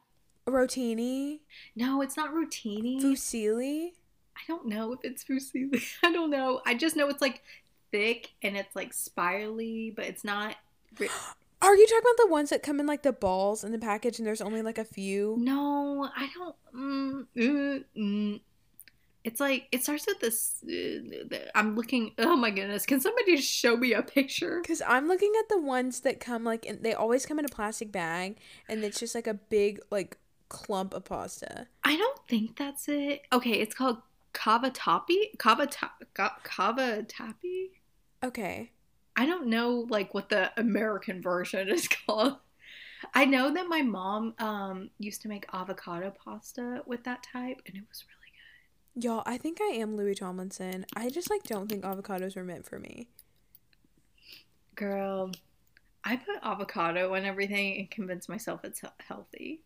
Rotini. 0.46 1.40
No, 1.74 2.02
it's 2.02 2.16
not 2.16 2.32
rotini. 2.32 3.00
Fusilli. 3.00 3.92
I 4.36 4.40
don't 4.46 4.66
know 4.66 4.92
if 4.92 5.00
it's 5.02 5.24
fusilli. 5.24 5.82
I 6.02 6.12
don't 6.12 6.30
know. 6.30 6.60
I 6.66 6.74
just 6.74 6.94
know 6.94 7.08
it's 7.08 7.22
like 7.22 7.42
thick 7.90 8.32
and 8.42 8.56
it's 8.56 8.76
like 8.76 8.92
spirally, 8.92 9.92
but 9.96 10.04
it's 10.04 10.24
not. 10.24 10.56
ri- 10.98 11.08
Are 11.66 11.74
you 11.74 11.84
talking 11.86 11.98
about 11.98 12.24
the 12.24 12.30
ones 12.30 12.50
that 12.50 12.62
come 12.62 12.78
in 12.78 12.86
like 12.86 13.02
the 13.02 13.12
balls 13.12 13.64
in 13.64 13.72
the 13.72 13.78
package 13.78 14.18
and 14.18 14.26
there's 14.26 14.40
only 14.40 14.62
like 14.62 14.78
a 14.78 14.84
few? 14.84 15.34
No, 15.36 16.08
I 16.16 16.28
don't. 16.32 16.56
Mm, 16.72 17.22
uh, 17.36 17.84
mm. 17.98 18.40
It's 19.24 19.40
like 19.40 19.66
it 19.72 19.82
starts 19.82 20.06
with 20.06 20.20
this. 20.20 20.62
Uh, 20.64 21.36
I'm 21.56 21.74
looking. 21.74 22.12
Oh 22.18 22.36
my 22.36 22.50
goodness! 22.50 22.86
Can 22.86 23.00
somebody 23.00 23.34
just 23.34 23.50
show 23.50 23.76
me 23.76 23.94
a 23.94 24.02
picture? 24.02 24.60
Because 24.62 24.80
I'm 24.86 25.08
looking 25.08 25.32
at 25.40 25.48
the 25.48 25.60
ones 25.60 26.00
that 26.02 26.20
come 26.20 26.44
like, 26.44 26.64
in, 26.64 26.82
they 26.82 26.94
always 26.94 27.26
come 27.26 27.40
in 27.40 27.44
a 27.44 27.48
plastic 27.48 27.90
bag 27.90 28.36
and 28.68 28.84
it's 28.84 29.00
just 29.00 29.16
like 29.16 29.26
a 29.26 29.34
big 29.34 29.80
like 29.90 30.18
clump 30.48 30.94
of 30.94 31.04
pasta. 31.04 31.66
I 31.82 31.96
don't 31.96 32.20
think 32.28 32.56
that's 32.56 32.88
it. 32.88 33.22
Okay, 33.32 33.54
it's 33.54 33.74
called 33.74 33.98
cavatappi. 34.34 35.36
Kava 35.36 35.66
ta- 35.66 35.94
ka- 36.14 36.38
cavatappi. 36.44 37.70
Okay. 38.22 38.70
I 39.16 39.26
don't 39.26 39.46
know 39.46 39.86
like 39.88 40.14
what 40.14 40.28
the 40.28 40.52
American 40.58 41.22
version 41.22 41.68
is 41.70 41.88
called. 41.88 42.36
I 43.14 43.24
know 43.24 43.52
that 43.52 43.68
my 43.68 43.82
mom 43.82 44.34
um 44.38 44.90
used 44.98 45.22
to 45.22 45.28
make 45.28 45.46
avocado 45.52 46.12
pasta 46.24 46.82
with 46.86 47.04
that 47.04 47.22
type, 47.22 47.62
and 47.66 47.76
it 47.76 47.84
was 47.88 48.04
really 48.08 48.32
good. 48.94 49.04
Y'all, 49.04 49.22
I 49.26 49.38
think 49.38 49.60
I 49.60 49.74
am 49.74 49.96
Louis 49.96 50.14
Tomlinson. 50.14 50.86
I 50.94 51.10
just 51.10 51.30
like 51.30 51.42
don't 51.44 51.68
think 51.68 51.84
avocados 51.84 52.36
were 52.36 52.44
meant 52.44 52.66
for 52.66 52.78
me. 52.78 53.08
Girl, 54.74 55.30
I 56.04 56.16
put 56.16 56.36
avocado 56.42 57.14
on 57.14 57.24
everything 57.24 57.78
and 57.78 57.90
convince 57.90 58.28
myself 58.28 58.60
it's 58.64 58.80
he- 58.80 58.88
healthy. 58.98 59.62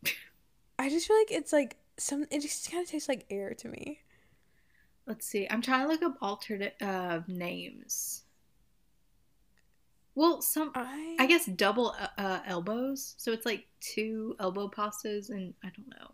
I 0.79 0.89
just 0.89 1.07
feel 1.07 1.19
like 1.19 1.31
it's 1.31 1.53
like 1.53 1.77
some. 1.99 2.25
It 2.31 2.41
just 2.41 2.71
kind 2.71 2.83
of 2.83 2.89
tastes 2.89 3.09
like 3.09 3.27
air 3.31 3.55
to 3.55 3.69
me. 3.69 4.01
Let's 5.07 5.27
see. 5.27 5.47
I'm 5.51 5.61
trying 5.61 5.83
to 5.83 5.89
look 5.89 6.03
up 6.03 6.17
alternate 6.21 6.77
uh, 6.81 7.21
names. 7.27 8.23
Well, 10.21 10.43
some 10.43 10.71
I 10.75 11.17
I 11.19 11.25
guess 11.25 11.47
double 11.47 11.97
uh, 11.99 12.09
uh, 12.19 12.41
elbows. 12.47 13.15
So 13.17 13.33
it's 13.33 13.47
like 13.47 13.65
two 13.81 14.37
elbow 14.39 14.69
pastas, 14.69 15.31
and 15.31 15.55
I 15.65 15.71
don't 15.75 15.89
know. 15.89 16.11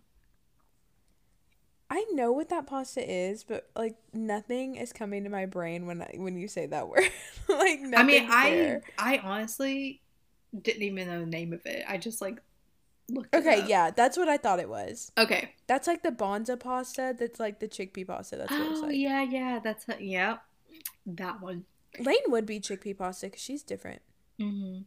I 1.90 2.04
know 2.12 2.30
what 2.30 2.48
that 2.50 2.68
pasta 2.68 3.02
is, 3.04 3.42
but 3.42 3.68
like 3.74 3.96
nothing 4.12 4.76
is 4.76 4.92
coming 4.92 5.24
to 5.24 5.28
my 5.30 5.46
brain 5.46 5.86
when 5.86 6.02
I, 6.02 6.14
when 6.18 6.38
you 6.38 6.46
say 6.46 6.66
that 6.66 6.86
word. 6.88 7.02
like. 7.48 7.80
I 7.96 8.04
mean, 8.04 8.28
I 8.30 8.78
I 8.96 9.18
honestly 9.18 10.02
didn't 10.62 10.84
even 10.84 11.08
know 11.08 11.18
the 11.18 11.26
name 11.26 11.52
of 11.52 11.66
it. 11.66 11.84
I 11.88 11.98
just 11.98 12.20
like 12.20 12.40
looked. 13.10 13.34
it 13.34 13.38
Okay, 13.38 13.64
yeah, 13.66 13.90
that's 13.90 14.16
what 14.16 14.28
I 14.28 14.36
thought 14.36 14.60
it 14.60 14.68
was. 14.68 15.10
Okay. 15.18 15.50
That's 15.66 15.88
like 15.88 16.04
the 16.04 16.12
Banza 16.12 16.60
pasta. 16.60 17.12
That's 17.18 17.40
like 17.40 17.58
the 17.58 17.66
chickpea 17.66 18.06
pasta. 18.06 18.36
That's 18.36 18.52
what 18.52 18.70
it's 18.70 18.78
Oh 18.78 18.86
like. 18.86 18.96
yeah, 18.96 19.22
yeah. 19.22 19.58
That's 19.58 19.88
a, 19.88 19.96
yeah. 19.98 20.36
That 21.06 21.40
one. 21.42 21.64
Lane 21.98 22.18
would 22.28 22.46
be 22.46 22.60
chickpea 22.60 22.96
pasta 22.96 23.26
because 23.26 23.42
she's 23.42 23.62
different. 23.62 24.02
Mm-hmm. 24.40 24.82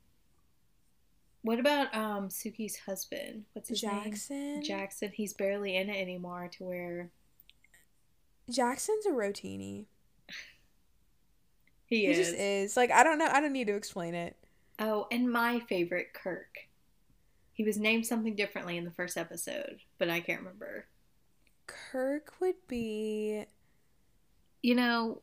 What 1.42 1.60
about 1.60 1.94
um 1.96 2.30
Sookie's 2.30 2.78
husband? 2.80 3.46
What's 3.54 3.70
his 3.70 3.82
Jackson. 3.82 4.56
name? 4.56 4.64
Jackson. 4.64 5.12
He's 5.14 5.34
barely 5.34 5.76
in 5.76 5.90
it 5.90 6.00
anymore. 6.02 6.50
To 6.58 6.64
where 6.66 7.12
Jackson's 8.50 9.06
a 9.06 9.10
rotini. 9.12 9.86
he, 11.86 12.02
He 12.02 12.06
is. 12.08 12.18
just 12.18 12.38
is. 12.38 12.78
Like 12.78 12.92
I 12.92 13.04
don't 13.04 13.18
know. 13.18 13.30
I 13.32 13.40
don't 13.42 13.54
need 13.54 13.68
to 13.68 13.76
explain 13.76 14.14
it. 14.16 14.36
Oh, 14.80 15.08
and 15.12 15.32
my 15.32 15.60
favorite, 15.62 16.14
Kirk. 16.14 16.58
He 17.54 17.64
was 17.64 17.78
named 17.78 18.06
something 18.06 18.36
differently 18.36 18.78
in 18.78 18.86
the 18.86 18.92
first 18.92 19.18
episode, 19.18 19.80
but 19.98 20.10
I 20.10 20.22
can't 20.22 20.40
remember. 20.40 20.86
Kirk 21.68 22.34
would 22.40 22.56
be. 22.68 23.46
You 24.62 24.76
know, 24.76 25.22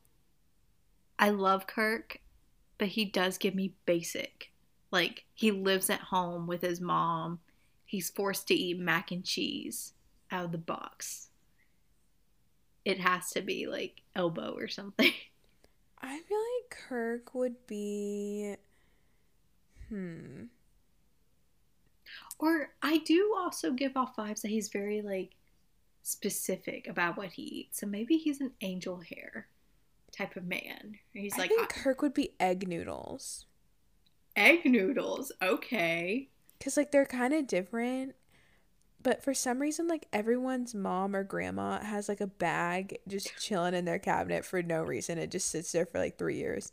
I 1.18 1.30
love 1.30 1.66
Kirk, 1.66 2.20
but 2.78 2.88
he 2.88 3.04
does 3.04 3.38
give 3.38 3.54
me 3.54 3.74
basic. 3.86 4.52
Like, 4.90 5.24
he 5.34 5.50
lives 5.50 5.90
at 5.90 6.00
home 6.00 6.46
with 6.46 6.62
his 6.62 6.80
mom. 6.80 7.40
He's 7.84 8.10
forced 8.10 8.48
to 8.48 8.54
eat 8.54 8.78
mac 8.78 9.10
and 9.10 9.24
cheese 9.24 9.94
out 10.30 10.44
of 10.44 10.52
the 10.52 10.58
box. 10.58 11.28
It 12.84 13.00
has 13.00 13.30
to 13.30 13.40
be 13.40 13.66
like 13.66 14.02
elbow 14.14 14.54
or 14.56 14.68
something. 14.68 15.12
I 16.00 16.20
feel 16.20 16.38
like 16.38 16.70
Kirk 16.88 17.34
would 17.34 17.66
be. 17.66 18.54
Hmm. 19.88 20.44
Or 22.38 22.70
I 22.82 22.98
do 22.98 23.34
also 23.36 23.72
give 23.72 23.96
off 23.96 24.16
vibes 24.16 24.42
that 24.42 24.50
he's 24.50 24.68
very 24.68 25.00
like 25.02 25.30
specific 26.02 26.86
about 26.86 27.16
what 27.16 27.32
he 27.32 27.42
eats. 27.42 27.80
So 27.80 27.86
maybe 27.86 28.18
he's 28.18 28.40
an 28.40 28.52
angel 28.60 29.00
hair 29.00 29.48
type 30.16 30.36
of 30.36 30.44
man. 30.44 30.98
He's 31.12 31.38
I 31.38 31.38
like 31.38 31.50
think 31.54 31.68
Kirk 31.68 32.02
would 32.02 32.14
be 32.14 32.34
egg 32.40 32.66
noodles. 32.68 33.46
egg 34.36 34.64
noodles. 34.64 35.32
Okay. 35.42 36.30
Cause 36.62 36.76
like 36.76 36.90
they're 36.90 37.06
kind 37.06 37.34
of 37.34 37.46
different, 37.46 38.14
but 39.02 39.22
for 39.22 39.34
some 39.34 39.60
reason, 39.60 39.88
like 39.88 40.06
everyone's 40.12 40.74
mom 40.74 41.14
or 41.16 41.24
grandma 41.24 41.80
has 41.82 42.08
like 42.08 42.20
a 42.20 42.26
bag 42.26 42.98
just 43.08 43.36
chilling 43.38 43.74
in 43.74 43.84
their 43.84 43.98
cabinet 43.98 44.44
for 44.44 44.62
no 44.62 44.82
reason. 44.82 45.18
It 45.18 45.30
just 45.30 45.50
sits 45.50 45.72
there 45.72 45.86
for 45.86 45.98
like 45.98 46.18
three 46.18 46.36
years. 46.38 46.72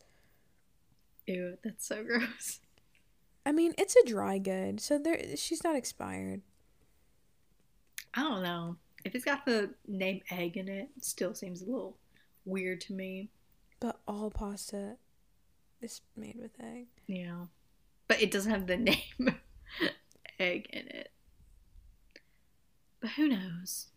Ew, 1.28 1.58
that's 1.64 1.86
so 1.86 2.04
gross. 2.06 2.62
I 3.46 3.52
mean, 3.54 3.74
it's 3.78 3.96
a 3.96 4.04
dry 4.06 4.38
good, 4.38 4.80
so 4.82 4.98
there 4.98 5.36
she's 5.38 5.64
not 5.64 5.76
expired. 5.76 6.42
I 8.14 8.22
don't 8.22 8.44
know. 8.44 8.78
If 9.06 9.16
it's 9.16 9.26
got 9.26 9.46
the 9.46 9.74
name 9.88 10.22
egg 10.32 10.58
in 10.58 10.68
it, 10.70 10.90
it 10.96 11.04
still 11.06 11.34
seems 11.34 11.62
a 11.62 11.66
little 11.66 11.98
weird 12.46 12.82
to 12.82 12.94
me. 12.94 13.30
But 13.80 14.00
all 14.08 14.32
pasta 14.32 14.96
is 15.82 16.02
made 16.16 16.38
with 16.40 16.52
egg. 16.62 16.88
Yeah. 17.08 17.46
But 18.08 18.22
it 18.22 18.32
doesn't 18.32 18.52
have 18.52 18.68
the 18.68 18.78
name 18.78 19.36
egg 20.40 20.68
in 20.72 20.88
it. 20.88 21.12
But 23.02 23.12
who 23.12 23.28
knows? 23.28 23.88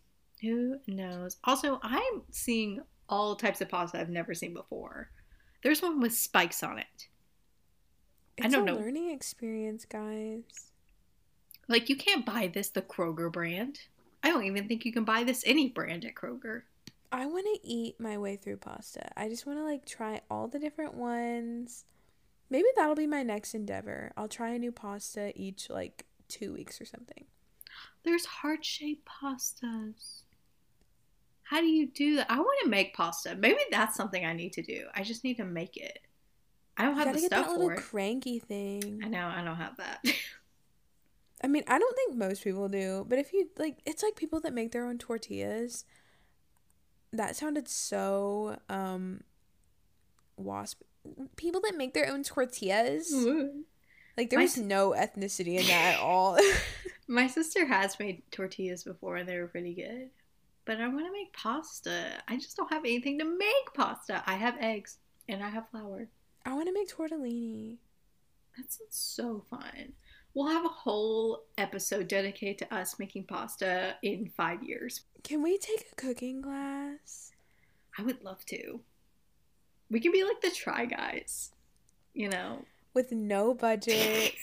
Who 0.41 0.77
knows? 0.87 1.37
Also, 1.43 1.79
I'm 1.81 2.23
seeing 2.31 2.81
all 3.09 3.35
types 3.35 3.61
of 3.61 3.69
pasta 3.69 3.99
I've 3.99 4.09
never 4.09 4.33
seen 4.33 4.53
before. 4.53 5.09
There's 5.63 5.81
one 5.81 5.99
with 6.01 6.13
spikes 6.13 6.61
on 6.61 6.77
it. 6.77 7.07
It's 8.37 8.45
I 8.45 8.49
don't 8.49 8.67
a 8.67 8.73
know. 8.73 8.77
learning 8.79 9.09
experience, 9.11 9.85
guys. 9.85 10.43
Like, 11.67 11.89
you 11.89 11.95
can't 11.95 12.25
buy 12.25 12.51
this 12.53 12.69
the 12.69 12.81
Kroger 12.81 13.31
brand. 13.31 13.79
I 14.23 14.29
don't 14.29 14.45
even 14.45 14.67
think 14.67 14.85
you 14.85 14.93
can 14.93 15.03
buy 15.03 15.23
this 15.23 15.43
any 15.45 15.69
brand 15.69 16.05
at 16.05 16.15
Kroger. 16.15 16.63
I 17.11 17.25
want 17.25 17.45
to 17.45 17.59
eat 17.67 17.99
my 17.99 18.17
way 18.17 18.35
through 18.35 18.57
pasta. 18.57 19.09
I 19.17 19.29
just 19.29 19.45
want 19.45 19.59
to 19.59 19.63
like 19.63 19.85
try 19.85 20.21
all 20.29 20.47
the 20.47 20.59
different 20.59 20.93
ones. 20.93 21.85
Maybe 22.49 22.67
that'll 22.75 22.95
be 22.95 23.07
my 23.07 23.23
next 23.23 23.53
endeavor. 23.53 24.11
I'll 24.17 24.27
try 24.27 24.49
a 24.49 24.59
new 24.59 24.71
pasta 24.71 25.31
each 25.35 25.69
like 25.69 26.05
two 26.27 26.53
weeks 26.53 26.81
or 26.81 26.85
something. 26.85 27.25
There's 28.03 28.25
heart 28.25 28.63
shaped 28.63 29.07
pastas. 29.07 30.23
How 31.43 31.61
do 31.61 31.67
you 31.67 31.87
do 31.87 32.17
that? 32.17 32.29
I 32.29 32.37
want 32.39 32.59
to 32.63 32.69
make 32.69 32.93
pasta. 32.93 33.35
Maybe 33.35 33.59
that's 33.71 33.95
something 33.95 34.25
I 34.25 34.33
need 34.33 34.53
to 34.53 34.61
do. 34.61 34.85
I 34.93 35.03
just 35.03 35.23
need 35.23 35.35
to 35.37 35.45
make 35.45 35.77
it. 35.77 35.99
I 36.75 36.83
don't 36.83 36.97
You 36.97 37.03
have 37.05 37.13
the 37.15 37.21
get 37.21 37.29
that 37.31 37.45
stuff 37.45 37.51
little 37.53 37.67
for 37.69 37.73
it. 37.75 37.79
cranky 37.81 38.39
thing. 38.39 39.01
I 39.03 39.07
know, 39.07 39.27
I 39.33 39.43
don't 39.43 39.55
have 39.55 39.77
that. 39.77 40.05
I 41.43 41.47
mean, 41.47 41.63
I 41.67 41.79
don't 41.79 41.95
think 41.95 42.15
most 42.15 42.43
people 42.43 42.67
do, 42.67 43.05
but 43.07 43.17
if 43.19 43.31
you 43.31 43.49
like, 43.57 43.77
it's 43.85 44.03
like 44.03 44.15
people 44.15 44.39
that 44.41 44.53
make 44.53 44.71
their 44.71 44.85
own 44.85 44.97
tortillas. 44.97 45.85
That 47.13 47.35
sounded 47.35 47.67
so 47.67 48.57
um 48.69 49.21
wasp. 50.35 50.81
People 51.35 51.61
that 51.61 51.75
make 51.75 51.93
their 51.93 52.09
own 52.11 52.23
tortillas. 52.23 53.11
Like 54.17 54.29
there 54.29 54.39
My 54.39 54.43
was 54.43 54.57
no 54.57 54.91
ethnicity 54.91 55.59
in 55.59 55.67
that 55.67 55.95
at 55.95 55.99
all. 56.01 56.37
My 57.07 57.27
sister 57.27 57.65
has 57.65 57.97
made 57.99 58.23
tortillas 58.31 58.83
before 58.83 59.15
and 59.15 59.27
they 59.29 59.37
were 59.37 59.47
pretty 59.47 59.73
good. 59.73 60.09
But 60.65 60.81
I 60.81 60.87
want 60.89 61.05
to 61.05 61.11
make 61.11 61.31
pasta. 61.31 62.21
I 62.27 62.35
just 62.35 62.57
don't 62.57 62.71
have 62.71 62.83
anything 62.83 63.19
to 63.19 63.25
make 63.25 63.73
pasta. 63.73 64.21
I 64.25 64.33
have 64.33 64.55
eggs 64.59 64.97
and 65.29 65.41
I 65.41 65.49
have 65.49 65.69
flour. 65.69 66.09
I 66.45 66.53
want 66.53 66.67
to 66.67 66.73
make 66.73 66.89
tortellini. 66.93 67.77
That 68.57 68.71
sounds 68.71 68.87
so 68.89 69.45
fun. 69.49 69.93
We'll 70.33 70.47
have 70.47 70.65
a 70.65 70.69
whole 70.69 71.45
episode 71.57 72.07
dedicated 72.09 72.57
to 72.59 72.75
us 72.75 72.99
making 72.99 73.25
pasta 73.25 73.95
in 74.03 74.29
five 74.35 74.61
years. 74.61 75.01
Can 75.23 75.41
we 75.43 75.57
take 75.57 75.85
a 75.91 75.95
cooking 75.95 76.41
class? 76.41 77.31
I 77.97 78.03
would 78.03 78.23
love 78.23 78.45
to. 78.45 78.79
We 79.89 79.99
can 79.99 80.11
be 80.11 80.23
like 80.23 80.41
the 80.41 80.51
Try 80.51 80.85
Guys, 80.85 81.51
you 82.13 82.29
know? 82.29 82.65
with 82.93 83.11
no 83.11 83.53
budget, 83.53 84.33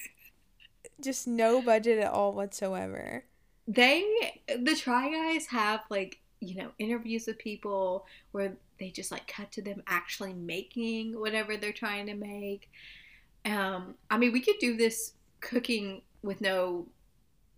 just 1.01 1.27
no 1.27 1.61
budget 1.61 1.99
at 1.99 2.13
all 2.13 2.33
whatsoever. 2.33 3.25
they 3.67 4.05
the 4.47 4.77
try 4.77 5.11
guys 5.11 5.47
have 5.47 5.81
like 5.91 6.21
you 6.41 6.55
know 6.55 6.71
interviews 6.79 7.27
with 7.27 7.39
people 7.39 8.07
where 8.33 8.53
they 8.79 8.91
just 8.91 9.11
like 9.11 9.27
cut 9.27 9.51
to 9.51 9.63
them 9.63 9.83
actually 9.89 10.35
making 10.35 11.19
whatever 11.19 11.57
they're 11.57 11.73
trying 11.73 12.07
to 12.07 12.15
make 12.15 12.71
um 13.47 13.95
i 14.11 14.19
mean 14.19 14.33
we 14.33 14.41
could 14.41 14.59
do 14.61 14.77
this 14.77 15.15
cooking 15.41 16.03
with 16.23 16.41
no 16.41 16.87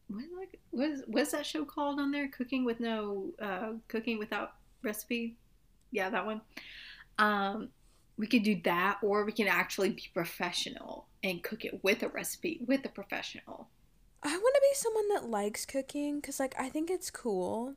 what 0.08 0.22
is, 0.22 0.30
like, 0.36 0.60
what 0.70 0.88
is 0.88 1.02
what's 1.06 1.32
that 1.32 1.46
show 1.46 1.64
called 1.64 1.98
on 1.98 2.10
there 2.10 2.28
cooking 2.28 2.64
with 2.64 2.80
no 2.80 3.30
uh 3.40 3.72
cooking 3.88 4.18
without 4.18 4.52
recipe 4.82 5.36
yeah 5.90 6.08
that 6.10 6.24
one 6.24 6.40
um 7.18 7.68
we 8.16 8.26
could 8.26 8.42
do 8.42 8.60
that 8.64 8.98
or 9.02 9.24
we 9.24 9.32
can 9.32 9.48
actually 9.48 9.90
be 9.90 10.04
professional 10.14 11.06
and 11.22 11.42
cook 11.42 11.64
it 11.64 11.82
with 11.82 12.02
a 12.02 12.08
recipe 12.08 12.60
with 12.66 12.84
a 12.84 12.88
professional 12.88 13.68
I 14.22 14.30
want 14.36 14.54
to 14.54 14.60
be 14.60 14.74
someone 14.74 15.08
that 15.10 15.30
likes 15.30 15.66
cooking 15.66 16.20
cuz 16.20 16.40
like 16.40 16.54
I 16.58 16.68
think 16.68 16.90
it's 16.90 17.10
cool. 17.10 17.76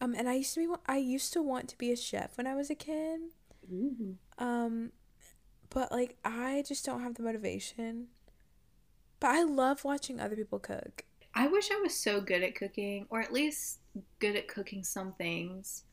Um 0.00 0.14
and 0.14 0.28
I 0.28 0.34
used 0.34 0.54
to 0.54 0.60
be 0.66 0.74
I 0.86 0.96
used 0.96 1.32
to 1.34 1.42
want 1.42 1.68
to 1.68 1.78
be 1.78 1.92
a 1.92 1.96
chef 1.96 2.36
when 2.36 2.46
I 2.46 2.54
was 2.54 2.70
a 2.70 2.74
kid. 2.74 3.20
Um 4.38 4.92
but 5.70 5.92
like 5.92 6.16
I 6.24 6.64
just 6.66 6.84
don't 6.84 7.02
have 7.02 7.14
the 7.14 7.22
motivation. 7.22 8.08
But 9.20 9.30
I 9.30 9.42
love 9.44 9.84
watching 9.84 10.18
other 10.20 10.34
people 10.34 10.58
cook. 10.58 11.04
I 11.34 11.46
wish 11.48 11.70
I 11.70 11.80
was 11.80 11.94
so 11.94 12.20
good 12.20 12.42
at 12.42 12.54
cooking, 12.54 13.06
or 13.10 13.20
at 13.20 13.32
least 13.32 13.78
good 14.18 14.36
at 14.36 14.48
cooking 14.48 14.84
some 14.84 15.12
things 15.12 15.84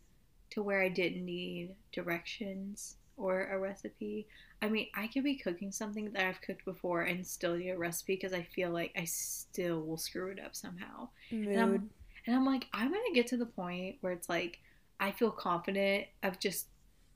to 0.51 0.61
where 0.63 0.81
I 0.81 0.89
didn't 0.89 1.25
need 1.25 1.75
directions 1.91 2.97
or 3.17 3.43
a 3.45 3.59
recipe. 3.59 4.27
I 4.61 4.69
mean, 4.69 4.87
I 4.95 5.07
could 5.07 5.23
be 5.23 5.35
cooking 5.35 5.71
something 5.71 6.11
that 6.11 6.25
I've 6.25 6.41
cooked 6.41 6.65
before 6.65 7.01
and 7.03 7.25
still 7.25 7.55
need 7.55 7.69
a 7.69 7.77
recipe 7.77 8.15
because 8.15 8.33
I 8.33 8.43
feel 8.43 8.71
like 8.71 8.91
I 8.97 9.05
still 9.05 9.81
will 9.81 9.97
screw 9.97 10.31
it 10.31 10.39
up 10.43 10.55
somehow. 10.55 11.09
Mood. 11.31 11.55
I'm- 11.57 11.89
And 12.27 12.35
I'm 12.35 12.45
like, 12.45 12.67
I'm 12.73 12.89
going 12.91 13.05
to 13.07 13.13
get 13.13 13.27
to 13.27 13.37
the 13.37 13.45
point 13.45 13.95
where 14.01 14.11
it's 14.13 14.29
like, 14.29 14.59
I 14.99 15.11
feel 15.11 15.31
confident 15.31 16.07
of 16.21 16.39
just 16.39 16.67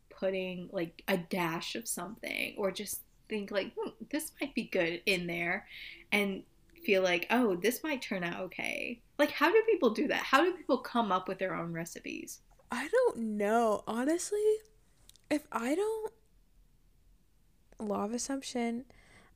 putting 0.09 0.69
like 0.71 1.03
a 1.07 1.17
dash 1.17 1.75
of 1.75 1.87
something 1.87 2.55
or 2.57 2.71
just 2.71 3.01
think 3.29 3.51
like, 3.51 3.73
hmm, 3.77 3.89
this 4.11 4.31
might 4.39 4.55
be 4.55 4.63
good 4.63 5.01
in 5.05 5.27
there 5.27 5.67
and 6.11 6.43
feel 6.83 7.01
like, 7.01 7.27
oh, 7.29 7.55
this 7.55 7.83
might 7.83 8.01
turn 8.01 8.23
out 8.23 8.41
okay. 8.41 9.01
Like, 9.17 9.31
how 9.31 9.51
do 9.51 9.61
people 9.67 9.91
do 9.91 10.07
that? 10.07 10.23
How 10.23 10.43
do 10.43 10.53
people 10.53 10.77
come 10.77 11.11
up 11.11 11.27
with 11.27 11.39
their 11.39 11.55
own 11.55 11.73
recipes? 11.73 12.41
I 12.71 12.87
don't 12.87 13.17
know. 13.17 13.83
Honestly, 13.87 14.39
if 15.29 15.47
I 15.51 15.75
don't 15.75 16.13
law 17.79 18.05
of 18.05 18.13
assumption, 18.13 18.85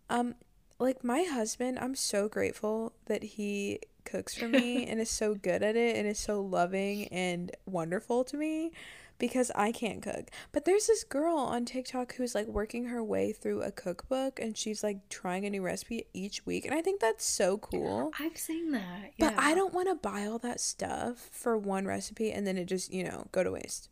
um, 0.09 0.35
like 0.79 1.03
my 1.03 1.23
husband, 1.23 1.79
I'm 1.79 1.95
so 1.95 2.27
grateful 2.27 2.93
that 3.05 3.23
he 3.23 3.79
cooks 4.05 4.35
for 4.35 4.47
me 4.47 4.85
and 4.87 4.99
is 4.99 5.09
so 5.09 5.35
good 5.35 5.63
at 5.63 5.75
it 5.75 5.95
and 5.95 6.07
is 6.07 6.19
so 6.19 6.41
loving 6.41 7.07
and 7.09 7.51
wonderful 7.65 8.23
to 8.25 8.37
me 8.37 8.71
because 9.17 9.51
I 9.55 9.71
can't 9.71 10.01
cook. 10.01 10.29
But 10.51 10.65
there's 10.65 10.87
this 10.87 11.03
girl 11.03 11.37
on 11.37 11.65
TikTok 11.65 12.15
who's 12.15 12.35
like 12.35 12.47
working 12.47 12.85
her 12.85 13.03
way 13.03 13.31
through 13.31 13.61
a 13.61 13.71
cookbook 13.71 14.39
and 14.39 14.57
she's 14.57 14.83
like 14.83 15.09
trying 15.09 15.45
a 15.45 15.49
new 15.49 15.61
recipe 15.61 16.05
each 16.13 16.45
week. 16.45 16.65
And 16.65 16.73
I 16.73 16.81
think 16.81 16.99
that's 16.99 17.25
so 17.25 17.57
cool. 17.57 18.11
I've 18.19 18.37
seen 18.37 18.71
that. 18.71 19.11
But 19.19 19.33
I 19.37 19.53
don't 19.53 19.73
want 19.73 19.89
to 19.89 19.95
buy 19.95 20.25
all 20.25 20.39
that 20.39 20.59
stuff 20.59 21.29
for 21.31 21.57
one 21.57 21.85
recipe 21.85 22.31
and 22.31 22.45
then 22.45 22.57
it 22.57 22.65
just, 22.65 22.93
you 22.93 23.03
know, 23.03 23.27
go 23.31 23.43
to 23.43 23.51
waste. 23.51 23.89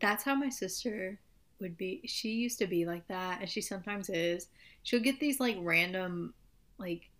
That's 0.00 0.24
how 0.24 0.34
my 0.34 0.48
sister 0.48 1.20
would 1.60 1.76
be. 1.76 2.02
She 2.06 2.30
used 2.30 2.58
to 2.58 2.66
be 2.66 2.86
like 2.86 3.06
that 3.08 3.40
and 3.40 3.48
she 3.48 3.60
sometimes 3.60 4.08
is. 4.08 4.48
She'll 4.82 5.00
get 5.00 5.20
these 5.20 5.40
like 5.40 5.56
random 5.60 6.34
like 6.78 7.10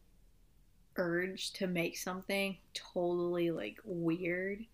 urge 0.96 1.52
to 1.52 1.66
make 1.66 1.96
something 1.96 2.56
totally 2.74 3.50
like 3.50 3.78
weird 3.84 4.64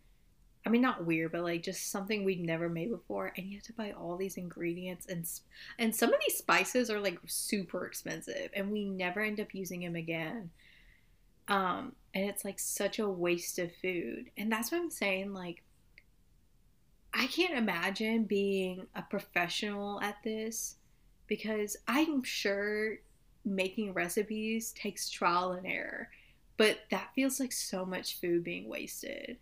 I 0.66 0.68
mean, 0.68 0.82
not 0.82 1.06
weird, 1.06 1.30
but 1.30 1.44
like 1.44 1.62
just 1.62 1.92
something 1.92 2.24
we've 2.24 2.40
never 2.40 2.68
made 2.68 2.90
before, 2.90 3.32
and 3.36 3.46
you 3.46 3.56
have 3.56 3.66
to 3.66 3.72
buy 3.72 3.92
all 3.92 4.16
these 4.16 4.36
ingredients 4.36 5.06
and 5.06 5.24
and 5.78 5.94
some 5.94 6.12
of 6.12 6.18
these 6.26 6.36
spices 6.36 6.90
are 6.90 6.98
like 6.98 7.20
super 7.26 7.86
expensive, 7.86 8.50
and 8.52 8.72
we 8.72 8.84
never 8.84 9.20
end 9.20 9.38
up 9.38 9.54
using 9.54 9.82
them 9.82 9.94
again. 9.94 10.50
Um, 11.46 11.92
and 12.14 12.28
it's 12.28 12.44
like 12.44 12.58
such 12.58 12.98
a 12.98 13.08
waste 13.08 13.60
of 13.60 13.70
food, 13.80 14.30
and 14.36 14.50
that's 14.50 14.72
what 14.72 14.78
I'm 14.78 14.90
saying. 14.90 15.32
Like, 15.32 15.62
I 17.14 17.28
can't 17.28 17.56
imagine 17.56 18.24
being 18.24 18.88
a 18.96 19.02
professional 19.02 20.00
at 20.00 20.16
this 20.24 20.76
because 21.28 21.76
I'm 21.86 22.24
sure 22.24 22.96
making 23.44 23.92
recipes 23.92 24.72
takes 24.72 25.08
trial 25.08 25.52
and 25.52 25.64
error, 25.64 26.08
but 26.56 26.80
that 26.90 27.12
feels 27.14 27.38
like 27.38 27.52
so 27.52 27.86
much 27.86 28.20
food 28.20 28.42
being 28.42 28.68
wasted. 28.68 29.38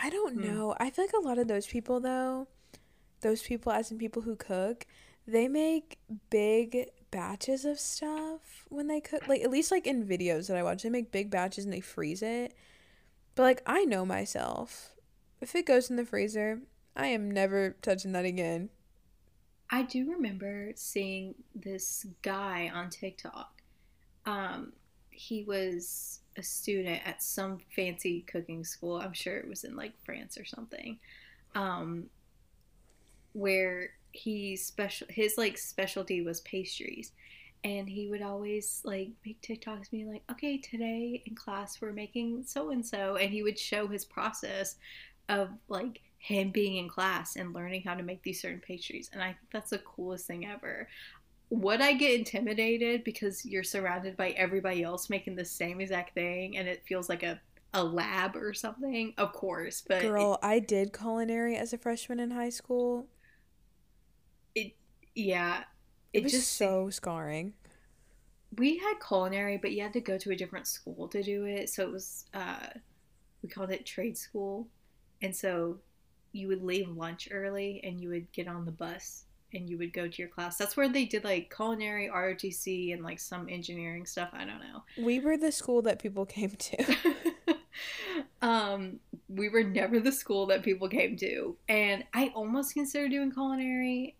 I 0.00 0.10
don't 0.10 0.34
hmm. 0.34 0.46
know. 0.46 0.74
I 0.78 0.90
feel 0.90 1.04
like 1.04 1.14
a 1.14 1.26
lot 1.26 1.38
of 1.38 1.48
those 1.48 1.66
people 1.66 2.00
though, 2.00 2.48
those 3.20 3.42
people 3.42 3.72
as 3.72 3.90
in 3.90 3.98
people 3.98 4.22
who 4.22 4.36
cook, 4.36 4.86
they 5.26 5.48
make 5.48 5.98
big 6.30 6.90
batches 7.10 7.64
of 7.64 7.78
stuff 7.78 8.66
when 8.68 8.88
they 8.88 9.00
cook. 9.00 9.28
Like 9.28 9.42
at 9.42 9.50
least 9.50 9.70
like 9.70 9.86
in 9.86 10.06
videos 10.06 10.48
that 10.48 10.56
I 10.56 10.62
watch, 10.62 10.82
they 10.82 10.90
make 10.90 11.12
big 11.12 11.30
batches 11.30 11.64
and 11.64 11.72
they 11.72 11.80
freeze 11.80 12.22
it. 12.22 12.54
But 13.34 13.42
like 13.44 13.62
I 13.66 13.84
know 13.84 14.04
myself. 14.04 14.90
If 15.40 15.54
it 15.54 15.66
goes 15.66 15.90
in 15.90 15.96
the 15.96 16.06
freezer, 16.06 16.60
I 16.96 17.08
am 17.08 17.30
never 17.30 17.76
touching 17.82 18.12
that 18.12 18.24
again. 18.24 18.70
I 19.70 19.82
do 19.82 20.10
remember 20.10 20.72
seeing 20.76 21.34
this 21.54 22.06
guy 22.22 22.70
on 22.72 22.90
TikTok. 22.90 23.62
Um, 24.26 24.72
he 25.10 25.42
was 25.42 26.20
a 26.36 26.42
student 26.42 27.00
at 27.06 27.22
some 27.22 27.58
fancy 27.74 28.22
cooking 28.22 28.64
school. 28.64 28.96
I'm 28.96 29.12
sure 29.12 29.36
it 29.36 29.48
was 29.48 29.64
in 29.64 29.76
like 29.76 29.92
France 30.04 30.38
or 30.38 30.44
something. 30.44 30.98
Um, 31.54 32.06
where 33.32 33.90
he 34.12 34.56
special 34.56 35.06
his 35.10 35.36
like 35.36 35.58
specialty 35.58 36.22
was 36.22 36.40
pastries 36.42 37.12
and 37.64 37.88
he 37.88 38.08
would 38.08 38.22
always 38.22 38.80
like 38.84 39.08
make 39.24 39.40
TikToks 39.40 39.90
me 39.90 40.04
like, 40.04 40.22
okay, 40.30 40.58
today 40.58 41.22
in 41.26 41.34
class 41.34 41.80
we're 41.80 41.92
making 41.92 42.44
so 42.46 42.70
and 42.70 42.84
so, 42.84 43.16
and 43.16 43.30
he 43.30 43.42
would 43.42 43.58
show 43.58 43.88
his 43.88 44.04
process 44.04 44.76
of 45.28 45.48
like 45.68 46.00
him 46.18 46.50
being 46.50 46.76
in 46.76 46.88
class 46.88 47.36
and 47.36 47.54
learning 47.54 47.82
how 47.82 47.94
to 47.94 48.02
make 48.02 48.22
these 48.22 48.40
certain 48.40 48.60
pastries, 48.60 49.10
and 49.12 49.22
I 49.22 49.28
think 49.28 49.50
that's 49.52 49.70
the 49.70 49.78
coolest 49.78 50.26
thing 50.26 50.46
ever 50.46 50.88
would 51.50 51.80
I 51.80 51.92
get 51.92 52.18
intimidated 52.18 53.04
because 53.04 53.44
you're 53.44 53.62
surrounded 53.62 54.16
by 54.16 54.30
everybody 54.30 54.82
else 54.82 55.10
making 55.10 55.36
the 55.36 55.44
same 55.44 55.80
exact 55.80 56.14
thing 56.14 56.56
and 56.56 56.66
it 56.66 56.82
feels 56.86 57.08
like 57.08 57.22
a, 57.22 57.40
a 57.74 57.82
lab 57.82 58.36
or 58.36 58.54
something? 58.54 59.14
Of 59.18 59.32
course, 59.32 59.82
but 59.86 60.02
girl, 60.02 60.34
it, 60.34 60.46
I 60.46 60.58
did 60.58 60.96
culinary 60.96 61.56
as 61.56 61.72
a 61.72 61.78
freshman 61.78 62.20
in 62.20 62.30
high 62.30 62.50
school. 62.50 63.06
It 64.54 64.74
yeah, 65.14 65.64
it, 66.12 66.18
it 66.18 66.22
was 66.24 66.32
just 66.32 66.52
so 66.52 66.90
scarring. 66.90 67.54
We 68.56 68.78
had 68.78 68.94
culinary, 69.06 69.56
but 69.56 69.72
you 69.72 69.82
had 69.82 69.92
to 69.94 70.00
go 70.00 70.16
to 70.16 70.30
a 70.30 70.36
different 70.36 70.66
school 70.66 71.08
to 71.08 71.22
do 71.22 71.44
it. 71.44 71.68
So 71.68 71.82
it 71.82 71.90
was 71.90 72.24
uh, 72.34 72.68
we 73.42 73.48
called 73.48 73.70
it 73.70 73.84
trade 73.84 74.16
school, 74.16 74.68
and 75.22 75.34
so 75.34 75.78
you 76.34 76.48
would 76.48 76.62
leave 76.62 76.88
lunch 76.88 77.28
early 77.30 77.80
and 77.84 78.00
you 78.00 78.08
would 78.08 78.30
get 78.32 78.48
on 78.48 78.64
the 78.64 78.72
bus 78.72 79.24
and 79.54 79.70
you 79.70 79.78
would 79.78 79.92
go 79.92 80.08
to 80.08 80.22
your 80.22 80.28
class. 80.28 80.56
That's 80.56 80.76
where 80.76 80.88
they 80.88 81.04
did 81.04 81.24
like 81.24 81.54
culinary, 81.54 82.10
ROTC, 82.12 82.92
and 82.92 83.02
like 83.02 83.20
some 83.20 83.48
engineering 83.48 84.06
stuff. 84.06 84.30
I 84.32 84.44
don't 84.44 84.60
know. 84.60 84.82
We 84.98 85.20
were 85.20 85.36
the 85.36 85.52
school 85.52 85.82
that 85.82 85.98
people 85.98 86.26
came 86.26 86.50
to. 86.50 86.96
um, 88.42 88.98
we 89.28 89.48
were 89.48 89.62
never 89.62 90.00
the 90.00 90.12
school 90.12 90.46
that 90.46 90.62
people 90.62 90.88
came 90.88 91.16
to, 91.18 91.56
and 91.68 92.04
I 92.12 92.32
almost 92.34 92.74
considered 92.74 93.10
doing 93.10 93.32
culinary, 93.32 94.16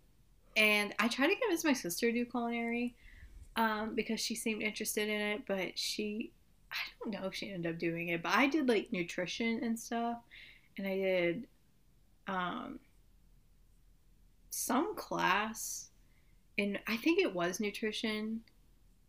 and 0.57 0.95
I 0.99 1.09
tried 1.09 1.29
to 1.29 1.37
convince 1.37 1.65
my 1.65 1.73
sister 1.73 2.11
to 2.11 2.13
do 2.13 2.25
culinary, 2.25 2.95
um, 3.57 3.95
because 3.95 4.21
she 4.21 4.35
seemed 4.35 4.63
interested 4.63 5.09
in 5.09 5.21
it, 5.21 5.43
but 5.47 5.79
she, 5.79 6.33
I 6.71 6.77
don't 7.03 7.13
know 7.13 7.29
if 7.29 7.35
she 7.35 7.51
ended 7.51 7.73
up 7.73 7.79
doing 7.79 8.09
it, 8.09 8.23
but 8.23 8.33
I 8.35 8.47
did 8.47 8.69
like 8.69 8.93
nutrition 8.93 9.63
and 9.63 9.79
stuff, 9.79 10.19
and 10.79 10.87
I 10.87 10.97
did, 10.97 11.47
um 12.27 12.79
some 14.55 14.95
class 14.95 15.91
and 16.59 16.79
I 16.87 16.97
think 16.97 17.21
it 17.21 17.35
was 17.35 17.59
nutrition 17.59 18.41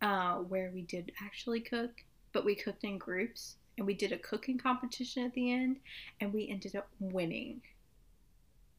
uh, 0.01 0.35
where 0.35 0.71
we 0.73 0.81
did 0.81 1.11
actually 1.23 1.59
cook, 1.59 1.91
but 2.33 2.45
we 2.45 2.55
cooked 2.55 2.83
in 2.83 2.97
groups 2.97 3.57
and 3.77 3.85
we 3.85 3.93
did 3.93 4.11
a 4.11 4.17
cooking 4.17 4.57
competition 4.57 5.23
at 5.23 5.33
the 5.33 5.51
end 5.51 5.77
and 6.19 6.33
we 6.33 6.49
ended 6.49 6.75
up 6.75 6.87
winning. 6.99 7.61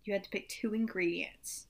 You 0.04 0.12
had 0.12 0.24
to 0.24 0.30
pick 0.30 0.48
two 0.48 0.74
ingredients 0.74 1.66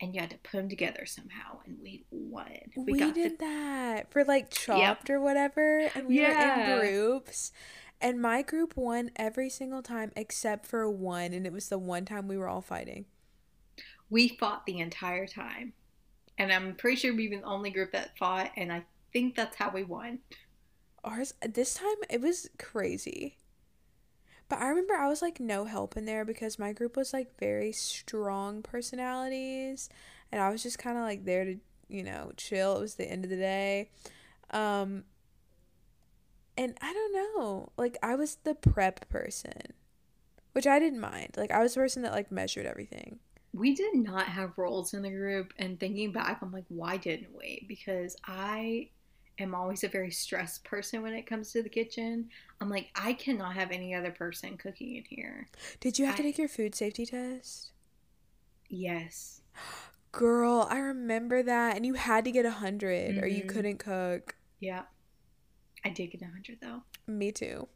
and 0.00 0.14
you 0.14 0.20
had 0.20 0.30
to 0.30 0.38
put 0.38 0.58
them 0.58 0.68
together 0.68 1.04
somehow 1.06 1.58
and 1.66 1.76
we 1.82 2.04
won. 2.10 2.48
We, 2.76 2.92
we 2.94 3.12
did 3.12 3.38
the... 3.38 3.44
that 3.44 4.10
for 4.10 4.24
like 4.24 4.50
chopped 4.50 5.08
yep. 5.08 5.10
or 5.10 5.20
whatever 5.20 5.90
and 5.94 6.08
we 6.08 6.20
yeah. 6.20 6.76
were 6.76 6.84
in 6.84 6.90
groups. 6.90 7.52
And 8.00 8.20
my 8.20 8.42
group 8.42 8.76
won 8.76 9.10
every 9.16 9.48
single 9.48 9.80
time 9.80 10.12
except 10.14 10.66
for 10.66 10.90
one, 10.90 11.32
and 11.32 11.46
it 11.46 11.52
was 11.52 11.68
the 11.68 11.78
one 11.78 12.04
time 12.04 12.28
we 12.28 12.36
were 12.36 12.48
all 12.48 12.60
fighting. 12.60 13.06
We 14.10 14.28
fought 14.28 14.66
the 14.66 14.78
entire 14.78 15.26
time. 15.26 15.72
And 16.38 16.52
I'm 16.52 16.74
pretty 16.74 16.96
sure 16.96 17.14
we 17.14 17.28
were 17.28 17.36
the 17.36 17.42
only 17.42 17.70
group 17.70 17.92
that 17.92 18.16
fought, 18.18 18.50
and 18.56 18.72
I 18.72 18.84
think 19.12 19.36
that's 19.36 19.56
how 19.56 19.70
we 19.70 19.84
won. 19.84 20.18
Ours, 21.04 21.34
this 21.48 21.74
time, 21.74 21.96
it 22.10 22.20
was 22.20 22.48
crazy. 22.58 23.36
But 24.48 24.58
I 24.58 24.68
remember 24.68 24.94
I 24.94 25.08
was 25.08 25.22
like 25.22 25.40
no 25.40 25.64
help 25.64 25.96
in 25.96 26.04
there 26.04 26.24
because 26.24 26.58
my 26.58 26.72
group 26.72 26.96
was 26.96 27.12
like 27.12 27.38
very 27.38 27.72
strong 27.72 28.62
personalities, 28.62 29.88
and 30.32 30.40
I 30.40 30.50
was 30.50 30.62
just 30.62 30.78
kind 30.78 30.98
of 30.98 31.04
like 31.04 31.24
there 31.24 31.44
to, 31.44 31.56
you 31.88 32.02
know, 32.02 32.32
chill. 32.36 32.76
It 32.76 32.80
was 32.80 32.96
the 32.96 33.10
end 33.10 33.24
of 33.24 33.30
the 33.30 33.36
day. 33.36 33.90
Um, 34.50 35.04
and 36.56 36.76
I 36.80 36.92
don't 36.92 37.12
know, 37.12 37.72
like 37.76 37.96
I 38.02 38.14
was 38.16 38.36
the 38.44 38.54
prep 38.54 39.08
person, 39.08 39.72
which 40.52 40.66
I 40.66 40.78
didn't 40.78 41.00
mind. 41.00 41.34
Like 41.36 41.50
I 41.50 41.60
was 41.60 41.74
the 41.74 41.80
person 41.80 42.02
that 42.02 42.12
like 42.12 42.30
measured 42.30 42.66
everything 42.66 43.18
we 43.54 43.72
did 43.72 43.94
not 43.94 44.26
have 44.26 44.58
roles 44.58 44.94
in 44.94 45.02
the 45.02 45.10
group 45.10 45.54
and 45.58 45.78
thinking 45.78 46.10
back 46.10 46.40
i'm 46.42 46.52
like 46.52 46.64
why 46.68 46.96
didn't 46.96 47.34
we? 47.36 47.64
Because 47.68 48.16
i 48.26 48.88
am 49.38 49.54
always 49.54 49.82
a 49.84 49.88
very 49.88 50.10
stressed 50.10 50.64
person 50.64 51.02
when 51.02 51.12
it 51.12 51.26
comes 51.26 51.50
to 51.52 51.62
the 51.62 51.68
kitchen. 51.68 52.28
I'm 52.60 52.68
like 52.68 52.88
i 52.94 53.12
cannot 53.12 53.54
have 53.54 53.70
any 53.70 53.94
other 53.94 54.10
person 54.10 54.56
cooking 54.56 54.96
in 54.96 55.04
here. 55.08 55.48
Did 55.80 55.98
you 55.98 56.06
have 56.06 56.14
I, 56.14 56.18
to 56.18 56.22
take 56.24 56.38
your 56.38 56.48
food 56.48 56.74
safety 56.74 57.06
test? 57.06 57.70
Yes. 58.68 59.40
Girl 60.12 60.66
i 60.70 60.78
remember 60.78 61.42
that 61.42 61.76
and 61.76 61.86
you 61.86 61.94
had 61.94 62.24
to 62.24 62.32
get 62.32 62.44
a 62.44 62.48
100 62.48 63.10
mm-hmm. 63.10 63.20
or 63.20 63.26
you 63.26 63.40
mm-hmm. 63.40 63.48
couldn't 63.48 63.78
cook. 63.78 64.36
Yeah. 64.60 64.82
I 65.84 65.90
did 65.90 66.08
get 66.08 66.22
a 66.22 66.24
100 66.24 66.58
though. 66.60 66.82
Me 67.06 67.30
too 67.30 67.68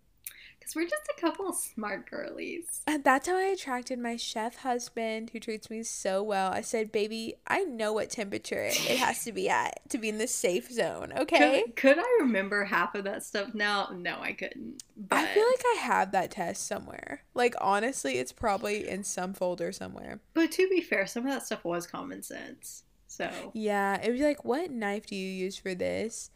because 0.69 0.77
we're 0.77 0.89
just 0.89 1.11
a 1.17 1.21
couple 1.21 1.49
of 1.49 1.55
smart 1.55 2.11
girlies. 2.11 2.83
And 2.87 3.03
that's 3.03 3.27
how 3.27 3.37
I 3.37 3.45
attracted 3.45 3.99
my 3.99 4.17
chef 4.17 4.57
husband 4.57 5.31
who 5.31 5.41
treats 5.41 5.71
me 5.71 5.83
so 5.83 6.23
well. 6.23 6.53
I 6.53 6.61
said, 6.61 6.93
Baby, 6.93 7.37
I 7.47 7.65
know 7.65 7.93
what 7.93 8.11
temperature 8.11 8.65
it 8.65 8.75
has 8.99 9.25
to 9.25 9.33
be 9.33 9.49
at 9.49 9.81
to 9.89 9.99
be 9.99 10.09
in 10.09 10.19
the 10.19 10.27
safe 10.27 10.71
zone, 10.71 11.13
okay? 11.17 11.63
Could, 11.63 11.77
could 11.77 11.99
I 11.99 12.19
remember 12.21 12.65
half 12.65 12.95
of 12.95 13.05
that 13.05 13.23
stuff 13.23 13.55
now? 13.55 13.91
No, 13.95 14.19
I 14.21 14.33
couldn't. 14.33 14.83
But... 14.97 15.17
I 15.17 15.27
feel 15.27 15.47
like 15.47 15.65
I 15.77 15.81
have 15.81 16.13
that 16.13 16.33
test 16.33 16.67
somewhere. 16.67 17.23
Like, 17.35 17.55
honestly, 17.61 18.19
it's 18.19 18.33
probably 18.33 18.87
in 18.89 19.05
some 19.05 19.33
folder 19.33 19.73
somewhere. 19.73 20.21
But 20.35 20.53
to 20.53 20.69
be 20.69 20.81
fair, 20.81 21.07
some 21.07 21.27
of 21.27 21.33
that 21.33 21.47
stuff 21.47 21.65
was 21.65 21.87
common 21.87 22.23
sense. 22.23 22.85
So 23.07 23.31
Yeah, 23.55 24.01
it 24.03 24.09
would 24.09 24.19
be 24.19 24.25
like, 24.25 24.45
what 24.45 24.71
knife 24.71 25.07
do 25.07 25.17
you 25.17 25.31
use 25.31 25.57
for 25.57 25.75
this? 25.75 26.31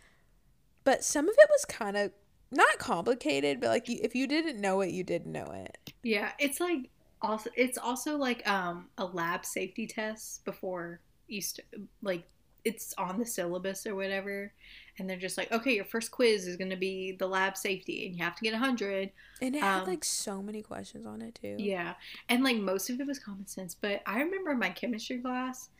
But 0.84 1.04
some 1.04 1.28
of 1.28 1.34
it 1.38 1.48
was 1.50 1.64
kind 1.64 1.96
of 1.96 2.12
not 2.53 2.78
complicated, 2.78 3.61
but 3.61 3.68
like 3.70 3.88
if 3.88 4.14
you 4.14 4.26
didn't 4.26 4.61
know 4.61 4.80
it, 4.82 4.90
you 4.90 5.03
didn't 5.05 5.32
know 5.32 5.46
it. 5.55 5.92
yeah, 6.03 6.32
it's 6.38 6.61
like 6.61 6.90
also 7.20 7.50
it's 7.57 7.78
also 7.78 8.16
like 8.16 8.46
um 8.48 8.88
a 8.98 9.05
lab 9.05 9.44
safety 9.44 9.86
test 9.86 10.44
before 10.44 11.00
you 11.28 11.40
st- 11.40 11.66
like 12.03 12.24
it's 12.64 12.94
on 12.98 13.18
the 13.18 13.24
syllabus 13.26 13.86
or 13.86 13.94
whatever 13.96 14.53
and 14.98 15.09
they're 15.09 15.16
just 15.16 15.36
like 15.38 15.50
okay 15.53 15.74
your 15.74 15.84
first 15.84 16.11
quiz 16.12 16.46
is 16.46 16.57
going 16.57 16.70
to 16.70 16.76
be 16.76 17.12
the 17.18 17.26
lab 17.26 17.57
safety 17.57 18.07
and 18.07 18.16
you 18.16 18.22
have 18.22 18.36
to 18.36 18.42
get 18.42 18.53
100 18.53 19.11
And 19.40 19.57
it 19.57 19.61
had 19.62 19.82
Um, 19.82 19.88
like 19.88 20.05
so 20.05 20.42
many 20.42 20.62
questions 20.62 21.07
on 21.07 21.22
it 21.22 21.34
too. 21.40 21.57
Yeah. 21.59 21.94
And 22.28 22.44
like 22.44 22.57
most 22.57 22.90
of 22.90 23.00
it 23.00 23.07
was 23.07 23.18
common 23.18 23.46
sense. 23.46 23.74
But 23.74 24.03
I 24.07 24.20
remember 24.20 24.55
my 24.55 24.70
chemistry 24.70 25.18
class, 25.18 25.70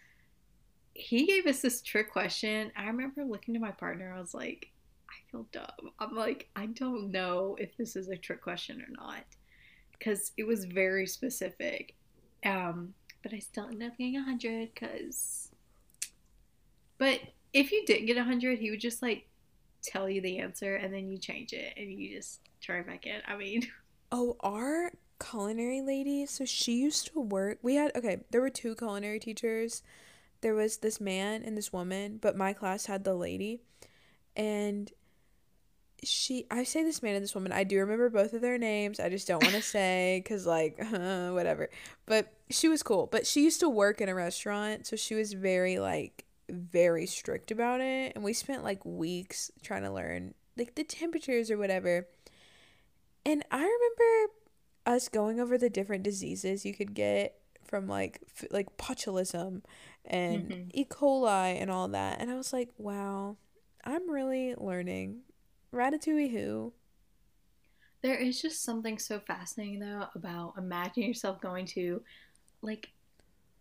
he 0.95 1.27
gave 1.27 1.47
us 1.47 1.61
this 1.61 1.81
trick 1.83 2.11
question. 2.13 2.71
I 2.77 2.87
remember 2.87 3.25
looking 3.25 3.55
to 3.55 3.61
my 3.61 3.71
partner, 3.71 4.13
I 4.17 4.21
was 4.21 4.35
like, 4.35 4.71
I 5.13 5.31
feel 5.31 5.47
dumb. 5.53 5.93
I'm 5.99 6.17
like, 6.17 6.49
I 6.57 6.67
don't 6.67 7.11
know 7.11 7.57
if 7.61 7.77
this 7.77 7.97
is 7.97 8.09
a 8.09 8.17
trick 8.17 8.43
question 8.43 8.81
or 8.83 8.89
not. 8.91 9.25
Because 9.93 10.33
it 10.37 10.45
was 10.45 10.65
very 10.65 11.07
specific. 11.07 11.95
Um, 12.45 12.95
but 13.23 13.33
I 13.33 13.39
still 13.39 13.67
ended 13.67 13.91
up 13.91 13.99
getting 13.99 14.15
100 14.15 14.71
because. 14.75 15.51
But 16.99 17.21
if 17.53 17.71
you 17.71 17.85
didn't 17.87 18.07
get 18.07 18.17
100, 18.17 18.59
he 18.59 18.71
would 18.71 18.81
just 18.81 19.03
like 19.03 19.29
tell 19.83 20.09
you 20.09 20.21
the 20.21 20.39
answer 20.39 20.77
and 20.77 20.93
then 20.93 21.09
you 21.09 21.19
change 21.19 21.53
it 21.53 21.75
and 21.77 21.93
you 21.93 22.17
just 22.17 22.41
try 22.61 22.81
back 22.83 23.07
in. 23.07 23.21
I 23.29 23.37
mean, 23.37 23.67
Oh, 24.15 24.37
our 24.41 24.93
culinary 25.19 25.81
lady, 25.81 26.27
so 26.27 26.45
she 26.45 26.75
used 26.75 27.07
to 27.13 27.21
work. 27.21 27.59
We 27.63 27.77
had, 27.77 27.93
okay, 27.97 28.19
there 28.31 28.43
were 28.43 28.51
two 28.51 28.75
culinary 28.75 29.19
teachers. 29.19 29.83
There 30.43 30.55
was 30.55 30.77
this 30.77 31.01
man 31.01 31.43
and 31.43 31.57
this 31.57 31.73
woman, 31.73 32.19
but 32.21 32.37
my 32.37 32.53
class 32.53 32.85
had 32.85 33.05
the 33.05 33.15
lady. 33.15 33.63
And 34.37 34.93
she, 36.03 36.47
I 36.51 36.65
say 36.65 36.83
this 36.83 37.03
man 37.03 37.15
and 37.15 37.23
this 37.23 37.35
woman, 37.35 37.53
I 37.53 37.65
do 37.65 37.79
remember 37.79 38.11
both 38.11 38.33
of 38.33 38.41
their 38.41 38.59
names. 38.59 38.99
I 39.01 39.09
just 39.09 39.29
don't 39.29 39.43
want 39.43 39.55
to 39.55 39.63
say 39.77 40.21
because, 40.23 40.47
like, 40.47 40.79
uh, 40.81 41.31
whatever. 41.33 41.71
But 42.07 42.33
she 42.51 42.69
was 42.69 42.83
cool. 42.83 43.07
But 43.11 43.27
she 43.27 43.43
used 43.45 43.61
to 43.61 43.69
work 43.69 44.01
in 44.01 44.09
a 44.09 44.15
restaurant, 44.15 44.87
so 44.87 44.97
she 44.97 45.15
was 45.15 45.33
very, 45.33 45.79
like, 45.79 46.25
very 46.51 47.07
strict 47.07 47.51
about 47.51 47.81
it. 47.81 48.13
And 48.15 48.25
we 48.25 48.33
spent, 48.33 48.65
like, 48.65 48.85
weeks 48.85 49.51
trying 49.63 49.83
to 49.83 49.91
learn, 49.93 50.35
like, 50.57 50.75
the 50.75 50.85
temperatures 50.85 51.51
or 51.51 51.59
whatever. 51.59 52.09
And 53.25 53.45
I 53.51 53.59
remember 53.59 54.33
us 54.85 55.09
going 55.09 55.39
over 55.39 55.57
the 55.57 55.71
different 55.71 56.03
diseases 56.03 56.65
you 56.65 56.75
could 56.75 56.93
get 56.95 57.37
from 57.65 57.87
like 57.87 58.21
f- 58.37 58.51
like 58.51 58.77
botulism 58.77 59.63
and 60.05 60.51
Mhm. 60.51 60.71
E. 60.75 60.85
coli 60.85 61.61
and 61.61 61.71
all 61.71 61.87
that. 61.89 62.21
And 62.21 62.31
I 62.31 62.35
was 62.35 62.53
like, 62.53 62.69
wow, 62.79 63.37
I'm 63.85 64.11
really 64.11 64.55
learning. 64.57 65.21
Ratatouille 65.73 66.31
who? 66.31 66.73
There 68.03 68.17
is 68.17 68.43
just 68.43 68.63
something 68.65 68.99
so 68.99 69.21
fascinating 69.21 69.81
though 69.81 70.07
about 70.15 70.55
imagining 70.59 71.09
yourself 71.09 71.41
going 71.41 71.67
to 71.67 72.03
like 72.61 72.91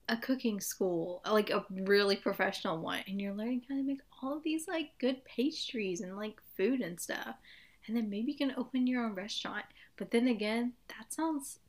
a 0.09 0.17
cooking 0.17 0.59
school, 0.59 1.21
like 1.29 1.51
a 1.51 1.65
really 1.69 2.15
professional 2.15 2.79
one, 2.79 3.01
and 3.07 3.21
you're 3.21 3.33
learning 3.33 3.63
how 3.69 3.75
to 3.75 3.83
make 3.83 4.01
all 4.21 4.35
of 4.35 4.43
these 4.43 4.67
like 4.67 4.89
good 4.99 5.23
pastries 5.25 6.01
and 6.01 6.17
like 6.17 6.41
food 6.57 6.81
and 6.81 6.99
stuff. 6.99 7.35
And 7.87 7.95
then 7.95 8.09
maybe 8.09 8.31
you 8.31 8.37
can 8.37 8.53
open 8.57 8.87
your 8.87 9.05
own 9.05 9.15
restaurant. 9.15 9.65
But 9.97 10.11
then 10.11 10.27
again, 10.27 10.73
that 10.89 11.13
sounds 11.13 11.59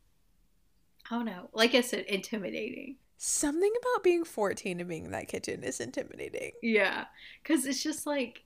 I 1.11 1.17
don't 1.17 1.27
know. 1.27 1.49
Like 1.53 1.75
I 1.75 1.81
said, 1.81 2.05
intimidating. 2.07 2.97
Something 3.19 3.73
about 3.81 4.03
being 4.03 4.25
14 4.25 4.81
and 4.81 4.89
being 4.89 5.05
in 5.05 5.11
that 5.13 5.29
kitchen 5.29 5.63
is 5.63 5.81
intimidating. 5.81 6.53
Yeah. 6.63 7.05
Cause 7.45 7.67
it's 7.67 7.83
just 7.83 8.07
like 8.07 8.43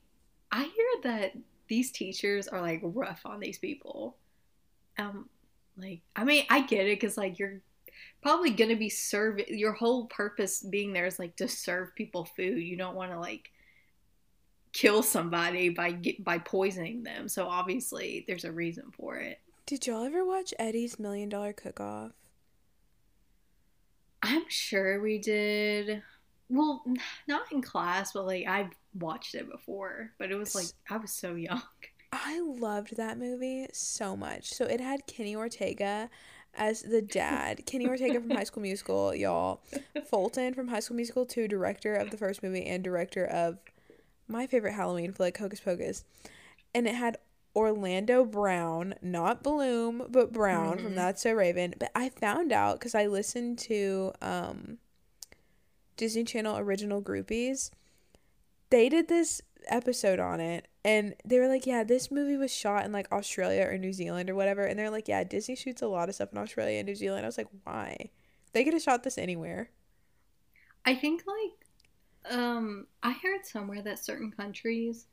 I 0.51 0.63
hear 0.63 0.87
that 1.03 1.33
these 1.67 1.91
teachers 1.91 2.47
are 2.47 2.61
like 2.61 2.81
rough 2.83 3.21
on 3.25 3.39
these 3.39 3.57
people. 3.57 4.17
Um 4.97 5.29
like 5.77 6.01
I 6.15 6.23
mean 6.23 6.45
I 6.49 6.61
get 6.61 6.87
it 6.87 6.99
because 6.99 7.17
like 7.17 7.39
you're 7.39 7.61
probably 8.21 8.51
gonna 8.51 8.75
be 8.75 8.89
serving 8.89 9.45
your 9.49 9.73
whole 9.73 10.05
purpose 10.05 10.61
being 10.61 10.93
there 10.93 11.05
is 11.05 11.19
like 11.19 11.35
to 11.37 11.47
serve 11.47 11.95
people 11.95 12.25
food. 12.25 12.59
You 12.59 12.77
don't 12.77 12.95
want 12.95 13.11
to 13.11 13.19
like 13.19 13.51
kill 14.73 15.01
somebody 15.01 15.69
by 15.69 15.91
get, 15.91 16.23
by 16.23 16.37
poisoning 16.37 17.03
them. 17.03 17.27
So 17.27 17.47
obviously 17.47 18.25
there's 18.27 18.45
a 18.45 18.51
reason 18.51 18.91
for 18.91 19.17
it. 19.17 19.39
Did 19.65 19.87
y'all 19.87 20.05
ever 20.05 20.23
watch 20.23 20.53
Eddie's 20.59 20.99
Million 20.99 21.29
Dollar 21.29 21.53
Cook 21.53 21.79
Off? 21.79 22.11
I'm 24.23 24.45
sure 24.47 25.01
we 25.01 25.17
did. 25.17 26.01
Well, 26.49 26.83
not 27.27 27.51
in 27.51 27.61
class, 27.61 28.13
but 28.13 28.25
like 28.25 28.45
I've 28.47 28.69
watched 28.99 29.35
it 29.35 29.49
before. 29.49 30.11
But 30.17 30.31
it 30.31 30.35
was 30.35 30.55
like 30.55 30.65
I 30.89 30.97
was 30.97 31.11
so 31.11 31.35
young. 31.35 31.61
I 32.11 32.39
loved 32.39 32.95
that 32.97 33.17
movie 33.17 33.67
so 33.73 34.15
much. 34.15 34.53
So 34.53 34.65
it 34.65 34.79
had 34.79 35.05
Kenny 35.07 35.35
Ortega 35.35 36.09
as 36.55 36.81
the 36.81 37.01
dad. 37.01 37.63
Kenny 37.65 37.87
Ortega 37.87 38.21
from 38.21 38.29
High 38.31 38.45
School 38.45 38.63
Musical, 38.63 39.13
y'all. 39.13 39.61
Fulton 40.09 40.53
from 40.53 40.69
High 40.69 40.79
School 40.79 40.95
Musical 40.95 41.25
2, 41.25 41.47
director 41.47 41.95
of 41.95 42.09
the 42.09 42.17
first 42.17 42.41
movie 42.41 42.65
and 42.65 42.83
director 42.83 43.25
of 43.25 43.57
my 44.27 44.47
favorite 44.47 44.73
Halloween 44.73 45.11
flick, 45.11 45.37
Hocus 45.37 45.59
Pocus. 45.59 46.05
And 46.73 46.87
it 46.87 46.95
had 46.95 47.17
Orlando 47.55 48.23
Brown, 48.23 48.95
not 49.01 49.43
Bloom, 49.43 50.05
but 50.09 50.31
Brown 50.31 50.77
from 50.77 50.91
Mhm. 50.93 50.95
That's 50.95 51.21
So 51.23 51.33
Raven. 51.33 51.73
But 51.77 51.91
I 51.95 52.09
found 52.09 52.51
out 52.51 52.79
because 52.79 52.95
I 52.95 53.07
listened 53.07 53.59
to 53.59 54.13
um, 54.21 54.77
Disney 55.97 56.23
Channel 56.23 56.57
original 56.57 57.01
groupies. 57.01 57.71
They 58.69 58.89
did 58.89 59.07
this 59.07 59.41
episode 59.67 60.19
on 60.19 60.39
it 60.39 60.67
and 60.83 61.15
they 61.25 61.39
were 61.39 61.47
like, 61.47 61.65
Yeah, 61.65 61.83
this 61.83 62.11
movie 62.11 62.37
was 62.37 62.53
shot 62.53 62.85
in 62.85 62.91
like 62.91 63.11
Australia 63.11 63.65
or 63.67 63.77
New 63.77 63.93
Zealand 63.93 64.29
or 64.29 64.35
whatever. 64.35 64.65
And 64.65 64.77
they're 64.77 64.89
like, 64.89 65.07
Yeah, 65.07 65.23
Disney 65.23 65.55
shoots 65.55 65.81
a 65.81 65.87
lot 65.87 66.09
of 66.09 66.15
stuff 66.15 66.31
in 66.31 66.37
Australia 66.37 66.79
and 66.79 66.87
New 66.87 66.95
Zealand. 66.95 67.25
I 67.25 67.27
was 67.27 67.37
like, 67.37 67.49
Why? 67.63 68.09
They 68.53 68.63
could 68.63 68.73
have 68.73 68.81
shot 68.81 69.03
this 69.03 69.17
anywhere. 69.17 69.69
I 70.85 70.95
think 70.95 71.23
like 71.27 72.33
um 72.33 72.87
I 73.03 73.11
heard 73.11 73.45
somewhere 73.45 73.81
that 73.83 74.03
certain 74.03 74.31
countries 74.31 75.05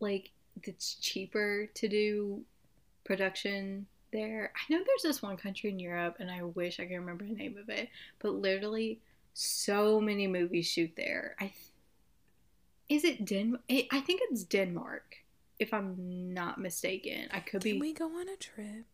like 0.00 0.30
it's 0.62 0.94
cheaper 0.94 1.66
to 1.74 1.88
do 1.88 2.44
production 3.04 3.86
there. 4.12 4.52
I 4.56 4.72
know 4.72 4.80
there's 4.84 5.02
this 5.02 5.22
one 5.22 5.36
country 5.36 5.70
in 5.70 5.78
Europe 5.78 6.16
and 6.20 6.30
I 6.30 6.42
wish 6.42 6.80
I 6.80 6.84
could 6.86 6.96
remember 6.96 7.24
the 7.24 7.34
name 7.34 7.56
of 7.58 7.68
it, 7.68 7.88
but 8.20 8.32
literally 8.34 9.00
so 9.34 10.00
many 10.00 10.26
movies 10.26 10.66
shoot 10.66 10.92
there. 10.96 11.36
I 11.40 11.52
Is 12.88 13.04
it 13.04 13.24
Den 13.24 13.58
I 13.68 14.00
think 14.00 14.20
it's 14.24 14.44
Denmark 14.44 15.16
if 15.58 15.74
I'm 15.74 16.32
not 16.32 16.60
mistaken. 16.60 17.28
I 17.32 17.40
could 17.40 17.60
Can 17.62 17.72
be 17.72 17.72
Can 17.72 17.80
we 17.80 17.92
go 17.92 18.06
on 18.06 18.28
a 18.28 18.36
trip? 18.36 18.86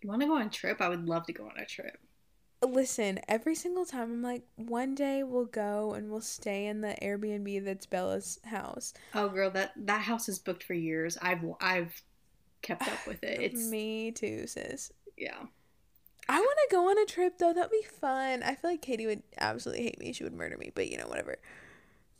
You 0.00 0.08
want 0.08 0.22
to 0.22 0.28
go 0.28 0.36
on 0.36 0.46
a 0.46 0.50
trip? 0.50 0.80
I 0.80 0.88
would 0.88 1.08
love 1.08 1.26
to 1.26 1.32
go 1.32 1.44
on 1.44 1.58
a 1.58 1.66
trip. 1.66 1.98
Listen, 2.64 3.20
every 3.28 3.54
single 3.54 3.84
time 3.84 4.02
I'm 4.02 4.22
like, 4.22 4.42
one 4.56 4.94
day 4.94 5.22
we'll 5.22 5.44
go 5.44 5.92
and 5.92 6.10
we'll 6.10 6.20
stay 6.20 6.66
in 6.66 6.80
the 6.80 6.96
Airbnb 7.00 7.64
that's 7.64 7.86
Bella's 7.86 8.40
house. 8.44 8.94
Oh 9.14 9.28
girl, 9.28 9.50
that 9.50 9.72
that 9.76 10.02
house 10.02 10.28
is 10.28 10.38
booked 10.38 10.64
for 10.64 10.74
years. 10.74 11.16
I've 11.22 11.44
I've 11.60 12.02
kept 12.62 12.82
up 12.82 13.06
with 13.06 13.22
it. 13.22 13.40
It's 13.42 13.68
me 13.68 14.10
too, 14.12 14.46
sis. 14.46 14.92
yeah. 15.16 15.38
I 16.30 16.40
want 16.40 16.58
to 16.68 16.74
go 16.74 16.90
on 16.90 16.98
a 16.98 17.06
trip 17.06 17.38
though. 17.38 17.54
That'd 17.54 17.70
be 17.70 17.86
fun. 18.00 18.42
I 18.42 18.54
feel 18.54 18.70
like 18.70 18.82
Katie 18.82 19.06
would 19.06 19.22
absolutely 19.38 19.84
hate 19.84 19.98
me. 19.98 20.12
She 20.12 20.24
would 20.24 20.34
murder 20.34 20.58
me, 20.58 20.70
but 20.74 20.90
you 20.90 20.98
know, 20.98 21.06
whatever. 21.06 21.38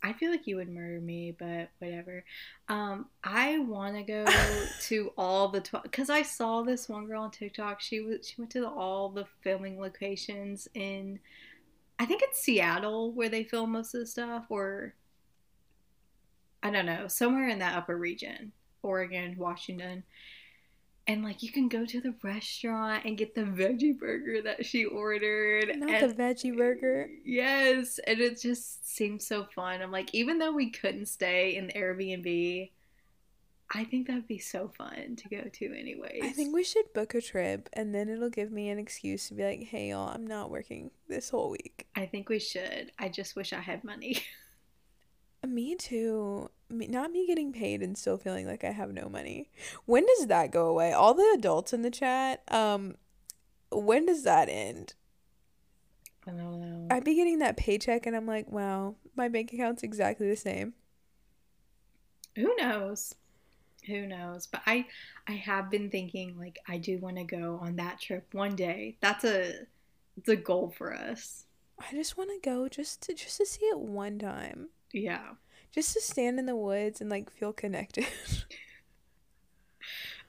I 0.01 0.13
feel 0.13 0.31
like 0.31 0.47
you 0.47 0.55
would 0.55 0.69
murder 0.69 1.01
me, 1.01 1.35
but 1.37 1.69
whatever. 1.79 2.23
Um, 2.67 3.07
I 3.23 3.59
want 3.59 3.95
to 3.95 4.03
go 4.03 4.25
to 4.81 5.11
all 5.17 5.49
the 5.49 5.63
because 5.83 6.09
I 6.09 6.21
saw 6.21 6.61
this 6.61 6.87
one 6.87 7.05
girl 7.05 7.23
on 7.23 7.31
TikTok. 7.31 7.81
She 7.81 7.99
was 7.99 8.27
she 8.27 8.35
went 8.39 8.51
to 8.51 8.61
the, 8.61 8.69
all 8.69 9.09
the 9.09 9.25
filming 9.41 9.79
locations 9.79 10.67
in, 10.73 11.19
I 11.97 12.05
think 12.05 12.21
it's 12.23 12.41
Seattle 12.41 13.11
where 13.11 13.29
they 13.29 13.43
film 13.43 13.71
most 13.71 13.93
of 13.93 14.01
the 14.01 14.07
stuff, 14.07 14.45
or 14.49 14.95
I 16.63 16.71
don't 16.71 16.85
know, 16.85 17.07
somewhere 17.07 17.49
in 17.49 17.59
that 17.59 17.77
upper 17.77 17.97
region, 17.97 18.53
Oregon, 18.81 19.35
Washington. 19.37 20.03
And 21.09 21.23
like 21.23 21.41
you 21.41 21.51
can 21.51 21.67
go 21.69 21.87
to 21.87 21.99
the 21.99 22.13
restaurant 22.21 23.03
and 23.03 23.17
get 23.17 23.33
the 23.33 23.41
veggie 23.41 23.97
burger 23.97 24.43
that 24.43 24.63
she 24.63 24.85
ordered. 24.85 25.75
Not 25.75 25.89
and- 25.89 26.11
the 26.11 26.13
veggie 26.13 26.55
burger. 26.55 27.09
Yes, 27.25 27.99
and 28.05 28.19
it 28.19 28.39
just 28.39 28.87
seems 28.87 29.25
so 29.25 29.47
fun. 29.55 29.81
I'm 29.81 29.91
like, 29.91 30.13
even 30.13 30.37
though 30.37 30.51
we 30.51 30.69
couldn't 30.69 31.07
stay 31.07 31.55
in 31.55 31.65
the 31.65 31.73
Airbnb, 31.73 32.69
I 33.71 33.83
think 33.85 34.05
that'd 34.05 34.27
be 34.27 34.37
so 34.37 34.67
fun 34.67 35.15
to 35.15 35.29
go 35.29 35.41
to 35.41 35.65
anyways. 35.65 36.21
I 36.21 36.29
think 36.29 36.53
we 36.53 36.63
should 36.63 36.93
book 36.93 37.15
a 37.15 37.21
trip 37.21 37.69
and 37.73 37.93
then 37.93 38.07
it'll 38.07 38.29
give 38.29 38.51
me 38.51 38.69
an 38.69 38.77
excuse 38.77 39.29
to 39.29 39.33
be 39.33 39.43
like, 39.43 39.63
hey, 39.63 39.89
y'all, 39.89 40.09
I'm 40.09 40.27
not 40.27 40.51
working 40.51 40.91
this 41.07 41.31
whole 41.31 41.49
week. 41.49 41.87
I 41.95 42.05
think 42.05 42.29
we 42.29 42.37
should. 42.37 42.91
I 42.99 43.09
just 43.09 43.35
wish 43.35 43.51
I 43.51 43.61
had 43.61 43.83
money. 43.83 44.21
Me 45.47 45.75
too. 45.75 46.51
Me, 46.69 46.87
not 46.87 47.11
me 47.11 47.25
getting 47.25 47.51
paid 47.51 47.81
and 47.81 47.97
still 47.97 48.17
feeling 48.17 48.45
like 48.45 48.63
I 48.63 48.71
have 48.71 48.93
no 48.93 49.09
money. 49.09 49.49
When 49.85 50.05
does 50.05 50.27
that 50.27 50.51
go 50.51 50.67
away? 50.67 50.93
All 50.93 51.13
the 51.13 51.31
adults 51.35 51.73
in 51.73 51.81
the 51.81 51.89
chat, 51.91 52.43
um, 52.49 52.95
when 53.71 54.05
does 54.05 54.23
that 54.23 54.49
end? 54.49 54.93
I 56.27 56.31
don't 56.31 56.61
know. 56.61 56.87
I'd 56.95 57.03
be 57.03 57.15
getting 57.15 57.39
that 57.39 57.57
paycheck 57.57 58.05
and 58.05 58.15
I'm 58.15 58.27
like, 58.27 58.51
wow, 58.51 58.95
my 59.15 59.27
bank 59.27 59.53
account's 59.53 59.83
exactly 59.83 60.29
the 60.29 60.35
same. 60.35 60.73
Who 62.35 62.55
knows? 62.57 63.15
Who 63.87 64.05
knows? 64.05 64.45
But 64.45 64.61
I 64.65 64.85
I 65.27 65.33
have 65.33 65.69
been 65.71 65.89
thinking 65.89 66.37
like 66.37 66.59
I 66.67 66.77
do 66.77 66.99
want 66.99 67.17
to 67.17 67.23
go 67.23 67.59
on 67.61 67.77
that 67.77 67.99
trip 67.99 68.27
one 68.33 68.55
day. 68.55 68.97
That's 69.01 69.23
a 69.23 69.53
it's 70.17 70.29
a 70.29 70.35
goal 70.35 70.73
for 70.77 70.93
us. 70.93 71.45
I 71.79 71.91
just 71.91 72.17
want 72.17 72.29
to 72.29 72.39
go 72.47 72.67
just 72.67 73.01
to 73.03 73.13
just 73.13 73.37
to 73.37 73.45
see 73.45 73.65
it 73.65 73.79
one 73.79 74.19
time. 74.19 74.69
Yeah. 74.91 75.31
Just 75.71 75.93
to 75.93 76.01
stand 76.01 76.39
in 76.39 76.45
the 76.45 76.55
woods 76.55 76.99
and 77.01 77.09
like 77.09 77.29
feel 77.29 77.53
connected. 77.53 78.05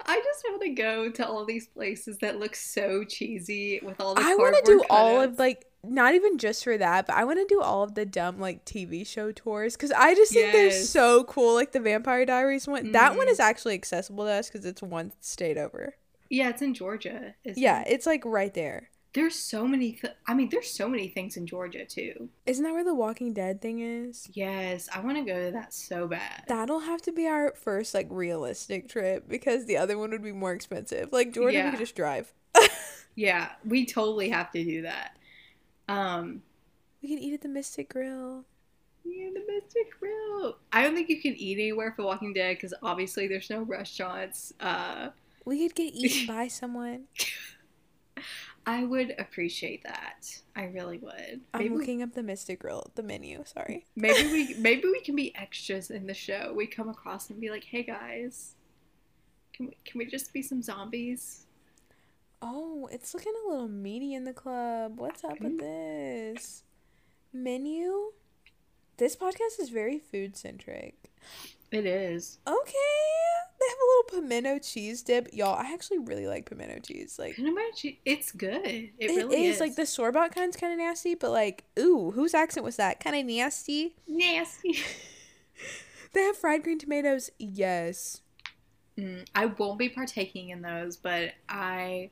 I 0.07 0.17
just 0.17 0.45
want 0.49 0.63
to 0.63 0.71
go 0.71 1.11
to 1.11 1.29
all 1.29 1.45
these 1.45 1.67
places 1.67 2.19
that 2.19 2.39
look 2.39 2.55
so 2.57 3.05
cheesy 3.05 3.81
with 3.83 4.01
all 4.01 4.15
the. 4.15 4.23
I 4.23 4.35
want 4.35 4.57
to 4.57 4.63
do 4.65 4.79
cardboard 4.79 4.87
all 4.91 5.21
of 5.21 5.39
like 5.39 5.67
not 5.83 6.15
even 6.15 6.39
just 6.39 6.65
for 6.65 6.77
that, 6.79 7.07
but 7.07 7.17
I 7.17 7.25
want 7.25 7.39
to 7.39 7.47
do 7.55 7.61
all 7.61 7.83
of 7.83 7.95
the 7.95 8.07
dumb 8.07 8.39
like 8.39 8.65
TV 8.65 9.07
show 9.07 9.33
tours 9.33 9.77
because 9.77 9.93
I 9.93 10.15
just 10.15 10.33
think 10.33 10.53
they're 10.53 10.71
so 10.71 11.25
cool. 11.25 11.55
Like 11.55 11.73
the 11.73 11.81
Vampire 11.81 12.25
Diaries 12.25 12.67
one, 12.67 12.93
that 12.93 13.17
one 13.17 13.27
Mhm. 13.29 13.31
is 13.33 13.41
actually 13.41 13.75
accessible 13.75 14.25
to 14.25 14.31
us 14.31 14.49
because 14.51 14.65
it's 14.65 14.83
one 14.83 15.13
state 15.21 15.59
over. 15.59 15.95
Yeah, 16.29 16.51
it's 16.51 16.63
in 16.63 16.75
Georgia. 16.75 17.35
Yeah, 17.45 17.81
it? 17.83 17.89
it's 17.91 18.07
like 18.07 18.25
right 18.25 18.55
there. 18.55 18.90
There's 19.13 19.35
so 19.35 19.67
many. 19.67 19.93
Th- 19.93 20.13
I 20.27 20.35
mean, 20.35 20.49
there's 20.51 20.71
so 20.71 20.89
many 20.89 21.09
things 21.09 21.37
in 21.37 21.47
Georgia 21.47 21.85
too. 21.85 22.29
Isn't 22.47 22.63
that 22.65 22.73
where 22.73 22.85
the 22.85 22.95
Walking 22.95 23.33
Dead 23.33 23.61
thing 23.61 23.81
is? 23.81 24.29
Yes, 24.33 24.89
I 24.95 25.01
want 25.01 25.17
to 25.19 25.25
go 25.25 25.47
to 25.47 25.51
that 25.53 25.75
so 25.75 26.07
bad. 26.07 26.45
That'll 26.47 26.81
have 26.81 27.03
to 27.03 27.13
be 27.13 27.27
our 27.27 27.53
first 27.57 27.93
like 27.95 28.07
realistic 28.11 28.89
trip 28.89 29.29
because 29.29 29.67
the 29.67 29.77
other 29.77 29.99
one 29.99 30.11
would 30.11 30.23
be 30.23 30.33
more 30.33 30.53
expensive. 30.53 31.13
Like 31.13 31.35
we 31.37 31.55
Yeah. 31.55 31.71
could 31.71 31.81
just 31.81 31.97
drive. 31.97 32.33
yeah, 33.17 33.51
we 33.65 33.85
totally 33.87 34.29
have 34.31 34.51
to 34.53 34.63
do 34.65 34.83
that. 34.83 35.17
Um, 35.89 36.43
We 37.03 37.09
can 37.09 37.19
eat 37.19 37.35
at 37.35 37.41
the 37.41 37.49
Mystic 37.49 37.89
Grill. 37.89 38.45
yeah, 39.05 39.31
the 39.35 39.43
Mystic 39.53 39.99
Grill. 39.99 40.57
I 40.73 40.83
don't 40.85 40.95
think 40.95 41.09
you 41.09 41.21
can 41.21 41.35
eat 41.35 41.59
anywhere 41.59 41.93
for 41.97 42.05
Walking 42.05 42.33
Dead 42.33 42.57
because 42.57 42.75
obviously 42.83 43.27
there's 43.27 43.51
no 43.51 43.63
restaurants. 43.63 44.53
Uh, 44.61 45.09
We 45.45 45.59
could 45.67 45.75
get 45.75 45.95
eaten 45.95 46.27
by 46.35 46.47
someone. 46.49 47.05
I 48.67 48.85
would 48.85 49.15
appreciate 49.19 49.83
that. 49.85 50.41
I 50.55 50.65
really 50.65 50.99
would. 50.99 51.41
I'm 51.55 51.63
Maybe, 51.63 51.75
looking 51.75 52.03
up 52.03 52.13
the 52.13 52.23
Mystic 52.23 52.61
Grill, 52.61 52.91
the 52.95 53.03
menu. 53.03 53.43
Sorry. 53.45 53.87
maybe 53.97 54.31
we 54.31 54.55
maybe 54.59 54.89
we 54.89 55.01
can 55.01 55.17
be 55.17 55.35
extras 55.37 55.91
in 55.91 56.07
the 56.07 56.15
show. 56.15 56.53
We 56.55 56.67
come 56.67 56.89
across 56.89 57.31
and 57.31 57.41
be 57.41 57.51
like, 57.51 57.65
"Hey 57.65 57.83
guys, 57.83 58.55
can 59.55 59.67
we 59.67 59.77
can 59.85 59.99
we 59.99 60.07
just 60.07 60.33
be 60.33 60.43
some 60.43 60.63
zombies?" 60.63 61.47
Oh, 62.43 62.89
it's 62.91 63.13
looking 63.13 63.35
a 63.47 63.51
little 63.51 63.69
meaty 63.69 64.15
in 64.15 64.25
the 64.25 64.33
club. 64.33 64.99
What's 64.99 65.25
up 65.25 65.41
with 65.41 65.59
mm-hmm. 65.59 66.35
this? 66.35 66.63
Menu? 67.33 68.13
This 68.97 69.17
podcast 69.17 69.61
is 69.61 69.71
very 69.71 69.99
food 69.99 70.37
centric. 70.37 71.11
It 71.73 71.87
is. 71.87 72.39
Okay. 72.47 72.73
They 73.61 73.67
have 73.69 73.79
a 73.79 73.89
little 73.89 74.23
pimento 74.23 74.59
cheese 74.59 75.03
dip. 75.03 75.29
Y'all, 75.33 75.55
I 75.55 75.73
actually 75.73 75.99
really 75.99 76.27
like 76.27 76.49
pimento 76.49 76.79
cheese. 76.81 77.19
Like 77.19 77.37
you 77.39 77.49
imagine? 77.49 77.97
It's 78.05 78.33
good. 78.33 78.65
It, 78.65 78.93
it 78.99 79.17
really 79.17 79.47
is. 79.47 79.57
is. 79.57 79.61
like 79.61 79.77
the 79.77 79.87
store 79.87 80.13
bought 80.13 80.35
kind's 80.35 80.57
kind 80.57 80.73
of 80.73 80.79
nasty, 80.79 81.15
but 81.15 81.31
like, 81.31 81.65
ooh, 81.79 82.11
whose 82.13 82.33
accent 82.35 82.65
was 82.65 82.77
that? 82.77 83.01
Kind 83.01 83.17
of 83.17 83.27
nasty. 83.27 83.95
nasty. 84.09 84.79
They 86.13 86.23
have 86.23 86.37
fried 86.37 86.65
green 86.65 86.79
tomatoes. 86.79 87.31
Yes. 87.39 88.23
Mm, 88.99 89.27
I 89.35 89.47
won't 89.47 89.79
be 89.79 89.89
partaking 89.89 90.49
in 90.51 90.61
those, 90.63 90.97
but 90.97 91.33
I 91.49 92.11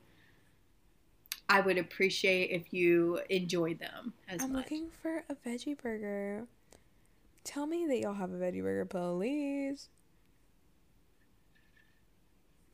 I 1.49 1.61
would 1.61 1.79
appreciate 1.79 2.51
if 2.51 2.73
you 2.73 3.21
enjoyed 3.31 3.81
them 3.81 4.13
as 4.29 4.43
I'm 4.43 4.53
much. 4.53 4.65
looking 4.65 4.91
for 5.03 5.25
a 5.29 5.35
veggie 5.35 5.77
burger. 5.81 6.47
Tell 7.49 7.67
me 7.67 7.87
that 7.87 7.99
y'all 7.99 8.13
have 8.13 8.31
a 8.31 8.37
veggie 8.37 8.61
burger, 8.63 8.85
please. 8.85 9.89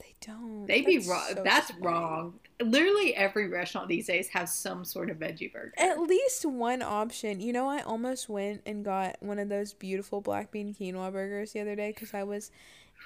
They 0.00 0.14
don't. 0.20 0.66
They 0.66 0.80
be 0.80 0.98
wrong. 0.98 1.22
so 1.32 1.44
That's 1.44 1.70
funny. 1.70 1.82
wrong. 1.86 2.40
Literally 2.60 3.14
every 3.14 3.46
restaurant 3.46 3.86
these 3.88 4.08
days 4.08 4.26
has 4.30 4.52
some 4.52 4.84
sort 4.84 5.10
of 5.10 5.18
veggie 5.18 5.52
burger. 5.52 5.74
At 5.78 6.00
least 6.00 6.44
one 6.44 6.82
option. 6.82 7.38
You 7.38 7.52
know, 7.52 7.68
I 7.68 7.82
almost 7.82 8.28
went 8.28 8.62
and 8.66 8.84
got 8.84 9.14
one 9.20 9.38
of 9.38 9.48
those 9.48 9.72
beautiful 9.74 10.20
black 10.20 10.50
bean 10.50 10.74
quinoa 10.74 11.12
burgers 11.12 11.52
the 11.52 11.60
other 11.60 11.76
day 11.76 11.92
because 11.92 12.12
I 12.12 12.24
was 12.24 12.50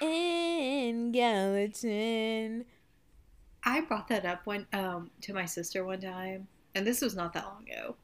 in 0.01 1.11
Gallatin. 1.11 2.65
I 3.63 3.81
brought 3.81 4.07
that 4.07 4.25
up 4.25 4.47
one 4.47 4.65
um 4.73 5.11
to 5.21 5.35
my 5.35 5.45
sister 5.45 5.85
one 5.85 6.01
time, 6.01 6.47
and 6.73 6.87
this 6.87 6.99
was 6.99 7.15
not 7.15 7.31
that 7.33 7.45
long 7.45 7.63
ago. 7.69 7.95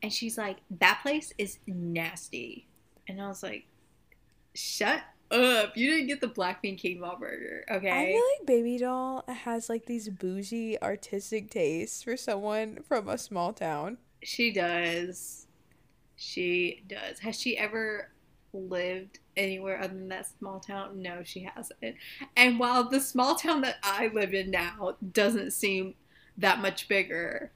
And 0.00 0.12
she's 0.12 0.38
like, 0.38 0.58
"That 0.78 1.00
place 1.02 1.32
is 1.38 1.58
nasty," 1.66 2.68
and 3.10 3.20
I 3.20 3.28
was 3.28 3.42
like, 3.42 3.66
"Shut 4.54 5.02
up! 5.30 5.76
You 5.76 5.90
didn't 5.90 6.06
get 6.06 6.20
the 6.20 6.28
black 6.28 6.62
bean 6.62 6.76
quinoa 6.76 7.18
burger, 7.18 7.64
okay? 7.70 7.90
I 7.90 8.06
feel 8.12 8.22
like 8.38 8.46
Baby 8.46 8.78
Doll 8.78 9.24
has 9.28 9.68
like 9.68 9.86
these 9.86 10.08
bougie 10.08 10.80
artistic 10.80 11.50
tastes 11.50 12.02
for 12.02 12.16
someone 12.16 12.78
from 12.82 13.08
a 13.08 13.18
small 13.18 13.52
town. 13.52 13.98
She 14.22 14.52
does. 14.52 15.46
She 16.16 16.82
does. 16.86 17.20
Has 17.20 17.40
she 17.40 17.56
ever 17.56 18.10
lived 18.52 19.20
anywhere 19.36 19.78
other 19.78 19.94
than 19.94 20.08
that 20.08 20.26
small 20.38 20.60
town? 20.60 21.00
No, 21.00 21.22
she 21.22 21.40
hasn't. 21.40 21.96
And 22.36 22.58
while 22.58 22.88
the 22.88 23.00
small 23.00 23.36
town 23.36 23.60
that 23.62 23.76
I 23.82 24.08
live 24.08 24.34
in 24.34 24.50
now 24.50 24.96
doesn't 25.12 25.52
seem 25.52 25.94
that 26.36 26.60
much 26.60 26.88
bigger 26.88 27.52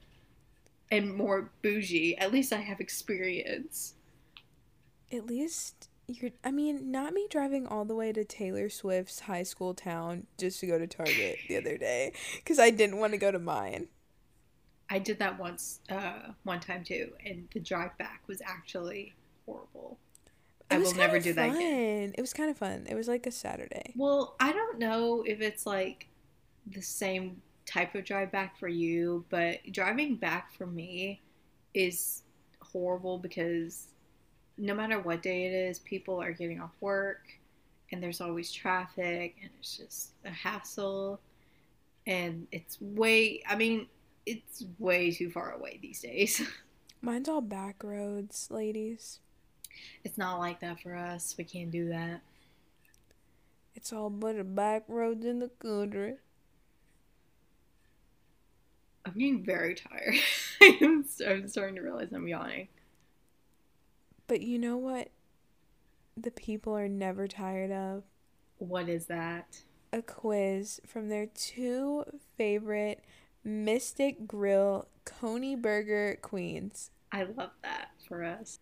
and 0.91 1.13
more 1.13 1.51
bougie, 1.61 2.17
at 2.17 2.31
least 2.31 2.53
I 2.53 2.57
have 2.57 2.79
experience. 2.79 3.94
At 5.11 5.27
least 5.27 5.89
you're. 6.07 6.31
I 6.43 6.51
mean, 6.51 6.91
not 6.91 7.13
me 7.13 7.27
driving 7.29 7.67
all 7.67 7.85
the 7.85 7.95
way 7.95 8.11
to 8.11 8.23
Taylor 8.23 8.69
Swift's 8.69 9.21
high 9.21 9.43
school 9.43 9.73
town 9.73 10.27
just 10.37 10.59
to 10.59 10.67
go 10.67 10.77
to 10.77 10.87
Target 10.87 11.37
the 11.47 11.57
other 11.57 11.77
day 11.77 12.13
because 12.35 12.59
I 12.59 12.69
didn't 12.69 12.97
want 12.97 13.13
to 13.13 13.17
go 13.17 13.31
to 13.31 13.39
mine. 13.39 13.87
I 14.89 14.99
did 14.99 15.17
that 15.19 15.39
once, 15.39 15.79
uh, 15.89 16.31
one 16.43 16.59
time 16.59 16.83
too, 16.83 17.11
and 17.25 17.47
the 17.53 17.59
drive 17.59 17.97
back 17.97 18.21
was 18.27 18.41
actually 18.45 19.13
horrible. 19.45 19.97
I 20.69 20.77
will 20.79 20.93
never 20.93 21.19
do 21.19 21.33
that 21.33 21.55
again. 21.55 22.09
fun. 22.09 22.15
It 22.17 22.21
was 22.21 22.33
kind 22.33 22.49
of 22.49 22.57
fun. 22.57 22.85
It 22.89 22.95
was 22.95 23.07
like 23.07 23.27
a 23.27 23.31
Saturday. 23.31 23.93
Well, 23.95 24.35
I 24.39 24.51
don't 24.51 24.79
know 24.79 25.23
if 25.25 25.41
it's 25.41 25.65
like 25.65 26.07
the 26.67 26.81
same 26.81 27.41
type 27.65 27.95
of 27.95 28.03
drive 28.05 28.31
back 28.31 28.57
for 28.59 28.67
you, 28.67 29.25
but 29.29 29.59
driving 29.71 30.15
back 30.15 30.53
for 30.53 30.65
me 30.65 31.21
is 31.73 32.23
horrible 32.61 33.17
because 33.17 33.87
no 34.57 34.73
matter 34.73 34.99
what 34.99 35.21
day 35.21 35.45
it 35.45 35.53
is, 35.53 35.79
people 35.79 36.21
are 36.21 36.31
getting 36.31 36.61
off 36.61 36.71
work 36.81 37.21
and 37.91 38.01
there's 38.01 38.21
always 38.21 38.51
traffic 38.51 39.35
and 39.41 39.49
it's 39.59 39.77
just 39.77 40.11
a 40.25 40.31
hassle. 40.31 41.19
And 42.07 42.47
it's 42.51 42.79
way, 42.79 43.41
I 43.47 43.55
mean, 43.55 43.87
it's 44.25 44.65
way 44.79 45.11
too 45.11 45.29
far 45.29 45.51
away 45.51 45.79
these 45.81 46.01
days. 46.01 46.41
Mine's 47.01 47.29
all 47.29 47.41
back 47.41 47.83
roads, 47.83 48.47
ladies. 48.49 49.19
It's 50.03 50.17
not 50.17 50.39
like 50.39 50.61
that 50.61 50.79
for 50.79 50.95
us. 50.95 51.35
We 51.37 51.43
can't 51.43 51.71
do 51.71 51.89
that. 51.89 52.21
It's 53.75 53.91
all 53.91 54.09
but 54.09 54.39
a 54.39 54.43
back 54.43 54.83
roads 54.87 55.25
in 55.25 55.39
the 55.39 55.49
country. 55.49 56.15
I'm 59.05 59.13
getting 59.13 59.43
very 59.43 59.75
tired. 59.75 60.15
I'm 60.61 61.05
I'm 61.27 61.47
starting 61.47 61.75
to 61.75 61.81
realize 61.81 62.07
I'm 62.11 62.27
yawning. 62.27 62.69
But 64.27 64.41
you 64.41 64.57
know 64.57 64.77
what? 64.77 65.09
The 66.17 66.31
people 66.31 66.73
are 66.75 66.87
never 66.87 67.27
tired 67.27 67.71
of 67.71 68.03
What 68.57 68.89
is 68.89 69.05
that? 69.07 69.61
a 69.93 70.01
quiz 70.01 70.81
from 70.85 71.07
their 71.07 71.25
two 71.27 72.03
favorite 72.37 73.01
Mystic 73.45 74.27
Grill 74.27 74.87
Coney 75.05 75.55
Burger 75.55 76.17
queens. 76.21 76.91
I 77.13 77.23
love 77.23 77.51
that 77.63 77.91
for 78.05 78.23
us. 78.23 78.59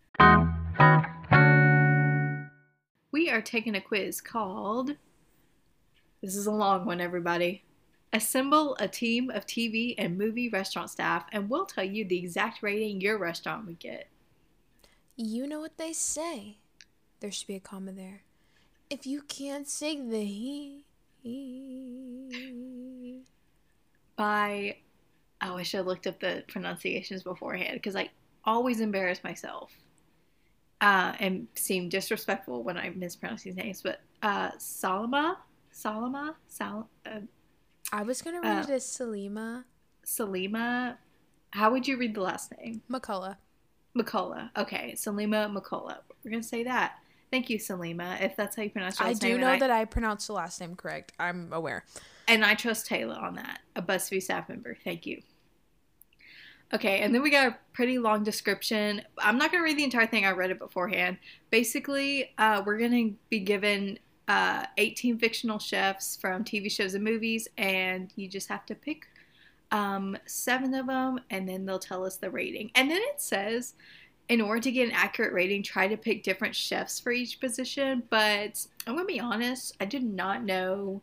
We 3.11 3.29
are 3.29 3.41
taking 3.41 3.75
a 3.75 3.81
quiz 3.81 4.21
called. 4.21 4.95
This 6.21 6.35
is 6.35 6.45
a 6.45 6.51
long 6.51 6.85
one, 6.85 7.01
everybody. 7.01 7.63
Assemble 8.11 8.75
a 8.79 8.87
team 8.87 9.31
of 9.31 9.47
TV 9.47 9.95
and 9.97 10.17
movie 10.17 10.49
restaurant 10.49 10.91
staff, 10.91 11.25
and 11.31 11.49
we'll 11.49 11.65
tell 11.65 11.83
you 11.83 12.05
the 12.05 12.19
exact 12.19 12.61
rating 12.61 13.01
your 13.01 13.17
restaurant 13.17 13.65
would 13.65 13.79
get. 13.79 14.07
You 15.15 15.47
know 15.47 15.59
what 15.59 15.77
they 15.77 15.93
say. 15.93 16.57
There 17.19 17.31
should 17.31 17.47
be 17.47 17.55
a 17.55 17.59
comma 17.59 17.91
there. 17.91 18.21
If 18.89 19.05
you 19.05 19.21
can't 19.21 19.67
sing 19.67 20.09
the 20.09 20.23
he. 20.23 20.83
By. 24.15 24.77
I 25.39 25.53
wish 25.53 25.75
I 25.75 25.81
looked 25.81 26.07
up 26.07 26.19
the 26.19 26.43
pronunciations 26.47 27.23
beforehand 27.23 27.73
because 27.73 27.95
I 27.95 28.09
always 28.45 28.79
embarrass 28.79 29.23
myself 29.23 29.71
uh, 30.81 31.13
and 31.19 31.47
seem 31.55 31.89
disrespectful 31.89 32.63
when 32.63 32.77
I 32.77 32.89
mispronounce 32.89 33.43
these 33.43 33.55
names. 33.55 33.81
But 33.81 34.01
uh, 34.21 34.51
Salama, 34.57 35.39
Salama, 35.71 36.35
Sal, 36.47 36.89
uh, 37.05 37.19
I 37.91 38.03
was 38.03 38.21
gonna 38.21 38.41
read 38.41 38.57
read 38.57 38.69
it 38.69 38.73
as 38.73 38.83
Salima. 38.83 39.65
Salima 40.05 40.97
How 41.51 41.71
would 41.71 41.87
you 41.87 41.97
read 41.97 42.15
the 42.15 42.21
last 42.21 42.51
name? 42.57 42.81
McCullough. 42.89 43.37
McCullough. 43.97 44.49
Okay, 44.57 44.93
Salima 44.95 45.53
McCullough. 45.53 45.99
We're 46.23 46.31
gonna 46.31 46.43
say 46.43 46.63
that. 46.63 46.99
Thank 47.31 47.49
you, 47.49 47.57
Salima, 47.57 48.21
if 48.21 48.35
that's 48.35 48.55
how 48.55 48.61
you 48.61 48.69
pronounce 48.69 48.99
your 48.99 49.07
I 49.07 49.11
last 49.11 49.21
do 49.21 49.37
know 49.39 49.57
that 49.57 49.71
I 49.71 49.85
pronounced 49.85 50.27
the 50.27 50.33
last 50.33 50.61
name 50.61 50.75
correct. 50.75 51.13
I'm 51.19 51.51
aware. 51.51 51.83
And 52.27 52.45
I 52.45 52.53
trust 52.53 52.85
Taylor 52.85 53.15
on 53.15 53.35
that, 53.35 53.61
a 53.75 53.81
BuzzFeed 53.81 54.21
staff 54.21 54.49
member. 54.49 54.77
Thank 54.83 55.07
you. 55.07 55.21
Okay, 56.73 56.99
and 56.99 57.13
then 57.13 57.21
we 57.21 57.29
got 57.29 57.47
a 57.47 57.57
pretty 57.73 57.99
long 57.99 58.23
description. 58.23 59.01
I'm 59.19 59.37
not 59.37 59.51
going 59.51 59.61
to 59.61 59.63
read 59.63 59.77
the 59.77 59.83
entire 59.83 60.07
thing, 60.07 60.25
I 60.25 60.31
read 60.31 60.49
it 60.49 60.57
beforehand. 60.57 61.17
Basically, 61.51 62.31
uh, 62.37 62.63
we're 62.65 62.79
going 62.79 62.91
to 62.91 63.15
be 63.29 63.39
given 63.39 63.99
uh, 64.27 64.65
18 64.77 65.19
fictional 65.19 65.59
chefs 65.59 66.15
from 66.15 66.43
TV 66.43 66.71
shows 66.71 66.95
and 66.95 67.03
movies, 67.03 67.47
and 67.57 68.11
you 68.15 68.27
just 68.27 68.47
have 68.49 68.65
to 68.67 68.75
pick 68.75 69.07
um, 69.73 70.15
seven 70.27 70.73
of 70.75 70.85
them, 70.85 71.19
and 71.31 71.49
then 71.49 71.65
they'll 71.65 71.79
tell 71.79 72.05
us 72.05 72.15
the 72.17 72.29
rating. 72.29 72.71
And 72.75 72.89
then 72.89 73.01
it 73.01 73.19
says, 73.19 73.73
in 74.29 74.39
order 74.39 74.61
to 74.61 74.71
get 74.71 74.87
an 74.87 74.93
accurate 74.93 75.33
rating, 75.33 75.63
try 75.63 75.87
to 75.87 75.97
pick 75.97 76.23
different 76.23 76.55
chefs 76.55 76.99
for 76.99 77.11
each 77.11 77.41
position. 77.41 78.03
But 78.09 78.65
I'm 78.87 78.97
to 78.97 79.03
be 79.03 79.19
honest, 79.19 79.75
I 79.81 79.85
did 79.85 80.03
not 80.03 80.43
know 80.43 81.01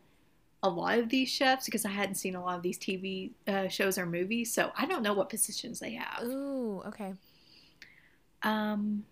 a 0.63 0.69
lot 0.69 0.99
of 0.99 1.09
these 1.09 1.29
chefs 1.29 1.65
because 1.65 1.85
I 1.85 1.89
hadn't 1.89 2.15
seen 2.15 2.35
a 2.35 2.41
lot 2.41 2.55
of 2.55 2.63
these 2.63 2.79
TV 2.79 3.31
uh, 3.47 3.67
shows 3.67 3.97
or 3.97 4.05
movies, 4.05 4.53
so 4.53 4.71
I 4.77 4.85
don't 4.85 5.03
know 5.03 5.13
what 5.13 5.29
positions 5.29 5.79
they 5.79 5.93
have. 5.93 6.23
Ooh, 6.23 6.81
okay. 6.87 7.13
Um, 8.43 9.03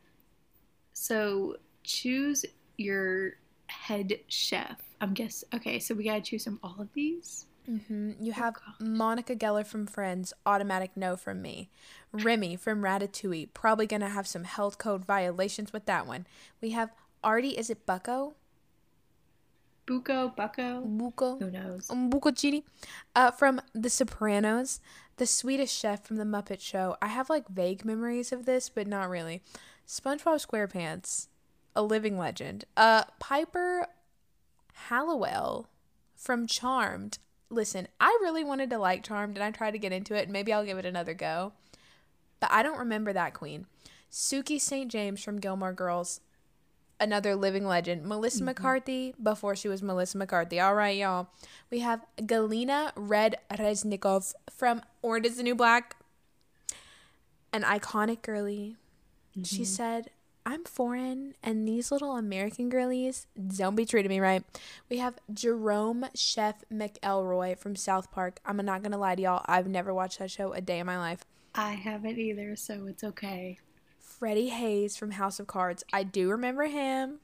so 0.93 1.57
choose 1.83 2.45
your 2.77 3.33
head 3.67 4.19
chef. 4.27 4.81
I'm 5.01 5.13
guess 5.13 5.43
okay. 5.53 5.79
So 5.79 5.95
we 5.95 6.05
gotta 6.05 6.21
choose 6.21 6.45
from 6.45 6.59
all 6.63 6.77
of 6.79 6.87
these. 6.93 7.45
Hmm 7.69 8.11
You 8.19 8.31
Oh, 8.35 8.39
have 8.39 8.53
gosh. 8.55 8.63
Monica 8.79 9.35
Geller 9.35 9.65
from 9.65 9.85
Friends, 9.85 10.33
automatic 10.45 10.91
no 10.95 11.15
from 11.15 11.41
me. 11.41 11.69
Remy 12.11 12.55
from 12.55 12.81
Ratatouille, 12.81 13.53
probably 13.53 13.85
gonna 13.85 14.09
have 14.09 14.27
some 14.27 14.43
health 14.43 14.77
code 14.77 15.05
violations 15.05 15.71
with 15.71 15.85
that 15.85 16.07
one. 16.07 16.25
We 16.61 16.71
have 16.71 16.91
Artie, 17.23 17.57
is 17.57 17.69
it 17.69 17.85
Bucko? 17.85 18.33
Buco, 19.85 20.35
Bucko. 20.35 20.81
Bucco? 20.81 21.37
Who 21.39 21.49
knows? 21.51 21.87
Buccocini, 21.87 22.63
uh, 23.15 23.31
from 23.31 23.59
The 23.73 23.89
Sopranos, 23.89 24.79
the 25.17 25.25
Swedish 25.25 25.71
chef 25.71 26.03
from 26.05 26.17
The 26.17 26.23
Muppet 26.25 26.61
Show. 26.61 26.95
I 27.01 27.07
have 27.07 27.29
like 27.29 27.47
vague 27.49 27.83
memories 27.85 28.31
of 28.31 28.45
this, 28.45 28.69
but 28.69 28.87
not 28.87 29.09
really. 29.09 29.41
SpongeBob 29.87 30.45
SquarePants, 30.45 31.27
a 31.75 31.81
living 31.81 32.17
legend. 32.19 32.65
Uh, 32.77 33.03
Piper 33.19 33.87
Halliwell 34.89 35.69
from 36.15 36.45
Charmed. 36.45 37.17
Listen, 37.49 37.87
I 37.99 38.17
really 38.21 38.43
wanted 38.43 38.69
to 38.69 38.77
like 38.77 39.03
Charmed 39.03 39.35
and 39.35 39.43
I 39.43 39.51
tried 39.51 39.71
to 39.71 39.79
get 39.79 39.91
into 39.91 40.13
it. 40.13 40.23
and 40.23 40.33
Maybe 40.33 40.53
I'll 40.53 40.65
give 40.65 40.77
it 40.77 40.85
another 40.85 41.13
go. 41.13 41.53
But 42.39 42.51
I 42.51 42.63
don't 42.63 42.77
remember 42.77 43.11
that 43.13 43.33
queen. 43.33 43.65
Sookie 44.11 44.61
St. 44.61 44.89
James 44.89 45.23
from 45.23 45.39
Gilmore 45.39 45.73
Girls, 45.73 46.21
another 46.99 47.35
living 47.35 47.65
legend. 47.65 48.05
Melissa 48.05 48.39
mm-hmm. 48.39 48.45
McCarthy 48.45 49.13
before 49.21 49.55
she 49.55 49.67
was 49.67 49.81
Melissa 49.81 50.17
McCarthy. 50.17 50.59
All 50.59 50.75
right, 50.75 50.97
y'all. 50.97 51.29
We 51.69 51.79
have 51.79 52.05
Galina 52.17 52.91
Red 52.95 53.37
Reznikov 53.51 54.33
from 54.49 54.81
Orange 55.01 55.27
is 55.27 55.37
the 55.37 55.43
New 55.43 55.55
Black, 55.55 55.95
an 57.53 57.63
iconic 57.63 58.21
girly. 58.21 58.75
She 59.43 59.57
mm-hmm. 59.57 59.63
said, 59.63 60.09
I'm 60.49 60.63
foreign, 60.63 61.35
and 61.43 61.67
these 61.67 61.91
little 61.91 62.15
American 62.15 62.69
girlies 62.69 63.27
don't 63.55 63.75
be 63.75 63.85
treating 63.85 64.09
me 64.09 64.19
right. 64.19 64.43
We 64.89 64.97
have 64.97 65.19
Jerome 65.31 66.07
Chef 66.15 66.63
McElroy 66.73 67.55
from 67.55 67.75
South 67.75 68.09
Park. 68.09 68.39
I'm 68.43 68.57
not 68.57 68.81
gonna 68.81 68.97
lie 68.97 69.13
to 69.13 69.21
y'all, 69.21 69.45
I've 69.45 69.67
never 69.67 69.93
watched 69.93 70.17
that 70.17 70.31
show 70.31 70.53
a 70.53 70.59
day 70.59 70.79
in 70.79 70.87
my 70.87 70.97
life. 70.97 71.23
I 71.53 71.73
haven't 71.73 72.17
either, 72.17 72.55
so 72.55 72.87
it's 72.87 73.03
okay. 73.03 73.59
Freddie 73.99 74.49
Hayes 74.49 74.97
from 74.97 75.11
House 75.11 75.39
of 75.39 75.45
Cards. 75.45 75.83
I 75.93 76.01
do 76.01 76.31
remember 76.31 76.63
him. 76.63 77.19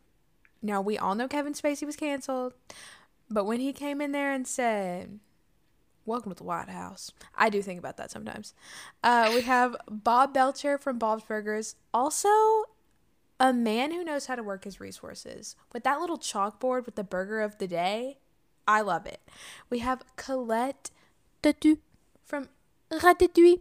Now, 0.62 0.82
we 0.82 0.96
all 0.96 1.16
know 1.16 1.28
Kevin 1.28 1.54
Spacey 1.54 1.88
was 1.88 1.96
canceled, 1.96 2.54
but 3.28 3.46
when 3.46 3.60
he 3.60 3.74
came 3.74 4.02
in 4.02 4.12
there 4.12 4.34
and 4.34 4.48
said, 4.48 5.20
Welcome 6.06 6.32
to 6.32 6.38
the 6.38 6.44
White 6.44 6.70
House, 6.70 7.12
I 7.36 7.50
do 7.50 7.64
think 7.64 7.80
about 7.80 7.98
that 7.98 8.12
sometimes. 8.12 8.54
Uh, 9.04 9.32
we 9.34 9.42
have 9.42 9.76
Bob 9.90 10.32
Belcher 10.32 10.78
from 10.78 11.00
Bob's 11.00 11.24
Burgers. 11.24 11.76
Also, 11.92 12.30
a 13.40 13.54
man 13.54 13.92
who 13.92 14.04
knows 14.04 14.28
how 14.28 14.36
to 14.36 14.44
work 14.44 14.64
his 14.64 14.80
resources. 14.80 15.56
With 15.74 15.84
that 15.84 16.00
little 16.00 16.18
chalkboard 16.18 16.86
with 16.86 16.96
the 16.96 17.04
burger 17.04 17.42
of 17.42 17.58
the 17.58 17.68
day, 17.68 18.20
I 18.68 18.82
love 18.82 19.06
it. 19.06 19.22
We 19.70 19.80
have 19.80 20.04
Colette 20.16 20.92
Tatou 21.44 21.80
from 22.24 22.50
Ratatouille 22.92 23.60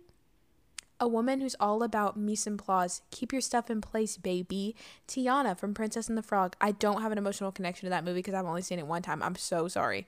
a 1.00 1.08
woman 1.08 1.40
who's 1.40 1.56
all 1.60 1.82
about 1.82 2.16
mise 2.16 2.46
en 2.46 2.56
place. 2.56 3.02
Keep 3.10 3.32
your 3.32 3.40
stuff 3.40 3.70
in 3.70 3.80
place, 3.80 4.16
baby. 4.16 4.74
Tiana 5.06 5.58
from 5.58 5.74
Princess 5.74 6.08
and 6.08 6.16
the 6.16 6.22
Frog. 6.22 6.56
I 6.60 6.72
don't 6.72 7.02
have 7.02 7.12
an 7.12 7.18
emotional 7.18 7.52
connection 7.52 7.86
to 7.86 7.90
that 7.90 8.04
movie 8.04 8.20
because 8.20 8.34
I've 8.34 8.46
only 8.46 8.62
seen 8.62 8.78
it 8.78 8.86
one 8.86 9.02
time. 9.02 9.22
I'm 9.22 9.36
so 9.36 9.68
sorry. 9.68 10.06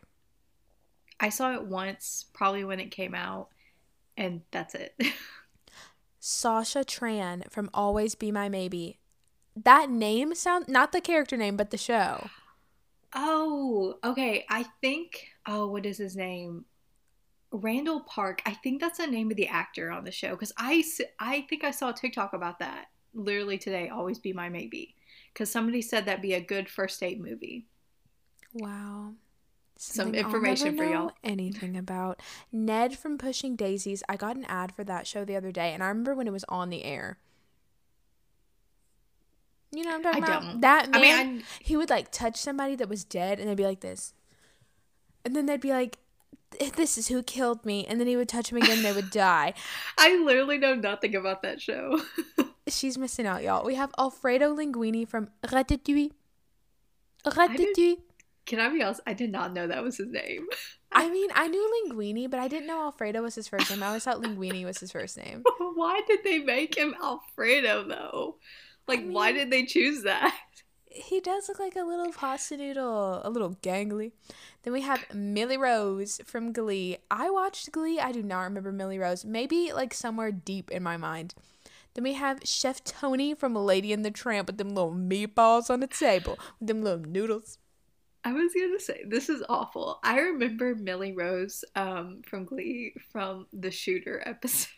I 1.19 1.29
saw 1.29 1.55
it 1.55 1.65
once, 1.65 2.27
probably 2.33 2.65
when 2.65 2.81
it 2.81 2.91
came 2.91 3.15
out, 3.15 3.49
and 4.17 4.43
that's 4.51 4.75
it. 4.75 4.95
Sasha 6.21 6.81
Tran 6.81 7.51
from 7.51 7.71
Always 7.73 8.15
Be 8.15 8.31
My 8.31 8.49
Maybe. 8.49 8.99
That 9.57 9.91
name 9.91 10.35
sound 10.35 10.69
not 10.69 10.93
the 10.93 11.01
character 11.01 11.37
name, 11.37 11.57
but 11.57 11.71
the 11.71 11.79
show. 11.79 12.31
oh, 13.15 13.99
okay. 14.05 14.45
I 14.51 14.67
think. 14.81 15.29
Oh, 15.47 15.69
what 15.69 15.87
is 15.87 15.99
his 15.99 16.17
name? 16.17 16.65
Randall 17.53 18.01
Park. 18.01 18.43
I 18.45 18.53
think 18.55 18.81
that's 18.81 18.99
the 18.99 19.07
name 19.07 19.31
of 19.31 19.37
the 19.37 19.49
actor 19.49 19.91
on 19.91 20.05
the 20.05 20.13
show 20.13 20.31
because 20.31 20.53
I 20.59 20.85
I 21.19 21.47
think 21.49 21.65
I 21.65 21.71
saw 21.71 21.91
a 21.91 21.95
TikTok 21.95 22.33
about 22.35 22.59
that 22.61 22.87
literally 23.15 23.59
today. 23.59 23.89
Always 23.89 24.19
be 24.19 24.33
my 24.33 24.49
maybe 24.49 24.95
because 25.33 25.51
somebody 25.51 25.83
said 25.83 26.07
that'd 26.07 26.23
be 26.23 26.35
a 26.35 26.41
good 26.41 26.69
first 26.69 27.01
date 27.01 27.21
movie. 27.21 27.67
Wow. 28.53 29.15
Some 29.79 30.07
Something 30.07 30.25
I'll 30.25 30.27
information 30.27 30.77
for 30.77 30.85
know 30.85 30.91
y'all. 30.93 31.13
Anything 31.23 31.77
about 31.77 32.21
Ned 32.51 32.99
from 32.99 33.19
Pushing 33.19 33.57
Daisies. 33.57 34.03
I 34.09 34.17
got 34.17 34.37
an 34.37 34.45
ad 34.47 34.73
for 34.73 34.85
that 34.85 35.07
show 35.07 35.25
the 35.25 35.37
other 35.37 35.53
day, 35.53 35.73
and 35.73 35.83
I 35.83 35.89
remember 35.89 36.15
when 36.15 36.27
it 36.27 36.33
was 36.33 36.45
on 36.49 36.71
the 36.71 36.85
air. 36.85 37.19
You 39.73 39.85
know 39.85 39.91
what 39.91 39.97
I'm 39.97 40.03
talking 40.03 40.25
I 40.25 40.27
about? 40.27 40.43
don't. 40.43 40.61
That 40.61 40.91
man, 40.91 41.03
I 41.03 41.25
mean, 41.25 41.43
he 41.61 41.77
would 41.77 41.91
like 41.91 42.11
touch 42.11 42.37
somebody 42.37 42.77
that 42.77 42.89
was 42.89 43.05
dead, 43.05 43.41
and 43.41 43.49
they'd 43.49 43.57
be 43.57 43.65
like 43.65 43.81
this, 43.81 44.15
and 45.25 45.35
then 45.35 45.47
they'd 45.47 45.61
be 45.61 45.71
like, 45.71 45.99
"This 46.77 46.97
is 46.97 47.09
who 47.09 47.23
killed 47.23 47.65
me," 47.65 47.87
and 47.87 48.01
then 48.01 48.07
he 48.07 48.17
would 48.17 48.29
touch 48.29 48.51
them 48.51 48.59
again, 48.59 48.79
and 48.79 48.85
they 48.85 48.93
would 48.93 49.11
die. 49.11 49.55
I, 49.99 50.17
literally 50.17 50.59
know 50.59 50.75
nothing 50.75 51.15
about 51.15 51.43
that 51.43 51.61
show. 51.61 52.01
She's 52.69 52.97
missing 52.97 53.27
out, 53.27 53.43
y'all. 53.43 53.65
We 53.65 53.75
have 53.75 53.93
Alfredo 53.99 54.55
Linguini 54.55 55.07
from 55.07 55.29
Ratatouille. 55.45 56.13
Ratatouille. 57.25 57.99
Can 58.47 58.61
I 58.61 58.69
be 58.69 58.83
honest? 58.83 59.01
I 59.07 59.13
did 59.13 59.31
not 59.31 59.53
know 59.53 59.67
that 59.67 59.83
was 59.83 59.97
his 59.97 60.07
name. 60.07 60.47
I 60.93 61.11
mean, 61.11 61.29
I 61.35 61.49
knew 61.49 61.85
Linguini, 61.91 62.31
but 62.31 62.41
I 62.41 62.49
didn't 62.49 62.69
know 62.69 62.81
Alfredo 62.81 63.21
was 63.23 63.35
his 63.35 63.49
first 63.49 63.69
name. 63.71 63.83
I 63.83 63.89
always 63.89 64.05
thought 64.05 64.23
Linguini 64.23 64.65
was 64.65 64.79
his 64.79 64.93
first 64.93 65.19
name. 65.19 65.43
Why 65.59 66.01
did 66.07 66.21
they 66.25 66.39
make 66.39 66.77
him 66.77 66.95
Alfredo 67.03 67.87
though? 67.89 68.37
Like, 68.87 69.07
why 69.07 69.29
mean- 69.33 69.37
did 69.37 69.51
they 69.51 69.65
choose 69.67 70.03
that? 70.03 70.35
He 70.89 71.21
does 71.21 71.47
look 71.47 71.59
like 71.59 71.77
a 71.77 71.83
little 71.83 72.11
pasta 72.11 72.57
noodle, 72.57 73.21
a 73.23 73.29
little 73.29 73.57
gangly. 73.57 74.13
Then 74.63 74.73
we 74.73 74.81
have 74.81 75.05
Millie 75.15 75.59
Rose 75.59 76.23
from 76.25 76.53
Glee. 76.55 76.97
I 77.11 77.29
watched 77.29 77.71
Glee. 77.71 78.01
I 78.01 78.13
do 78.13 78.23
not 78.23 78.45
remember 78.45 78.73
Millie 78.73 78.99
Rose. 78.99 79.23
Maybe 79.23 79.73
like 79.75 79.93
somewhere 79.93 80.33
deep 80.33 80.71
in 80.71 80.83
my 80.83 80.97
mind. 80.97 81.35
Then 81.93 82.03
we 82.05 82.15
have 82.15 82.41
Chef 82.45 82.83
Tony 82.83 83.35
from 83.35 83.55
Lady 83.55 83.93
and 83.93 84.07
the 84.07 84.11
Tramp 84.11 84.47
with 84.47 84.57
them 84.57 84.71
little 84.71 84.93
meatballs 84.95 85.69
on 85.69 85.81
the 85.81 85.87
table, 85.87 86.39
with 86.61 86.69
them 86.69 86.83
little 86.83 87.05
noodles. 87.05 87.59
I 88.25 88.33
was 88.33 88.53
gonna 88.55 88.81
say 88.81 89.05
this 89.07 89.29
is 89.29 89.43
awful. 89.49 90.01
I 90.03 90.19
remember 90.19 90.75
Millie 90.75 91.13
Rose 91.15 91.65
um, 91.75 92.23
from 92.27 92.45
Glee 92.45 92.95
from 93.13 93.47
the 93.53 93.71
Shooter 93.71 94.23
episode. 94.27 94.71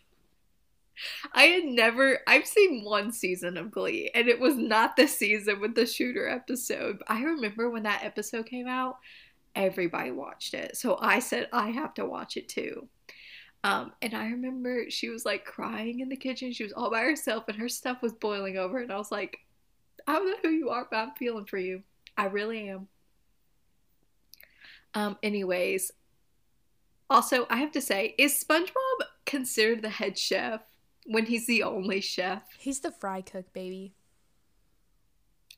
I 1.33 1.45
had 1.45 1.65
never. 1.65 2.21
I've 2.27 2.47
seen 2.47 2.85
one 2.85 3.13
season 3.13 3.57
of 3.57 3.71
Glee, 3.71 4.11
and 4.15 4.29
it 4.29 4.41
was 4.41 4.57
not 4.57 4.97
the 4.97 5.07
season 5.07 5.61
with 5.61 5.75
the 5.75 5.87
Shooter 5.87 6.29
episode. 6.29 7.03
I 7.07 7.23
remember 7.23 7.71
when 7.71 7.85
that 7.85 8.05
episode 8.05 8.47
came 8.47 8.67
out, 8.67 8.99
everybody 9.55 10.11
watched 10.11 10.55
it, 10.55 10.77
so 10.77 10.99
I 11.01 11.19
said 11.19 11.49
I 11.53 11.71
have 11.71 11.95
to 11.95 12.07
watch 12.07 12.37
it 12.37 12.49
too. 12.49 12.89
Um, 13.65 13.93
and 14.03 14.15
I 14.15 14.27
remember 14.29 14.89
she 14.89 15.09
was 15.09 15.25
like 15.25 15.45
crying 15.45 16.01
in 16.01 16.09
the 16.09 16.17
kitchen. 16.17 16.53
She 16.53 16.63
was 16.63 16.73
all 16.73 16.91
by 16.91 17.01
herself, 17.01 17.45
and 17.49 17.59
her 17.59 17.69
stuff 17.69 18.03
was 18.03 18.13
boiling 18.13 18.57
over. 18.57 18.79
And 18.79 18.93
I 18.93 18.97
was 18.97 19.11
like, 19.11 19.39
I 20.07 20.13
don't 20.13 20.31
know 20.31 20.37
who 20.43 20.51
you 20.51 20.71
are, 20.71 20.87
but 20.91 20.97
I'm 20.97 21.15
feeling 21.19 21.45
for 21.45 21.59
you. 21.59 21.83
I 22.17 22.27
really 22.27 22.69
am. 22.69 22.89
Um, 24.95 25.19
anyways, 25.23 25.93
also, 27.11 27.47
I 27.51 27.57
have 27.57 27.73
to 27.73 27.81
say, 27.81 28.15
is 28.19 28.43
SpongeBob 28.43 29.07
considered 29.25 29.83
the 29.83 29.91
head 29.91 30.19
chef 30.19 30.61
when 31.09 31.27
he's 31.27 31.47
the 31.47 31.63
only 31.63 32.01
chef? 32.01 32.43
He's 32.59 32.81
the 32.81 32.93
fry 32.93 33.23
cook, 33.23 33.53
baby. 33.53 33.95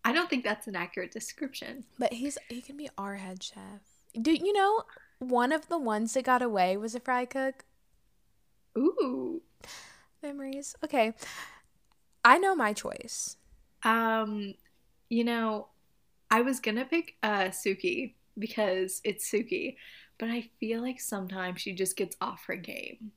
I 0.05 0.13
don't 0.13 0.31
think 0.31 0.45
that's 0.45 0.67
an 0.67 0.77
accurate 0.77 1.11
description. 1.11 1.85
But 1.99 2.15
he's 2.15 2.39
he 2.49 2.63
can 2.63 2.77
be 2.77 2.89
our 2.97 3.17
head 3.17 3.43
chef. 3.43 3.83
Do 4.21 4.33
you 4.33 4.53
know 4.53 4.85
one 5.19 5.53
of 5.53 5.69
the 5.69 5.79
ones 5.79 6.15
that 6.15 6.25
got 6.25 6.41
away 6.41 6.77
was 6.77 6.95
a 6.95 7.01
fry 7.01 7.27
cook? 7.27 7.65
Ooh. 8.79 9.43
memories. 10.23 10.77
Okay. 10.85 11.13
I 12.25 12.39
know 12.39 12.55
my 12.55 12.73
choice. 12.73 13.37
Um, 13.83 14.55
you 15.09 15.25
know, 15.25 15.69
I 16.31 16.43
was 16.43 16.61
gonna 16.61 16.85
pick 16.85 17.17
uh 17.23 17.49
Sookie 17.49 18.15
because 18.39 19.01
it's 19.05 19.29
Sookie, 19.31 19.77
but 20.19 20.29
I 20.31 20.49
feel 20.61 20.81
like 20.81 21.01
sometimes 21.01 21.61
she 21.61 21.73
just 21.75 21.97
gets 21.97 22.17
off 22.21 22.45
her 22.47 22.57
game. 22.57 23.13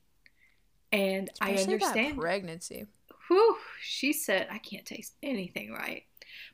And 0.94 1.28
I 1.40 1.50
Especially 1.50 1.78
that 1.78 1.86
understand. 1.88 2.18
pregnancy. 2.20 2.86
Whew, 3.26 3.56
she 3.82 4.12
said 4.12 4.46
I 4.48 4.58
can't 4.58 4.86
taste 4.86 5.14
anything 5.24 5.72
right. 5.72 6.04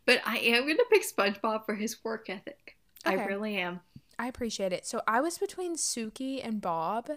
But 0.07 0.22
I 0.24 0.38
am 0.38 0.66
gonna 0.66 0.78
pick 0.91 1.03
SpongeBob 1.05 1.66
for 1.66 1.74
his 1.74 2.03
work 2.03 2.30
ethic. 2.30 2.78
I 3.05 3.14
really 3.26 3.57
am. 3.59 3.80
I 4.18 4.28
appreciate 4.28 4.72
it. 4.72 4.86
So 4.86 5.03
I 5.07 5.20
was 5.20 5.36
between 5.36 5.76
Sookie 5.76 6.41
and 6.43 6.61
Bob, 6.62 7.11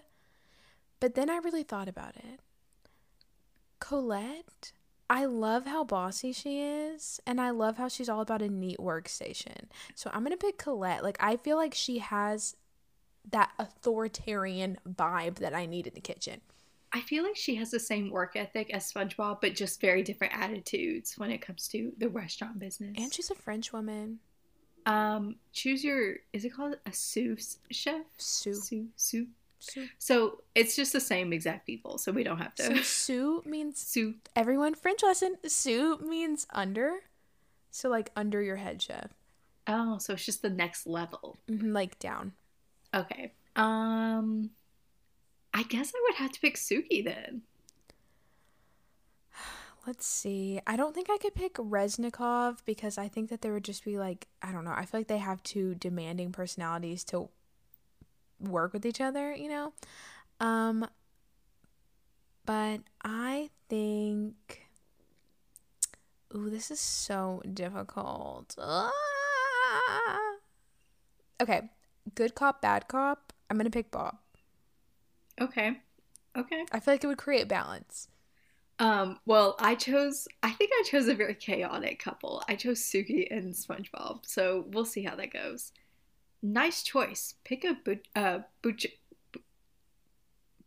but 0.99 1.15
then 1.15 1.30
I 1.30 1.38
really 1.38 1.63
thought 1.63 1.88
about 1.88 2.17
it. 2.17 2.41
Colette, 3.80 4.74
I 5.09 5.24
love 5.24 5.65
how 5.65 5.86
bossy 5.86 6.34
she 6.34 6.61
is, 6.61 7.21
and 7.26 7.39
I 7.39 7.51
love 7.51 7.78
how 7.78 7.88
she's 7.88 8.09
all 8.09 8.21
about 8.21 8.41
a 8.41 8.49
neat 8.49 8.80
workstation. 8.80 9.69
So 9.95 10.09
I'm 10.13 10.24
gonna 10.24 10.36
pick 10.36 10.57
Colette. 10.57 11.03
Like 11.03 11.17
I 11.21 11.38
feel 11.38 11.55
like 11.55 11.74
she 11.74 11.99
has 11.99 12.57
that 13.30 13.51
authoritarian 13.57 14.78
vibe 14.86 15.36
that 15.36 15.53
I 15.53 15.65
need 15.65 15.88
in 15.88 15.93
the 15.93 16.01
kitchen. 16.01 16.41
I 16.94 17.02
feel 17.02 17.24
like 17.24 17.36
she 17.36 17.56
has 17.56 17.72
the 17.72 17.80
same 17.80 18.12
work 18.12 18.36
ethic 18.36 18.72
as 18.74 18.91
SpongeBob, 18.91 19.41
but 19.41 19.56
just 19.56 19.82
very 19.82 20.04
different 20.04 20.38
attitudes 20.38 21.18
when 21.18 21.32
it 21.32 21.39
comes 21.41 21.68
to 21.70 21.91
the 21.98 22.08
restaurant 22.08 22.60
business. 22.60 22.94
And 22.98 23.12
she's 23.14 23.32
a 23.32 23.36
French 23.36 23.74
woman. 23.74 24.20
um, 24.86 25.36
choose 25.54 25.84
your. 25.84 26.18
Is 26.34 26.46
it 26.46 26.54
called 26.54 26.76
a 26.86 26.94
sous 26.94 27.58
chef? 27.72 28.06
Sue. 28.18 28.54
Sous. 28.54 28.88
Sous. 28.96 29.28
Sue. 29.60 29.88
So 29.98 30.41
it's 30.56 30.76
just 30.76 30.91
the 30.94 31.00
same 31.00 31.32
exact 31.34 31.66
people, 31.66 31.98
so 31.98 32.12
we 32.12 32.24
don't 32.24 32.38
have 32.38 32.52
So 32.58 32.70
to. 32.70 32.84
Sue 32.84 33.41
means 33.46 33.80
Sous. 33.88 34.14
everyone 34.36 34.76
French 34.76 35.02
lesson. 35.04 35.38
Sue 35.48 35.98
means 36.00 36.46
under. 36.54 37.00
So 37.72 37.89
like 37.89 38.12
under 38.16 38.41
your 38.41 38.58
head 38.58 38.82
chef. 38.82 39.12
Oh, 39.66 39.98
so 39.98 40.14
it's 40.14 40.26
just 40.26 40.41
the 40.41 40.50
next 40.50 40.86
level. 40.86 41.38
Mhm, 41.50 41.74
Like 41.74 41.98
down. 41.98 42.34
Okay. 42.94 43.32
Um, 43.56 44.50
I 45.54 45.64
guess 45.64 45.93
I 45.95 46.01
would 46.04 46.16
have 46.16 46.32
to 46.32 46.39
pick 46.39 46.56
Sookie 46.56 47.04
then. 47.04 47.43
Let's 49.86 50.06
see. 50.06 50.62
I 50.66 50.78
don't 50.78 50.95
think 50.95 51.10
I 51.12 51.18
could 51.18 51.36
pick 51.36 51.56
Reznikov 51.56 52.60
because 52.66 52.97
I 52.97 53.10
think 53.10 53.30
that 53.30 53.41
there 53.41 53.54
would 53.54 53.66
just 53.66 53.84
be 53.84 53.97
like, 53.97 54.28
I 54.41 54.51
don't 54.54 54.64
know. 54.64 54.74
I 54.76 54.86
feel 54.86 55.01
like 55.01 55.08
they 55.08 55.18
have 55.18 55.43
two 55.43 55.76
demanding 55.76 56.32
personalities 56.32 57.04
to 57.06 57.30
work 58.39 58.72
with 58.72 58.86
each 58.86 59.01
other, 59.01 59.34
you 59.34 59.49
know? 59.49 59.74
Um 60.39 60.88
but 62.45 62.82
I 63.04 63.49
think 63.70 64.68
Ooh, 66.36 66.49
this 66.49 66.72
is 66.72 66.80
so 66.80 67.41
difficult. 67.54 68.56
Ah! 68.58 68.89
Okay, 71.39 71.70
good 72.16 72.34
cop, 72.34 72.62
bad 72.62 72.88
cop. 72.88 73.34
I'm 73.49 73.60
to 73.60 73.70
pick 73.70 73.91
Bob. 73.91 74.18
Okay. 75.41 75.79
Okay. 76.38 76.65
I 76.71 76.79
feel 76.79 76.93
like 76.93 77.03
it 77.03 77.07
would 77.07 77.17
create 77.17 77.47
balance. 77.47 78.07
Um, 78.79 79.19
well, 79.25 79.55
I 79.59 79.75
chose, 79.75 80.27
I 80.41 80.51
think 80.51 80.71
I 80.73 80.84
chose 80.84 81.07
a 81.07 81.13
very 81.13 81.36
chaotic 81.36 81.99
couple. 81.99 82.43
I 82.49 82.55
chose 82.55 82.79
Sookie 82.81 83.27
and 83.29 83.53
SpongeBob, 83.53 84.25
so 84.25 84.65
we'll 84.71 84.86
see 84.86 85.03
how 85.03 85.15
that 85.15 85.31
goes. 85.31 85.71
Nice 86.41 86.81
choice. 86.84 87.36
Pick 87.43 87.63
a 87.63 87.77
but- 87.86 88.07
uh, 88.15 88.39
butcher, 88.61 88.89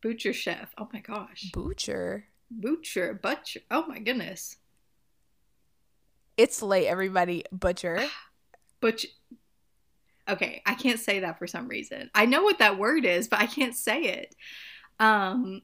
butcher 0.00 0.32
chef. 0.32 0.72
Oh 0.78 0.88
my 0.92 1.00
gosh. 1.00 1.50
Butcher. 1.52 2.26
Butcher, 2.50 3.12
butcher. 3.14 3.60
Oh 3.70 3.86
my 3.86 3.98
goodness. 3.98 4.56
It's 6.36 6.62
late, 6.62 6.86
everybody. 6.86 7.44
Butcher. 7.50 8.06
Butch. 8.80 9.06
Okay, 10.28 10.62
I 10.66 10.74
can't 10.74 10.98
say 10.98 11.20
that 11.20 11.38
for 11.38 11.46
some 11.46 11.68
reason. 11.68 12.10
I 12.14 12.26
know 12.26 12.42
what 12.42 12.58
that 12.58 12.78
word 12.78 13.04
is, 13.04 13.28
but 13.28 13.40
I 13.40 13.46
can't 13.46 13.76
say 13.76 14.02
it. 14.02 14.34
Um. 14.98 15.62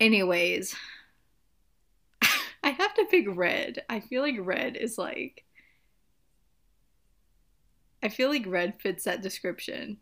Anyways, 0.00 0.76
I 2.62 2.70
have 2.70 2.94
to 2.94 3.06
pick 3.10 3.26
red. 3.28 3.82
I 3.88 4.00
feel 4.00 4.22
like 4.22 4.36
red 4.38 4.76
is 4.76 4.98
like. 4.98 5.44
I 8.02 8.08
feel 8.08 8.28
like 8.28 8.44
red 8.46 8.80
fits 8.80 9.04
that 9.04 9.22
description. 9.22 9.98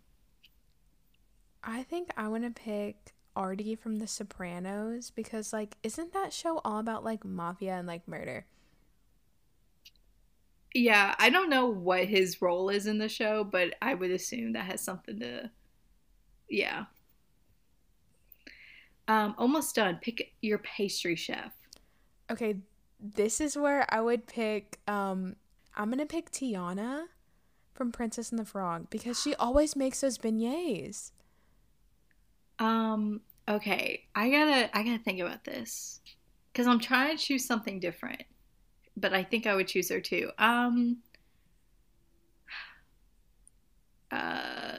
I 1.63 1.83
think 1.83 2.11
I 2.17 2.29
want 2.29 2.45
to 2.45 2.51
pick 2.51 3.15
Artie 3.35 3.75
from 3.75 3.97
The 3.97 4.07
Sopranos 4.07 5.11
because, 5.11 5.53
like, 5.53 5.77
isn't 5.83 6.13
that 6.13 6.33
show 6.33 6.61
all 6.65 6.79
about 6.79 7.05
like 7.05 7.25
mafia 7.25 7.75
and 7.75 7.87
like 7.87 8.07
murder? 8.07 8.47
Yeah, 10.77 11.15
I 11.19 11.31
don't 11.31 11.49
know 11.49 11.67
what 11.67 12.05
his 12.05 12.43
role 12.43 12.69
is 12.69 12.87
in 12.87 12.99
the 12.99 13.09
show, 13.09 13.45
but 13.45 13.75
I 13.81 13.95
would 13.95 14.11
assume 14.11 14.53
that 14.53 14.67
has 14.67 14.83
something 14.83 15.19
to. 15.21 15.51
Yeah. 16.51 16.85
Um, 19.09 19.35
almost 19.39 19.75
done. 19.75 19.99
Pick 20.03 20.35
your 20.43 20.59
pastry 20.59 21.17
chef. 21.17 21.55
Okay, 22.31 22.57
this 23.01 23.41
is 23.41 23.57
where 23.57 23.87
I 23.93 24.03
would 24.03 24.27
pick. 24.27 24.79
Um, 24.87 25.37
I'm 25.75 25.89
gonna 25.89 26.05
pick 26.05 26.31
Tiana 26.31 27.05
from 27.73 27.91
Princess 27.91 28.31
and 28.31 28.39
the 28.39 28.45
Frog 28.45 28.91
because 28.91 29.19
she 29.19 29.35
always 29.37 29.77
makes 29.77 30.03
those 30.03 30.19
beignets. 30.19 31.13
Um, 32.59 33.23
okay. 33.49 34.05
I 34.15 34.31
gotta 34.31 34.77
I 34.77 34.83
gotta 34.83 35.03
think 35.03 35.21
about 35.21 35.45
this. 35.45 36.03
Cause 36.53 36.67
I'm 36.67 36.81
trying 36.81 37.17
to 37.17 37.23
choose 37.23 37.47
something 37.47 37.81
different. 37.81 38.25
But 38.97 39.13
I 39.13 39.23
think 39.23 39.47
I 39.47 39.55
would 39.55 39.69
choose 39.69 39.91
her 39.91 40.01
too. 40.01 40.31
Um 40.39 40.99
uh 44.11 44.79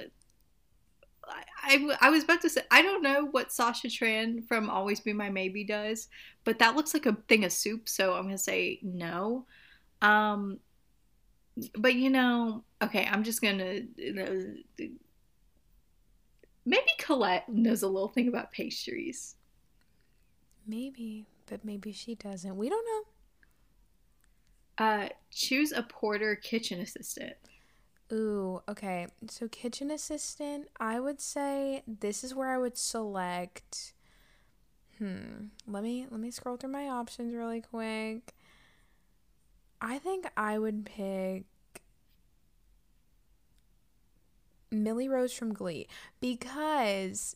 I, 1.68 1.98
I, 2.00 2.10
was 2.10 2.24
about 2.24 2.42
to 2.44 2.50
say 2.50 2.62
I 2.72 2.82
don't 2.82 3.04
know 3.04 3.26
what 3.26 3.52
Sasha 3.52 3.88
Tran 3.88 4.48
from 4.48 4.70
Always 4.70 5.02
Be 5.02 5.12
My 5.12 5.30
Maybe 5.30 5.66
does, 5.66 6.08
but 6.46 6.60
that 6.60 6.78
looks 6.78 6.94
like 6.94 7.06
a 7.06 7.18
thing 7.28 7.44
of 7.44 7.52
soup, 7.52 7.90
so 7.90 8.14
I'm 8.14 8.24
gonna 8.24 8.38
say 8.38 8.80
no. 8.82 9.46
Um, 10.02 10.60
but 11.78 11.96
you 11.96 12.10
know, 12.10 12.64
okay, 12.82 13.06
I'm 13.12 13.24
just 13.24 13.42
gonna 13.42 13.82
know, 13.98 14.56
maybe 16.66 16.88
Colette 17.00 17.50
knows 17.50 17.84
a 17.84 17.88
little 17.88 18.10
thing 18.10 18.30
about 18.30 18.52
pastries. 18.52 19.36
Maybe, 20.66 21.26
but 21.48 21.66
maybe 21.66 21.92
she 21.92 22.16
doesn't. 22.16 22.56
We 22.56 22.70
don't 22.70 22.86
know. 22.86 23.17
Uh, 24.78 25.10
choose 25.32 25.72
a 25.72 25.84
porter 25.84 26.36
kitchen 26.36 26.80
assistant. 26.80 27.36
Ooh, 28.12 28.62
okay. 28.70 29.08
So 29.30 29.48
kitchen 29.48 29.92
assistant, 29.92 30.68
I 30.80 31.00
would 31.00 31.20
say 31.20 31.84
this 31.88 32.24
is 32.24 32.34
where 32.34 32.50
I 32.50 32.58
would 32.58 32.78
select 32.78 33.94
Hmm. 34.98 35.48
Let 35.68 35.84
me 35.84 36.08
let 36.10 36.20
me 36.20 36.32
scroll 36.32 36.58
through 36.58 36.72
my 36.72 36.88
options 36.90 37.34
really 37.36 37.62
quick. 37.62 38.34
I 39.82 40.00
think 40.00 40.26
I 40.36 40.58
would 40.58 40.86
pick 40.86 41.44
Millie 44.72 45.08
Rose 45.10 45.34
from 45.34 45.54
Glee 45.54 45.88
because 46.20 47.36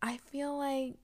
I 0.00 0.18
feel 0.18 0.56
like 0.56 1.01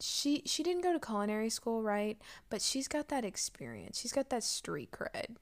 she 0.00 0.42
she 0.46 0.62
didn't 0.62 0.82
go 0.82 0.92
to 0.92 1.00
culinary 1.00 1.50
school, 1.50 1.82
right? 1.82 2.18
But 2.48 2.62
she's 2.62 2.88
got 2.88 3.08
that 3.08 3.24
experience. 3.24 3.98
She's 4.00 4.12
got 4.12 4.30
that 4.30 4.44
street 4.44 4.90
cred. 4.90 5.36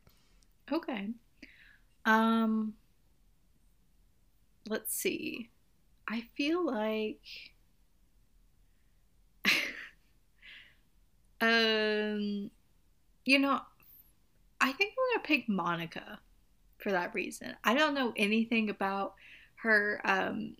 Okay. 0.70 1.10
Um 2.04 2.74
let's 4.68 4.94
see. 4.94 5.50
I 6.08 6.24
feel 6.36 6.64
like 6.64 7.20
um 11.40 12.50
you 13.24 13.38
know, 13.38 13.60
I 14.60 14.72
think 14.72 14.92
I'm 14.92 15.16
gonna 15.16 15.26
pick 15.26 15.48
Monica 15.48 16.18
for 16.78 16.92
that 16.92 17.14
reason. 17.14 17.54
I 17.64 17.74
don't 17.74 17.94
know 17.94 18.12
anything 18.16 18.70
about 18.70 19.14
her 19.56 20.00
um 20.04 20.56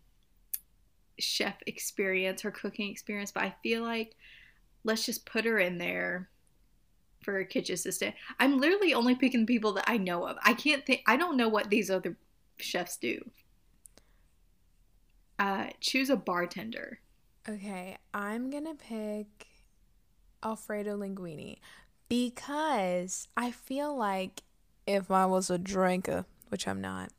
chef 1.19 1.57
experience, 1.67 2.43
her 2.43 2.51
cooking 2.51 2.91
experience, 2.91 3.33
but 3.33 3.43
I 3.43 3.55
feel 3.63 3.83
like 3.83 4.17
let's 4.85 5.07
just 5.07 5.27
put 5.27 5.45
her 5.45 5.59
in 5.59 5.79
there 5.79 6.29
for 7.23 7.39
a 7.39 7.45
kitchen 7.45 7.75
assistant. 7.75 8.15
I'm 8.39 8.59
literally 8.59 8.95
only 8.95 9.15
picking 9.15 9.47
people 9.47 9.73
that 9.75 9.85
I 9.87 9.99
know 9.99 10.27
of. 10.27 10.37
I 10.43 10.55
can't 10.55 10.87
think. 10.87 11.03
I 11.07 11.17
don't 11.17 11.37
know 11.37 11.49
what 11.49 11.71
these 11.71 11.91
other 11.91 12.17
chefs 12.59 12.97
do. 12.97 13.31
Uh, 15.39 15.67
choose 15.81 16.11
a 16.11 16.17
bartender. 16.17 17.01
Okay, 17.49 17.97
I'm 18.13 18.51
gonna 18.51 18.75
pick 18.75 19.47
Alfredo 20.43 20.99
Linguini 20.99 21.59
because 22.09 23.29
I 23.37 23.51
feel 23.51 23.97
like 23.97 24.43
if 24.87 25.11
I 25.11 25.27
was 25.27 25.51
a 25.51 25.59
drinker, 25.59 26.25
which 26.49 26.67
I'm 26.67 26.81
not, 26.81 27.11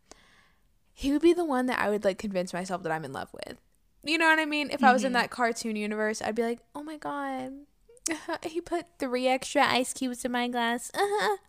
he 0.94 1.12
would 1.12 1.22
be 1.22 1.34
the 1.34 1.46
one 1.46 1.68
that 1.68 1.80
I 1.80 1.90
would 1.90 2.04
like 2.04 2.18
convince 2.18 2.54
myself 2.54 2.84
that 2.84 2.92
I'm 2.92 3.06
in 3.06 3.14
love 3.14 3.30
with. 3.34 3.58
You 4.04 4.18
know 4.18 4.28
what 4.28 4.40
I 4.40 4.46
mean? 4.46 4.70
If 4.72 4.84
I 4.84 4.94
was 4.94 5.04
in 5.04 5.12
Mhm. 5.12 5.16
that 5.16 5.30
cartoon 5.30 5.76
universe, 5.76 6.22
I'd 6.22 6.36
be 6.36 6.44
like, 6.44 6.60
oh 6.74 6.84
my 6.84 6.98
god, 6.98 7.66
he 8.44 8.62
put 8.62 8.86
three 8.98 9.28
extra 9.28 9.64
ice 9.66 9.94
cubes 9.94 10.24
in 10.26 10.32
my 10.32 10.48
glass. 10.48 10.92
Uh-huh. 10.94 11.38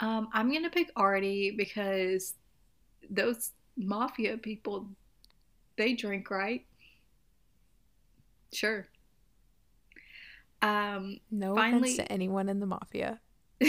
Um, 0.00 0.28
I'm 0.32 0.52
gonna 0.52 0.70
pick 0.70 0.92
Artie 0.94 1.50
because 1.50 2.34
those 3.10 3.50
mafia 3.76 4.38
people, 4.38 4.90
they 5.76 5.94
drink, 5.94 6.30
right? 6.30 6.64
Sure. 8.52 8.86
Um, 10.62 11.18
No 11.32 11.56
Finally- 11.56 11.80
offense 11.94 11.96
to 11.96 12.12
anyone 12.12 12.48
in 12.48 12.60
the 12.60 12.66
mafia. 12.66 13.18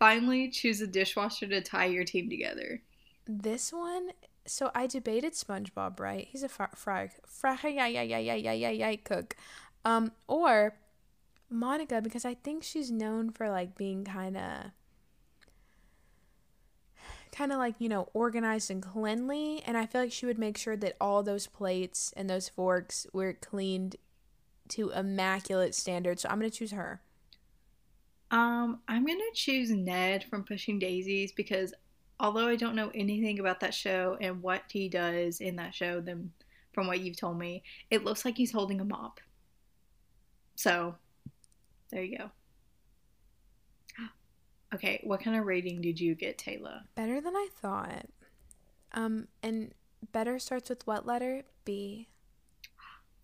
finally 0.00 0.50
choose 0.50 0.80
a 0.80 0.86
dishwasher 0.88 1.46
to 1.46 1.60
tie 1.60 1.86
your 1.86 2.02
team 2.02 2.28
together. 2.28 2.82
This 3.28 3.72
one, 3.72 4.10
so 4.46 4.70
I 4.74 4.86
debated 4.86 5.32
SpongeBob, 5.34 6.00
right? 6.00 6.26
He's 6.30 6.42
a 6.42 6.48
fry, 6.48 6.68
fry, 6.74 7.10
fry, 7.26 7.58
yeah, 7.64 7.86
yeah, 7.86 8.02
yeah, 8.02 8.18
yeah, 8.18 8.34
yeah, 8.34 8.52
yeah, 8.52 8.70
yeah, 8.70 8.96
cook. 8.96 9.36
Um, 9.84 10.12
or 10.26 10.76
Monica 11.50 12.00
because 12.00 12.24
I 12.24 12.34
think 12.34 12.62
she's 12.62 12.90
known 12.90 13.30
for 13.30 13.48
like 13.48 13.76
being 13.76 14.04
kind 14.04 14.36
of, 14.36 14.70
kind 17.32 17.52
of 17.52 17.58
like 17.58 17.74
you 17.78 17.88
know 17.88 18.08
organized 18.14 18.70
and 18.70 18.82
cleanly, 18.82 19.62
and 19.66 19.76
I 19.76 19.86
feel 19.86 20.00
like 20.02 20.12
she 20.12 20.26
would 20.26 20.38
make 20.38 20.56
sure 20.58 20.76
that 20.76 20.96
all 21.00 21.22
those 21.22 21.46
plates 21.46 22.12
and 22.16 22.28
those 22.28 22.48
forks 22.48 23.06
were 23.12 23.32
cleaned 23.34 23.96
to 24.68 24.90
immaculate 24.90 25.74
standards. 25.74 26.22
So 26.22 26.28
I'm 26.28 26.38
gonna 26.38 26.50
choose 26.50 26.72
her. 26.72 27.00
Um, 28.30 28.80
I'm 28.88 29.06
gonna 29.06 29.22
choose 29.34 29.70
Ned 29.70 30.24
from 30.24 30.44
Pushing 30.44 30.78
Daisies 30.78 31.32
because 31.32 31.72
although 32.18 32.48
I 32.48 32.56
don't 32.56 32.76
know 32.76 32.90
anything 32.94 33.38
about 33.38 33.60
that 33.60 33.74
show 33.74 34.16
and 34.20 34.42
what 34.42 34.62
he 34.70 34.88
does 34.88 35.40
in 35.40 35.56
that 35.56 35.74
show, 35.74 36.00
then 36.00 36.30
from 36.72 36.86
what 36.86 37.00
you've 37.00 37.16
told 37.16 37.38
me, 37.38 37.62
it 37.90 38.04
looks 38.04 38.24
like 38.24 38.36
he's 38.36 38.52
holding 38.52 38.80
a 38.80 38.84
mop. 38.84 39.20
So, 40.56 40.96
there 41.90 42.02
you 42.02 42.18
go. 42.18 42.30
Okay, 44.74 45.00
what 45.04 45.22
kind 45.22 45.38
of 45.38 45.46
rating 45.46 45.80
did 45.80 46.00
you 46.00 46.16
get, 46.16 46.38
Taylor? 46.38 46.80
Better 46.96 47.20
than 47.20 47.36
I 47.36 47.48
thought. 47.54 48.08
Um, 48.92 49.28
and 49.42 49.72
better 50.12 50.40
starts 50.40 50.68
with 50.68 50.84
what 50.86 51.06
letter? 51.06 51.44
B. 51.64 52.08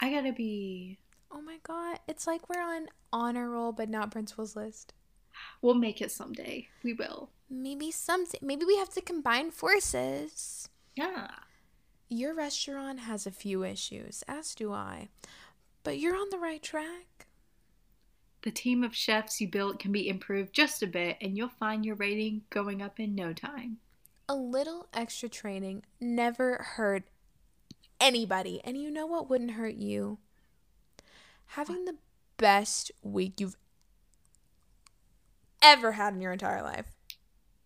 I 0.01 0.13
gotta 0.13 0.33
be. 0.33 0.99
Oh 1.31 1.43
my 1.43 1.59
god, 1.65 1.99
it's 2.07 2.27
like 2.27 2.49
we're 2.49 2.63
on 2.63 2.87
honor 3.13 3.51
roll 3.51 3.73
but 3.73 3.89
not 3.89 4.13
principal's 4.13 4.55
list. 4.57 4.95
We'll 5.63 5.75
make 5.75 6.01
it 6.01 6.11
someday. 6.11 6.69
We 6.83 6.93
will. 6.95 7.31
Maybe 7.55 7.91
someday, 7.91 8.39
maybe 8.41 8.65
we 8.65 8.79
have 8.79 8.89
to 8.95 9.03
combine 9.03 9.51
forces. 9.51 10.71
Yeah. 10.97 11.29
Your 12.09 12.35
restaurant 12.35 13.01
has 13.01 13.27
a 13.27 13.31
few 13.31 13.63
issues, 13.63 14.25
as 14.27 14.55
do 14.55 14.73
I. 14.73 15.11
But 15.85 15.99
you're 15.99 16.17
on 16.17 16.31
the 16.31 16.39
right 16.39 16.63
track. 16.63 17.27
The 18.41 18.51
team 18.51 18.83
of 18.83 18.97
chefs 18.97 19.39
you 19.39 19.49
built 19.49 19.79
can 19.79 19.93
be 19.93 20.09
improved 20.09 20.55
just 20.55 20.83
a 20.83 20.87
bit, 20.87 21.19
and 21.21 21.37
you'll 21.37 21.51
find 21.51 21.85
your 21.85 21.95
rating 21.97 22.41
going 22.49 22.81
up 22.81 22.99
in 22.99 23.15
no 23.15 23.35
time. 23.35 23.77
A 24.31 24.35
little 24.35 24.89
extra 24.95 25.29
training 25.29 25.83
never 26.01 26.57
hurt 26.77 27.05
anybody. 28.01 28.63
And 28.65 28.79
you 28.79 28.91
know 28.91 29.07
what 29.07 29.29
wouldn't 29.29 29.53
hurt 29.53 29.75
you? 29.75 30.19
Having 31.49 31.85
the 31.85 31.97
best 32.39 32.91
week 33.03 33.41
you've 33.41 33.59
ever 35.61 35.93
had 35.93 36.15
in 36.15 36.23
your 36.23 36.33
entire 36.33 36.63
life. 36.63 36.87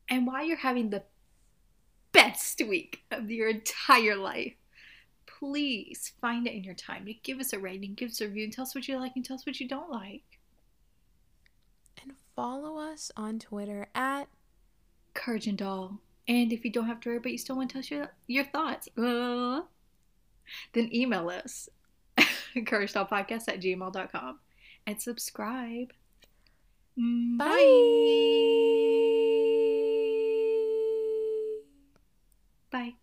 And 0.08 0.26
while 0.26 0.44
you're 0.44 0.56
having 0.56 0.90
the 0.90 1.02
best 2.12 2.62
week 2.66 3.02
of 3.10 3.30
your 3.30 3.48
entire 3.48 4.16
life, 4.16 4.54
please 5.26 6.12
find 6.20 6.46
it 6.46 6.54
in 6.54 6.64
your 6.64 6.74
time 6.74 7.04
to 7.06 7.12
give 7.12 7.40
us 7.40 7.52
a 7.52 7.58
rating, 7.58 7.94
give 7.94 8.10
us 8.10 8.20
a 8.20 8.26
review, 8.26 8.44
and 8.44 8.52
tell 8.52 8.62
us 8.64 8.74
what 8.74 8.88
you 8.88 8.98
like 8.98 9.12
and 9.16 9.24
tell 9.24 9.36
us 9.36 9.46
what 9.46 9.60
you 9.60 9.68
don't 9.68 9.90
like. 9.90 10.22
And 12.02 12.12
follow 12.34 12.78
us 12.78 13.10
on 13.16 13.38
Twitter 13.38 13.88
at 13.94 14.28
Courage 15.14 15.46
and 15.46 15.58
Doll. 15.58 16.00
And 16.28 16.52
if 16.52 16.64
you 16.64 16.72
don't 16.72 16.86
have 16.86 17.00
Twitter 17.00 17.20
but 17.20 17.32
you 17.32 17.38
still 17.38 17.56
want 17.56 17.70
to 17.70 17.74
tell 17.74 17.80
us 17.80 17.90
your, 17.90 18.12
your 18.26 18.44
thoughts, 18.44 18.88
uh, 18.96 19.62
then 20.72 20.94
email 20.94 21.28
us 21.28 21.68
couragedollpodcast 22.56 23.48
at 23.48 23.60
gmail.com 23.60 24.38
and 24.86 25.02
subscribe. 25.02 25.92
Mm, 26.98 27.38
Bye. 27.38 29.12
Bye. 32.70 32.96